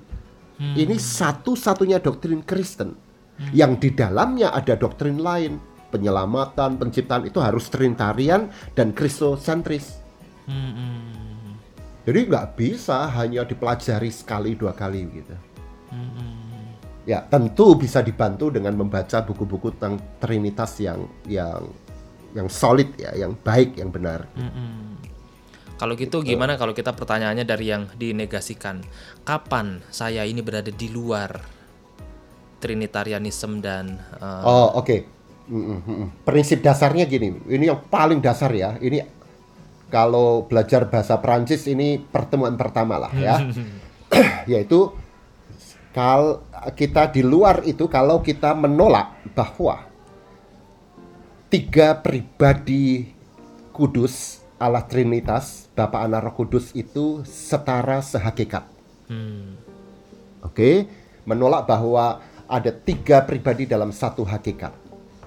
ini 0.56 0.96
satu-satunya 0.96 2.00
doktrin 2.00 2.40
Kristen. 2.40 2.96
Yang 3.52 3.72
di 3.84 3.90
dalamnya 3.92 4.54
ada 4.56 4.72
doktrin 4.80 5.20
lain, 5.20 5.60
penyelamatan, 5.92 6.80
penciptaan 6.80 7.28
itu 7.28 7.36
harus 7.42 7.68
Trinitarian 7.68 8.48
dan 8.72 8.96
Kristosentris. 8.96 10.00
Jadi 12.06 12.18
nggak 12.30 12.46
bisa 12.54 13.10
hanya 13.18 13.42
dipelajari 13.42 14.14
sekali 14.14 14.54
dua 14.54 14.70
kali 14.70 15.02
gitu. 15.10 15.34
Ya 17.02 17.22
tentu 17.26 17.74
bisa 17.74 17.98
dibantu 17.98 18.50
dengan 18.54 18.78
membaca 18.78 19.22
buku-buku 19.26 19.74
tentang 19.74 19.98
Trinitas 20.22 20.78
yang 20.78 21.10
yang 21.26 21.66
yang 22.30 22.46
solid 22.46 22.94
ya, 22.94 23.10
yang 23.18 23.34
baik, 23.34 23.74
yang 23.74 23.90
benar. 23.90 24.30
Kalau 25.76 25.92
gitu 25.92 26.24
gimana 26.24 26.56
kalau 26.56 26.72
kita 26.72 26.96
pertanyaannya 26.96 27.44
dari 27.44 27.68
yang 27.68 27.90
dinegasikan? 27.98 28.80
Kapan 29.26 29.84
saya 29.92 30.24
ini 30.24 30.40
berada 30.40 30.72
di 30.72 30.88
luar 30.88 31.36
Trinitarianism 32.62 33.60
dan 33.60 34.00
eh, 34.16 34.42
Oh 34.46 34.80
oke. 34.80 34.96
Mm, 35.46 35.62
mm, 35.62 35.80
mm. 35.86 36.08
Prinsip 36.26 36.58
dasarnya 36.58 37.06
gini, 37.06 37.30
ini 37.46 37.70
yang 37.70 37.78
paling 37.86 38.18
dasar 38.18 38.50
ya. 38.50 38.74
Ini 38.82 39.15
kalau 39.88 40.44
belajar 40.50 40.90
bahasa 40.90 41.18
Prancis 41.22 41.66
ini 41.70 41.98
pertemuan 42.00 42.58
pertama 42.58 42.98
lah 42.98 43.12
ya. 43.14 43.42
Yaitu 44.50 44.90
kalau 45.94 46.44
kita 46.76 47.08
di 47.08 47.24
luar 47.24 47.64
itu 47.64 47.88
kalau 47.88 48.20
kita 48.20 48.52
menolak 48.52 49.16
bahwa 49.32 49.88
tiga 51.48 51.96
pribadi 52.02 53.08
kudus 53.72 54.44
Allah 54.56 54.88
Trinitas, 54.88 55.68
Bapa 55.76 56.00
Anak 56.00 56.24
Roh 56.24 56.34
Kudus 56.44 56.72
itu 56.72 57.20
setara 57.28 58.00
sehakikat. 58.00 58.64
Oke, 60.40 60.88
menolak 61.28 61.68
bahwa 61.68 62.24
ada 62.48 62.72
tiga 62.72 63.20
pribadi 63.20 63.68
dalam 63.68 63.92
satu 63.92 64.24
hakikat. 64.24 64.72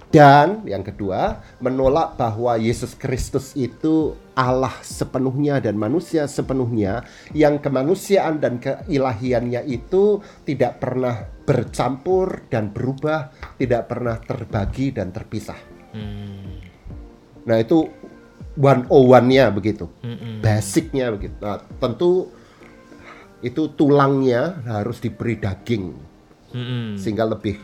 Dan 0.10 0.66
yang 0.66 0.82
kedua, 0.82 1.38
menolak 1.62 2.18
bahwa 2.18 2.58
Yesus 2.58 2.98
Kristus 2.98 3.54
itu 3.54 4.18
Allah 4.34 4.74
sepenuhnya 4.82 5.62
dan 5.62 5.78
manusia 5.78 6.26
sepenuhnya, 6.26 7.06
yang 7.30 7.62
kemanusiaan 7.62 8.42
dan 8.42 8.58
keilahiannya 8.58 9.70
itu 9.70 10.18
tidak 10.50 10.82
pernah 10.82 11.30
bercampur 11.46 12.42
dan 12.50 12.74
berubah, 12.74 13.30
tidak 13.62 13.86
pernah 13.86 14.18
terbagi 14.18 14.98
dan 14.98 15.14
terpisah. 15.14 15.62
Nah 17.46 17.58
itu 17.62 17.86
one 18.58 18.90
one-nya 18.90 19.54
begitu, 19.54 19.94
basicnya 20.42 21.14
begitu. 21.14 21.38
Nah 21.38 21.62
tentu 21.78 22.34
itu 23.46 23.72
tulangnya 23.78 24.58
harus 24.66 24.98
diberi 24.98 25.38
daging 25.38 25.94
sehingga 26.98 27.30
lebih 27.30 27.62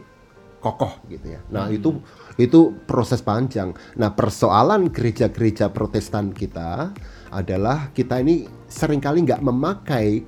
kokoh 0.61 0.97
gitu 1.13 1.37
ya. 1.37 1.41
Nah 1.53 1.69
itu 1.69 2.01
itu 2.35 2.75
proses 2.87 3.23
panjang. 3.23 3.71
Nah 3.95 4.11
persoalan 4.11 4.91
gereja-gereja 4.91 5.71
Protestan 5.71 6.35
kita 6.35 6.91
adalah 7.31 7.91
kita 7.91 8.19
ini 8.19 8.47
sering 8.67 8.99
kali 8.99 9.23
nggak 9.23 9.43
memakai 9.43 10.23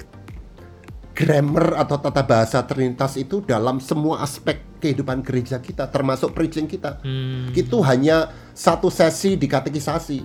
grammar 1.17 1.73
atau 1.81 1.97
tata 1.97 2.21
bahasa 2.21 2.61
Trinitas 2.61 3.17
itu 3.17 3.41
dalam 3.41 3.81
semua 3.81 4.21
aspek 4.21 4.61
kehidupan 4.77 5.25
gereja 5.25 5.57
kita, 5.57 5.89
termasuk 5.89 6.37
preaching 6.37 6.69
kita. 6.69 7.01
Itu 7.57 7.81
hanya 7.81 8.29
satu 8.53 8.93
sesi 8.93 9.33
di 9.33 9.49
katekisasi. 9.49 10.19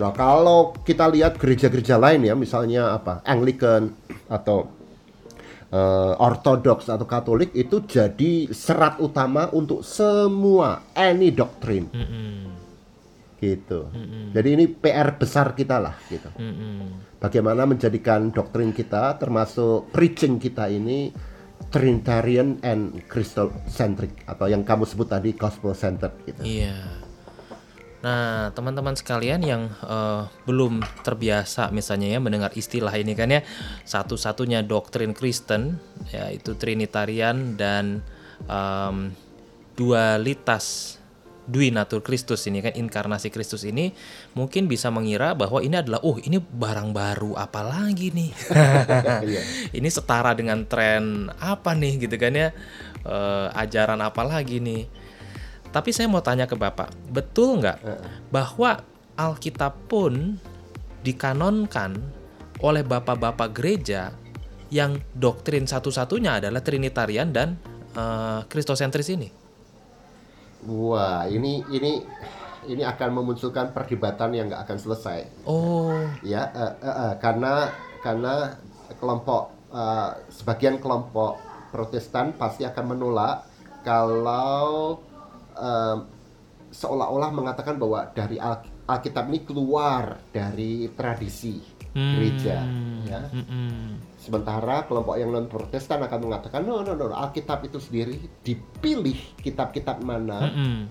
Nah, 0.00 0.10
kalau 0.16 0.72
kita 0.82 1.06
lihat 1.12 1.36
gereja-gereja 1.36 2.00
lain 2.00 2.24
ya, 2.24 2.32
misalnya 2.32 2.96
apa, 2.96 3.20
Anglican 3.28 3.92
atau 4.26 4.72
eh, 5.74 6.14
Orthodox 6.22 6.86
atau 6.86 7.02
Katolik 7.02 7.50
itu 7.58 7.82
jadi 7.82 8.46
serat 8.54 9.02
utama 9.02 9.50
untuk 9.50 9.82
semua 9.82 10.94
any 10.94 11.34
doktrin. 11.34 11.90
Gitu. 13.42 13.80
Jadi 14.32 14.48
ini 14.56 14.64
PR 14.70 15.18
besar 15.18 15.52
kita 15.52 15.76
lah 15.82 15.98
gitu. 16.08 16.30
Bagaimana 17.18 17.66
menjadikan 17.66 18.30
doktrin 18.30 18.70
kita 18.70 19.18
termasuk 19.18 19.90
preaching 19.90 20.38
kita 20.38 20.70
ini 20.70 21.12
Trinitarian 21.68 22.60
and 22.62 23.04
Christocentric 23.10 24.24
atau 24.28 24.46
yang 24.46 24.62
kamu 24.62 24.86
sebut 24.86 25.08
tadi 25.10 25.34
gospel 25.34 25.74
centered 25.74 26.14
gitu. 26.24 26.40
Iya. 26.40 27.03
Nah, 28.04 28.52
teman-teman 28.52 28.92
sekalian 28.92 29.40
yang 29.40 29.62
eh, 29.80 30.22
belum 30.44 30.84
terbiasa 31.00 31.72
misalnya 31.72 32.12
ya 32.12 32.18
mendengar 32.20 32.52
istilah 32.52 32.92
ini 32.92 33.16
kan 33.16 33.32
ya, 33.32 33.40
satu-satunya 33.88 34.60
doktrin 34.68 35.16
Kristen 35.16 35.80
yaitu 36.12 36.52
Trinitarian 36.54 37.56
dan 37.56 38.04
em, 38.44 39.16
dualitas 39.74 40.96
Dui 41.44 41.68
Natur 41.68 42.00
Kristus 42.00 42.44
ini 42.48 42.64
kan 42.64 42.72
inkarnasi 42.72 43.28
Kristus 43.28 43.68
ini 43.68 43.92
mungkin 44.32 44.64
bisa 44.64 44.88
mengira 44.88 45.36
bahwa 45.36 45.60
ini 45.60 45.76
adalah 45.76 46.00
oh 46.00 46.16
ini 46.16 46.40
barang 46.40 46.96
baru 46.96 47.36
apa 47.36 47.60
lagi 47.60 48.08
nih. 48.12 48.30
Iya. 49.24 49.42
ini 49.76 49.88
setara 49.88 50.32
dengan 50.36 50.64
tren 50.68 51.28
apa 51.40 51.72
nih 51.76 52.04
gitu 52.08 52.16
kan 52.20 52.32
ya 52.32 52.48
Eh, 53.04 53.48
ajaran 53.52 54.00
apa 54.00 54.24
lagi 54.24 54.64
nih 54.64 54.88
tapi 55.74 55.90
saya 55.90 56.06
mau 56.06 56.22
tanya 56.22 56.46
ke 56.46 56.54
bapak 56.54 56.94
betul 57.10 57.58
nggak 57.58 57.82
bahwa 58.30 58.78
Alkitab 59.18 59.90
pun 59.90 60.38
dikanonkan 61.02 61.98
oleh 62.64 62.80
bapak-bapak 62.80 63.52
gereja 63.52 64.14
yang 64.72 64.98
doktrin 65.14 65.68
satu-satunya 65.68 66.42
adalah 66.42 66.64
Trinitarian 66.64 67.30
dan 67.30 67.60
eh, 67.94 68.40
Kristosentris 68.50 69.12
ini? 69.12 69.28
Wah, 70.64 71.28
ini 71.28 71.60
ini 71.70 72.00
ini 72.64 72.82
akan 72.82 73.20
memunculkan 73.20 73.76
perdebatan 73.76 74.32
yang 74.32 74.48
nggak 74.48 74.64
akan 74.64 74.78
selesai. 74.80 75.18
oh. 75.44 75.92
Ya, 76.24 76.48
eh, 76.50 76.74
eh, 76.80 76.96
eh, 77.06 77.14
karena 77.20 77.68
karena 78.00 78.56
kelompok 78.96 79.52
eh, 79.70 80.10
sebagian 80.32 80.80
kelompok 80.80 81.38
Protestan 81.68 82.32
pasti 82.38 82.62
akan 82.62 82.96
menolak 82.96 83.44
kalau 83.82 84.96
seolah-olah 86.74 87.30
mengatakan 87.30 87.78
bahwa 87.78 88.10
dari 88.10 88.36
Al- 88.42 88.66
Alkitab 88.84 89.30
ini 89.30 89.46
keluar 89.46 90.18
dari 90.34 90.90
tradisi 90.92 91.62
gereja, 91.94 92.58
ya. 93.06 93.22
mm-mm. 93.30 94.02
Sementara 94.18 94.82
kelompok 94.82 95.14
yang 95.14 95.30
non 95.30 95.46
Protestan 95.46 96.02
akan 96.02 96.26
mengatakan 96.26 96.66
no 96.66 96.82
no 96.82 96.98
no 96.98 97.14
Alkitab 97.14 97.62
itu 97.70 97.78
sendiri 97.78 98.18
dipilih 98.42 99.38
kitab-kitab 99.38 100.02
mana 100.02 100.50
Mm-mm. 100.50 100.90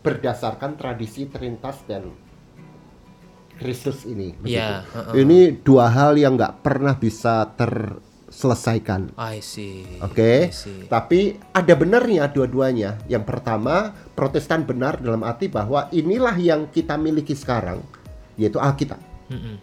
berdasarkan 0.00 0.80
tradisi 0.80 1.28
Trinitas 1.28 1.84
dan 1.84 2.08
Kristus 3.60 4.08
ini. 4.08 4.32
begitu. 4.40 4.56
Iya, 4.56 4.80
heeh. 4.88 5.14
Ini 5.20 5.38
dua 5.60 5.92
hal 5.92 6.16
yang 6.16 6.40
nggak 6.40 6.64
pernah 6.64 6.96
bisa 6.96 7.44
ter 7.52 8.00
selesaikan. 8.30 9.10
I 9.18 9.42
see. 9.42 9.84
Oke, 10.00 10.54
see. 10.54 10.86
tapi 10.86 11.36
ada 11.50 11.74
benarnya 11.74 12.30
dua-duanya. 12.30 12.96
Yang 13.10 13.26
pertama, 13.26 13.92
Protestan 14.14 14.62
benar 14.64 15.02
dalam 15.02 15.26
arti 15.26 15.50
bahwa 15.50 15.90
inilah 15.90 16.38
yang 16.38 16.70
kita 16.70 16.94
miliki 16.94 17.34
sekarang, 17.34 17.82
yaitu 18.38 18.56
Alkitab. 18.62 19.02
Mm-mm. 19.28 19.58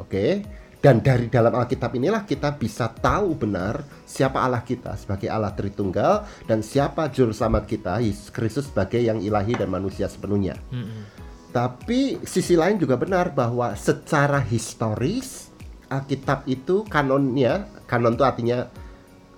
Oke, 0.00 0.44
dan 0.80 1.00
dari 1.00 1.26
dalam 1.26 1.50
Alkitab 1.56 1.92
inilah 1.96 2.22
kita 2.28 2.54
bisa 2.54 2.86
tahu 2.86 3.34
benar 3.34 3.80
siapa 4.04 4.38
Allah 4.38 4.62
kita 4.62 4.94
sebagai 4.94 5.26
Allah 5.26 5.50
Tritunggal 5.50 6.22
dan 6.44 6.60
siapa 6.60 7.08
Juru 7.10 7.32
Selamat 7.32 7.64
kita, 7.64 7.98
Yesus 7.98 8.28
Kristus 8.28 8.68
sebagai 8.68 9.00
yang 9.00 9.18
ilahi 9.18 9.56
dan 9.56 9.72
manusia 9.72 10.06
sepenuhnya. 10.06 10.54
Mm-mm. 10.72 11.26
Tapi 11.50 12.20
sisi 12.22 12.52
lain 12.52 12.76
juga 12.76 13.00
benar 13.00 13.32
bahwa 13.32 13.72
secara 13.72 14.44
historis 14.44 15.45
Alkitab 15.86 16.44
itu 16.50 16.82
kanonnya, 16.90 17.70
kanon 17.86 18.18
itu 18.18 18.24
artinya 18.26 18.66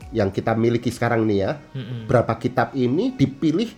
yang 0.09 0.33
kita 0.33 0.57
miliki 0.57 0.89
sekarang 0.89 1.29
nih 1.29 1.39
ya. 1.45 1.51
Mm-mm. 1.77 2.09
Berapa 2.09 2.41
kitab 2.41 2.73
ini 2.73 3.13
dipilih 3.13 3.69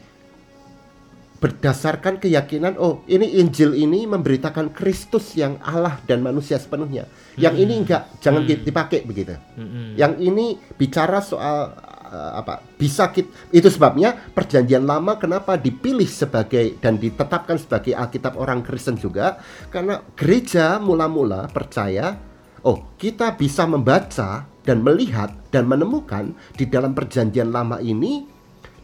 berdasarkan 1.40 2.20
keyakinan 2.20 2.76
oh 2.76 3.00
ini 3.08 3.40
Injil 3.40 3.72
ini 3.72 4.04
memberitakan 4.04 4.76
Kristus 4.76 5.32
yang 5.34 5.56
Allah 5.64 5.96
dan 6.04 6.20
manusia 6.20 6.60
sepenuhnya. 6.60 7.08
Yang 7.40 7.54
ini 7.64 7.72
enggak, 7.80 8.02
jangan 8.20 8.44
Hmm. 8.44 8.60
dipakai 8.60 9.08
begitu. 9.08 9.34
Mm-mm. 9.56 9.96
Yang 9.96 10.12
ini 10.20 10.46
bicara 10.76 11.24
soal 11.24 11.72
uh, 12.12 12.32
apa? 12.38 12.60
Bisa 12.76 13.08
kita 13.08 13.32
itu 13.56 13.72
sebabnya 13.72 14.12
perjanjian 14.36 14.84
lama 14.84 15.16
kenapa 15.16 15.56
dipilih 15.56 16.06
sebagai 16.06 16.76
dan 16.78 17.00
ditetapkan 17.00 17.56
sebagai 17.56 17.96
Alkitab 17.96 18.36
orang 18.36 18.60
Kristen 18.60 19.00
juga 19.00 19.40
karena 19.72 20.04
gereja 20.14 20.76
mula-mula 20.76 21.48
percaya 21.48 22.20
oh, 22.64 22.84
kita 23.00 23.36
bisa 23.36 23.64
membaca 23.64 24.44
dan 24.64 24.84
melihat 24.84 25.32
dan 25.48 25.66
menemukan 25.66 26.36
di 26.54 26.68
dalam 26.68 26.92
perjanjian 26.92 27.48
lama 27.48 27.80
ini 27.80 28.28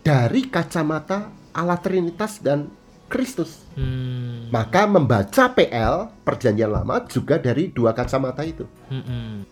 dari 0.00 0.48
kacamata 0.48 1.28
Allah 1.52 1.78
Trinitas 1.80 2.40
dan 2.40 2.72
Kristus. 3.06 3.62
Hmm. 3.78 4.50
Maka 4.50 4.90
membaca 4.90 5.46
PL 5.54 6.10
perjanjian 6.26 6.72
lama 6.72 7.06
juga 7.06 7.38
dari 7.38 7.70
dua 7.70 7.94
kacamata 7.94 8.42
itu. 8.42 8.66
Mm-mm. 8.90 9.46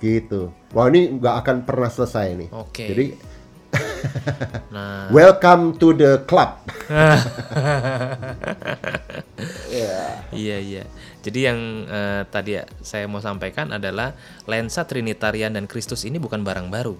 Gitu. 0.00 0.48
Wah 0.72 0.88
ini 0.88 1.12
nggak 1.20 1.34
akan 1.44 1.56
pernah 1.68 1.92
selesai 1.92 2.26
nih. 2.40 2.48
Oke. 2.56 2.84
Jadi 2.88 3.06
Nah, 4.74 5.12
welcome 5.12 5.76
to 5.76 5.92
the 5.92 6.24
club. 6.24 6.56
iya 10.40 10.56
iya. 10.60 10.84
Jadi 11.20 11.40
yang 11.44 11.58
eh, 11.84 12.22
tadi 12.32 12.56
ya 12.56 12.64
saya 12.80 13.04
mau 13.04 13.20
sampaikan 13.20 13.76
adalah 13.76 14.16
lensa 14.48 14.88
Trinitarian 14.88 15.52
dan 15.52 15.68
Kristus 15.68 16.08
ini 16.08 16.16
bukan 16.16 16.40
barang 16.40 16.72
baru. 16.72 16.96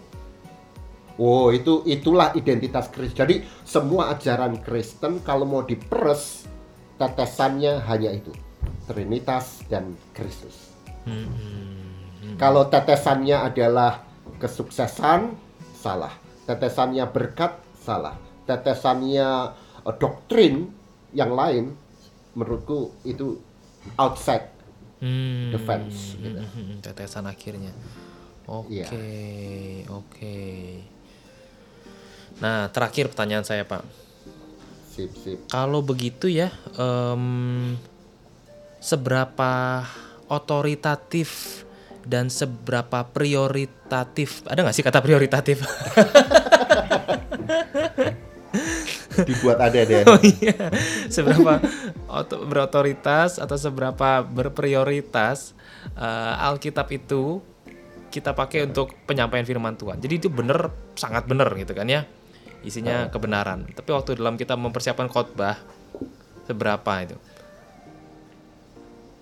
Oh 1.21 1.53
itu 1.53 1.85
itulah 1.89 2.33
identitas 2.37 2.89
Kristus. 2.89 3.17
Jadi 3.17 3.45
semua 3.65 4.13
ajaran 4.13 4.61
Kristen 4.61 5.21
kalau 5.25 5.45
mau 5.45 5.65
diperes 5.65 6.49
tetesannya 7.01 7.81
hanya 7.89 8.13
itu 8.13 8.33
Trinitas 8.85 9.65
dan 9.73 9.97
Kristus. 10.13 10.69
Mm-mm. 11.09 12.37
Kalau 12.37 12.69
tetesannya 12.69 13.41
adalah 13.41 14.05
kesuksesan 14.37 15.33
salah. 15.73 16.13
Tetesannya 16.45 17.09
berkat 17.09 17.57
salah. 17.81 18.21
Tetesannya 18.45 19.29
eh, 19.89 19.95
doktrin 19.97 20.69
yang 21.17 21.33
lain 21.33 21.73
menurutku 22.37 22.95
itu 23.03 23.41
outside 23.97 24.47
Hmm. 25.01 25.49
Defense, 25.49 26.13
gitu. 26.15 26.45
Hmm, 26.45 26.85
Tetesan 26.85 27.25
akhirnya. 27.25 27.73
Oke, 28.45 28.85
Iya. 28.85 28.85
oke. 29.89 30.37
Nah, 32.37 32.69
terakhir 32.69 33.09
pertanyaan 33.09 33.41
saya, 33.41 33.65
Pak. 33.65 33.81
sip 34.91 35.09
sip. 35.17 35.39
Kalau 35.49 35.81
begitu 35.81 36.29
ya, 36.29 36.53
em, 36.75 37.79
seberapa 38.77 39.89
otoritatif 40.27 41.63
dan 42.03 42.29
seberapa 42.29 43.01
prioritatif? 43.07 44.45
Ada 44.45 44.61
nggak 44.61 44.77
sih 44.77 44.85
kata 44.85 45.01
prioritatif? 45.01 45.65
Dibuat 49.21 49.59
ada 49.61 49.81
deh. 49.81 50.03
Oh 50.07 50.19
iya, 50.23 50.55
seberapa 51.07 51.61
berotoritas 52.47 53.39
atau 53.39 53.57
seberapa 53.57 54.23
berprioritas 54.23 55.55
eh, 55.95 56.47
Alkitab 56.47 56.91
itu 56.91 57.41
kita 58.11 58.35
pakai 58.35 58.67
untuk 58.67 58.91
penyampaian 59.07 59.47
firman 59.47 59.79
Tuhan. 59.79 60.03
Jadi 60.03 60.15
itu 60.19 60.29
bener, 60.29 60.75
sangat 60.99 61.31
bener 61.31 61.47
gitu 61.55 61.73
kan 61.73 61.87
ya, 61.87 62.03
isinya 62.67 63.07
kebenaran. 63.07 63.71
Tapi 63.71 63.89
waktu 63.95 64.19
dalam 64.19 64.35
kita 64.35 64.59
mempersiapkan 64.59 65.07
khotbah, 65.07 65.55
seberapa 66.51 66.93
itu? 67.07 67.17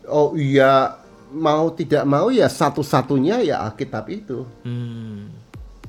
Oh 0.09 0.33
iya, 0.33 0.97
mau 1.29 1.69
tidak 1.77 2.09
mau 2.09 2.33
ya 2.33 2.49
satu-satunya 2.49 3.45
ya 3.45 3.61
Alkitab 3.69 4.09
itu. 4.09 4.49
Hmm, 4.65 5.37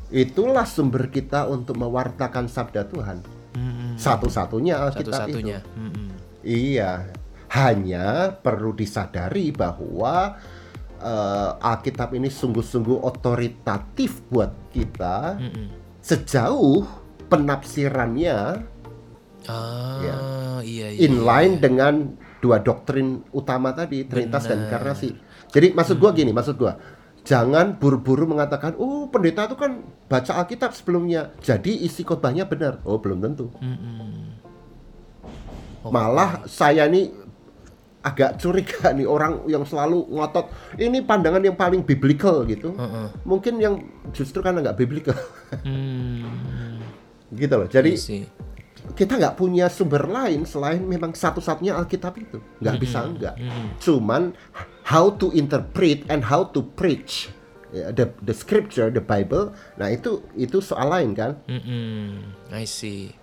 Itulah 0.09 0.65
sumber 0.65 1.07
kita 1.07 1.47
untuk 1.47 1.79
mewartakan 1.79 2.51
sabda 2.51 2.83
Tuhan. 2.89 3.23
hmm, 3.55 3.95
Satu-satunya 3.95 4.75
Alkitab 4.75 5.23
satu-satunya. 5.23 5.63
itu. 5.63 5.79
Hmm. 5.79 6.09
Iya, 6.41 7.11
hanya 7.51 8.31
perlu 8.39 8.71
disadari 8.71 9.51
bahwa 9.51 10.39
eh, 10.99 11.51
Alkitab 11.59 12.11
ini 12.13 12.27
sungguh-sungguh 12.27 12.99
otoritatif 12.99 14.23
buat 14.27 14.51
kita 14.69 15.39
Hmm, 15.39 15.51
hmm. 15.51 15.67
sejauh 15.99 16.83
penafsirannya 17.27 18.67
Ah, 19.47 20.03
Ya. 20.03 20.15
iya 20.61 20.87
iya. 20.91 20.99
inline 21.07 21.63
dengan 21.63 21.93
dua 22.43 22.59
doktrin 22.59 23.23
utama 23.31 23.71
tadi 23.71 24.03
Trinitas 24.03 24.45
dan 24.45 24.67
inkarnasi. 24.67 25.15
Jadi 25.49 25.71
maksud 25.71 25.95
gua 25.97 26.11
gini, 26.11 26.35
maksud 26.35 26.59
gua 26.59 26.75
jangan 27.23 27.79
buru-buru 27.79 28.27
mengatakan, 28.27 28.75
"Oh, 28.75 29.07
pendeta 29.07 29.47
itu 29.47 29.55
kan 29.55 29.79
baca 30.05 30.43
Alkitab 30.43 30.75
sebelumnya, 30.75 31.31
jadi 31.39 31.71
isi 31.71 32.03
khotbahnya 32.03 32.45
benar." 32.45 32.83
Oh, 32.83 32.99
belum 32.99 33.23
tentu. 33.23 33.47
Hmm, 33.57 33.79
hmm. 33.79 34.28
Oke. 35.83 35.91
Malah 35.93 36.43
saya 36.45 36.85
ini 36.87 37.09
agak 37.99 38.39
curiga 38.39 38.95
nih 38.95 39.03
orang 39.03 39.43
yang 39.51 39.67
selalu 39.67 40.07
ngotot 40.07 40.47
ini 40.79 41.03
pandangan 41.03 41.43
yang 41.43 41.59
paling 41.59 41.83
biblical 41.83 42.47
gitu. 42.47 42.75
Heeh. 42.75 43.07
Mungkin 43.27 43.59
yang 43.59 43.83
justru 44.15 44.39
karena 44.39 44.63
nggak 44.63 44.79
biblical 44.79 45.15
Hmm, 45.67 46.79
gitu 47.35 47.53
loh. 47.59 47.67
Jadi 47.67 47.91
iya 47.95 48.27
kita 48.95 49.21
nggak 49.21 49.37
punya 49.37 49.69
sumber 49.69 50.09
lain 50.09 50.49
selain 50.49 50.81
memang 50.81 51.13
satu-satunya 51.13 51.77
Alkitab 51.77 52.13
itu. 52.17 52.41
Nggak 52.57 52.75
bisa 52.79 53.05
enggak. 53.05 53.35
Cuman 53.77 54.33
how 54.89 55.13
to 55.13 55.29
interpret 55.37 56.07
and 56.09 56.25
how 56.25 56.47
to 56.49 56.65
preach 56.73 57.29
ya, 57.69 57.93
the 57.93 58.09
the 58.25 58.33
scripture, 58.33 58.89
the 58.89 59.03
Bible. 59.03 59.53
Nah, 59.77 59.93
itu 59.93 60.25
itu 60.33 60.57
soal 60.63 60.89
lain 60.89 61.13
kan? 61.13 61.37
Mm-mm, 61.45 62.33
I 62.49 62.65
see. 62.65 63.13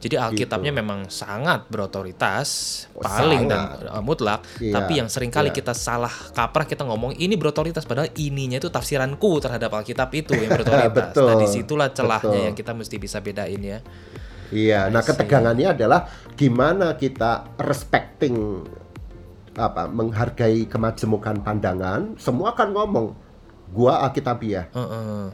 Jadi 0.00 0.16
Alkitabnya 0.16 0.72
memang 0.72 1.12
sangat 1.12 1.68
berotoritas, 1.68 2.48
Oh, 2.96 3.04
paling 3.04 3.44
sangat. 3.44 3.84
dan 3.84 3.92
uh, 3.92 4.00
mutlak. 4.00 4.40
Iya, 4.56 4.80
Tapi 4.80 4.92
yang 4.96 5.12
sering 5.12 5.28
kali 5.28 5.52
iya. 5.52 5.56
kita 5.60 5.76
salah 5.76 6.08
kaprah 6.32 6.64
kita 6.64 6.88
ngomong 6.88 7.20
ini 7.20 7.36
berotoritas 7.36 7.84
padahal 7.84 8.08
ininya 8.16 8.56
itu 8.56 8.72
tafsiranku 8.72 9.44
terhadap 9.44 9.68
Alkitab 9.68 10.08
itu 10.16 10.32
yang 10.32 10.48
berotoritas. 10.56 11.12
Betul, 11.12 11.28
nah 11.28 11.36
di 11.36 11.48
situlah 11.52 11.88
celahnya 11.92 12.32
betul. 12.32 12.46
yang 12.48 12.56
kita 12.56 12.72
mesti 12.72 12.96
bisa 12.96 13.20
bedain 13.20 13.60
ya. 13.60 13.78
Iya, 14.50 14.88
nah 14.88 15.04
ketegangannya 15.04 15.76
adalah 15.76 16.08
gimana 16.34 16.96
kita 16.96 17.54
respecting 17.60 18.64
apa 19.52 19.84
menghargai 19.84 20.64
kemajemukan 20.64 21.44
pandangan. 21.44 22.16
Semua 22.16 22.56
kan 22.56 22.72
ngomong 22.72 23.12
gua 23.68 24.00
Alkitabiah. 24.08 24.72
Heeh. 24.72 25.24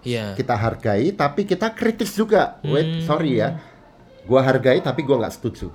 Iya. 0.00 0.32
Kita 0.32 0.56
hargai 0.56 1.12
tapi 1.12 1.46
kita 1.46 1.72
kritis 1.76 2.16
juga. 2.16 2.58
Wait, 2.66 3.04
sorry 3.06 3.38
ya. 3.38 3.60
Gua 4.24 4.40
hargai 4.44 4.80
tapi 4.84 5.04
gua 5.04 5.24
nggak 5.24 5.36
setuju. 5.36 5.68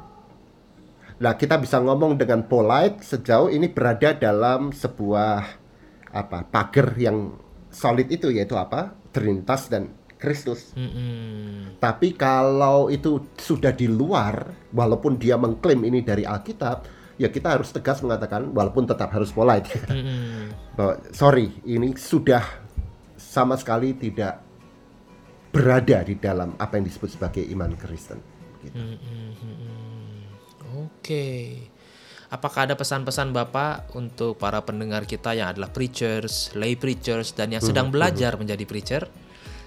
Nah, 1.15 1.33
kita 1.39 1.55
bisa 1.55 1.79
ngomong 1.79 2.19
dengan 2.19 2.43
polite 2.43 2.99
sejauh 2.99 3.47
ini 3.47 3.71
berada 3.71 4.11
dalam 4.11 4.75
sebuah 4.75 5.63
apa 6.11 6.43
pagar 6.47 6.91
yang 6.99 7.39
solid 7.71 8.11
itu 8.11 8.31
yaitu 8.31 8.59
apa? 8.59 8.91
Trinitas 9.15 9.71
dan 9.71 9.95
Kristus. 10.19 10.75
Mm-mm. 10.75 11.79
Tapi 11.79 12.15
kalau 12.15 12.87
itu 12.91 13.31
sudah 13.35 13.71
di 13.75 13.87
luar, 13.87 14.47
walaupun 14.71 15.19
dia 15.19 15.35
mengklaim 15.35 15.83
ini 15.87 16.03
dari 16.03 16.23
Alkitab, 16.23 16.87
ya 17.19 17.31
kita 17.31 17.59
harus 17.59 17.71
tegas 17.71 17.99
mengatakan, 18.03 18.51
walaupun 18.51 18.87
tetap 18.87 19.11
harus 19.11 19.31
polite, 19.31 19.71
Mm-mm. 19.91 20.51
bahwa 20.75 20.99
sorry, 21.11 21.51
ini 21.67 21.95
sudah 21.95 22.43
sama 23.15 23.59
sekali 23.59 23.95
tidak 23.95 24.39
berada 25.51 26.03
di 26.03 26.19
dalam 26.19 26.55
apa 26.59 26.75
yang 26.75 26.83
disebut 26.87 27.15
sebagai 27.15 27.43
iman 27.55 27.71
Kristen. 27.79 28.34
Gitu. 28.65 28.77
Mm-mm. 28.77 29.29
Oke. 30.85 31.25
apakah 32.25 32.67
ada 32.67 32.75
pesan-pesan 32.75 33.31
Bapak 33.31 33.95
untuk 33.95 34.35
para 34.35 34.59
pendengar 34.59 35.07
kita 35.07 35.31
yang 35.37 35.55
adalah 35.55 35.71
preachers, 35.71 36.51
lay 36.57 36.75
preachers 36.75 37.31
dan 37.31 37.53
yang 37.53 37.63
sedang 37.63 37.93
belajar 37.93 38.35
menjadi 38.35 38.65
preacher? 38.67 39.03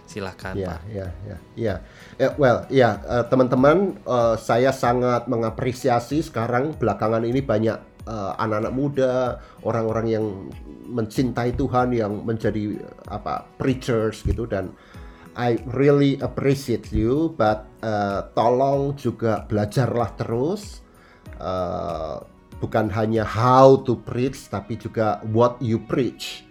Silahkan 0.09 0.57
Ya, 0.57 0.77
Pak. 0.77 0.81
ya, 0.89 1.07
ya, 1.25 1.37
ya. 1.55 1.75
Eh, 2.17 2.33
well, 2.41 2.65
ya 2.69 2.97
eh, 3.05 3.25
teman-teman, 3.29 3.97
eh, 4.05 4.37
saya 4.41 4.73
sangat 4.75 5.29
mengapresiasi 5.29 6.25
sekarang 6.25 6.77
belakangan 6.77 7.25
ini 7.25 7.41
banyak 7.41 7.79
eh, 8.09 8.33
anak-anak 8.41 8.73
muda, 8.73 9.39
orang-orang 9.65 10.07
yang 10.09 10.25
mencintai 10.89 11.53
Tuhan 11.53 11.93
yang 11.93 12.25
menjadi 12.25 12.81
apa 13.05 13.45
preachers 13.61 14.25
gitu 14.25 14.49
dan 14.49 14.73
I 15.39 15.63
really 15.71 16.19
appreciate 16.19 16.91
you, 16.91 17.33
but 17.39 17.71
eh, 17.81 18.21
tolong 18.35 18.99
juga 18.99 19.47
belajarlah 19.47 20.11
terus. 20.19 20.83
Eh, 21.39 22.17
bukan 22.59 22.91
hanya 22.91 23.23
how 23.23 23.79
to 23.87 23.95
preach, 24.03 24.51
tapi 24.51 24.75
juga 24.75 25.23
what 25.31 25.63
you 25.63 25.79
preach 25.87 26.49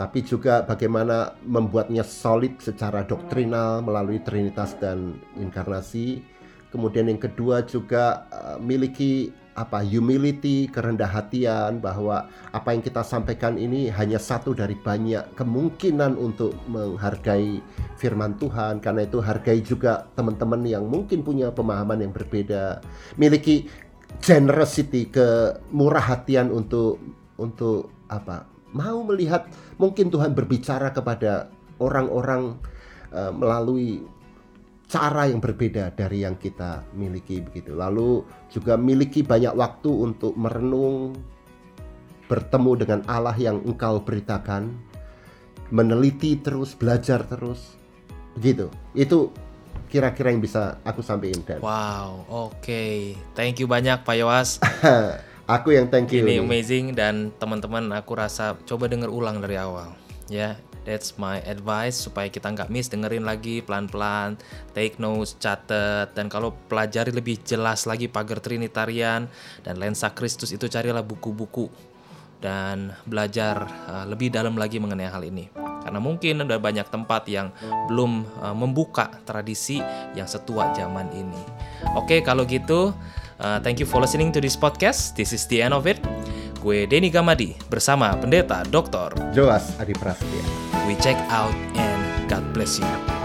tapi 0.00 0.24
juga 0.24 0.64
bagaimana 0.64 1.36
membuatnya 1.44 2.00
solid 2.00 2.56
secara 2.56 3.04
doktrinal 3.04 3.84
melalui 3.84 4.16
Trinitas 4.24 4.72
dan 4.80 5.20
inkarnasi. 5.36 6.24
Kemudian 6.72 7.12
yang 7.12 7.20
kedua 7.20 7.60
juga 7.68 8.24
eh, 8.32 8.56
miliki 8.64 9.28
apa 9.60 9.84
humility, 9.84 10.72
kerendah 10.72 11.12
hatian 11.12 11.84
bahwa 11.84 12.32
apa 12.48 12.72
yang 12.72 12.80
kita 12.80 13.04
sampaikan 13.04 13.60
ini 13.60 13.92
hanya 13.92 14.16
satu 14.16 14.56
dari 14.56 14.72
banyak 14.72 15.36
kemungkinan 15.36 16.16
untuk 16.16 16.56
menghargai 16.64 17.60
firman 18.00 18.40
Tuhan. 18.40 18.80
Karena 18.80 19.04
itu 19.04 19.20
hargai 19.20 19.60
juga 19.60 20.08
teman-teman 20.16 20.64
yang 20.64 20.88
mungkin 20.88 21.20
punya 21.20 21.52
pemahaman 21.52 22.00
yang 22.00 22.12
berbeda. 22.16 22.80
Miliki 23.20 23.68
generosity, 24.24 25.12
kemurah 25.12 26.16
hatian 26.16 26.48
untuk 26.48 26.96
untuk 27.36 27.92
apa? 28.08 28.48
Mau 28.72 29.04
melihat 29.04 29.44
mungkin 29.76 30.08
Tuhan 30.08 30.32
berbicara 30.32 30.88
kepada 30.96 31.52
orang-orang 31.76 32.56
eh, 33.12 33.32
melalui 33.34 34.00
cara 34.90 35.30
yang 35.30 35.38
berbeda 35.38 35.94
dari 35.94 36.26
yang 36.26 36.34
kita 36.34 36.82
miliki 36.98 37.38
begitu. 37.38 37.78
Lalu 37.78 38.26
juga 38.50 38.74
miliki 38.74 39.22
banyak 39.22 39.54
waktu 39.54 39.86
untuk 39.86 40.34
merenung, 40.34 41.14
bertemu 42.26 42.72
dengan 42.74 43.00
Allah 43.06 43.38
yang 43.38 43.62
engkau 43.62 44.02
beritakan, 44.02 44.74
meneliti 45.70 46.42
terus, 46.42 46.74
belajar 46.74 47.22
terus. 47.22 47.78
Begitu. 48.34 48.66
Itu 48.98 49.30
kira-kira 49.86 50.34
yang 50.34 50.42
bisa 50.42 50.82
aku 50.82 51.06
sampaikan 51.06 51.42
Dan. 51.46 51.58
Wow, 51.62 52.26
oke. 52.26 53.14
Thank 53.38 53.62
you 53.62 53.70
banyak 53.70 54.02
Pak 54.02 54.14
Yowas. 54.18 54.58
aku 55.54 55.74
yang 55.74 55.86
thank 55.86 56.10
you. 56.10 56.26
Ini 56.26 56.42
amazing 56.42 56.98
dan 56.98 57.30
teman-teman 57.38 57.94
aku 57.94 58.18
rasa 58.18 58.58
coba 58.66 58.90
denger 58.90 59.10
ulang 59.10 59.38
dari 59.38 59.54
awal. 59.54 59.94
Ya, 60.30 60.58
that's 60.84 61.16
my 61.20 61.40
advice 61.44 61.96
supaya 62.08 62.28
kita 62.28 62.50
nggak 62.52 62.68
miss 62.72 62.88
dengerin 62.88 63.24
lagi 63.24 63.60
pelan-pelan, 63.64 64.40
take 64.72 64.96
notes, 64.98 65.36
catat 65.38 66.12
dan 66.16 66.26
kalau 66.32 66.56
pelajari 66.68 67.12
lebih 67.12 67.40
jelas 67.44 67.84
lagi 67.84 68.08
pagar 68.08 68.40
Trinitarian 68.40 69.28
dan 69.64 69.74
lensa 69.76 70.12
Kristus 70.12 70.52
itu 70.52 70.66
carilah 70.66 71.04
buku-buku 71.04 71.70
dan 72.40 72.96
belajar 73.04 73.68
uh, 73.86 74.04
lebih 74.08 74.32
dalam 74.32 74.56
lagi 74.56 74.80
mengenai 74.80 75.08
hal 75.08 75.22
ini. 75.22 75.52
Karena 75.80 76.00
mungkin 76.00 76.44
ada 76.44 76.60
banyak 76.60 76.88
tempat 76.92 77.24
yang 77.28 77.52
belum 77.88 78.24
uh, 78.40 78.56
membuka 78.56 79.08
tradisi 79.24 79.80
yang 80.16 80.28
setua 80.28 80.72
zaman 80.76 81.08
ini. 81.12 81.40
Oke, 81.96 82.20
kalau 82.20 82.44
gitu, 82.44 82.92
uh, 83.40 83.58
thank 83.64 83.80
you 83.80 83.88
for 83.88 84.00
listening 84.00 84.32
to 84.32 84.40
this 84.40 84.56
podcast. 84.56 85.16
This 85.16 85.32
is 85.32 85.44
the 85.48 85.64
end 85.64 85.76
of 85.76 85.88
it. 85.88 86.00
Gue 86.60 86.84
Denny 86.84 87.08
Gamadi 87.08 87.56
bersama 87.72 88.12
Pendeta 88.20 88.60
Dr. 88.68 89.16
Joas 89.32 89.80
Adi 89.80 89.96
Prasetya. 89.96 90.69
We 90.90 90.96
check 90.96 91.14
out 91.30 91.54
and 91.76 92.28
God 92.28 92.52
bless 92.52 92.80
you. 92.80 93.19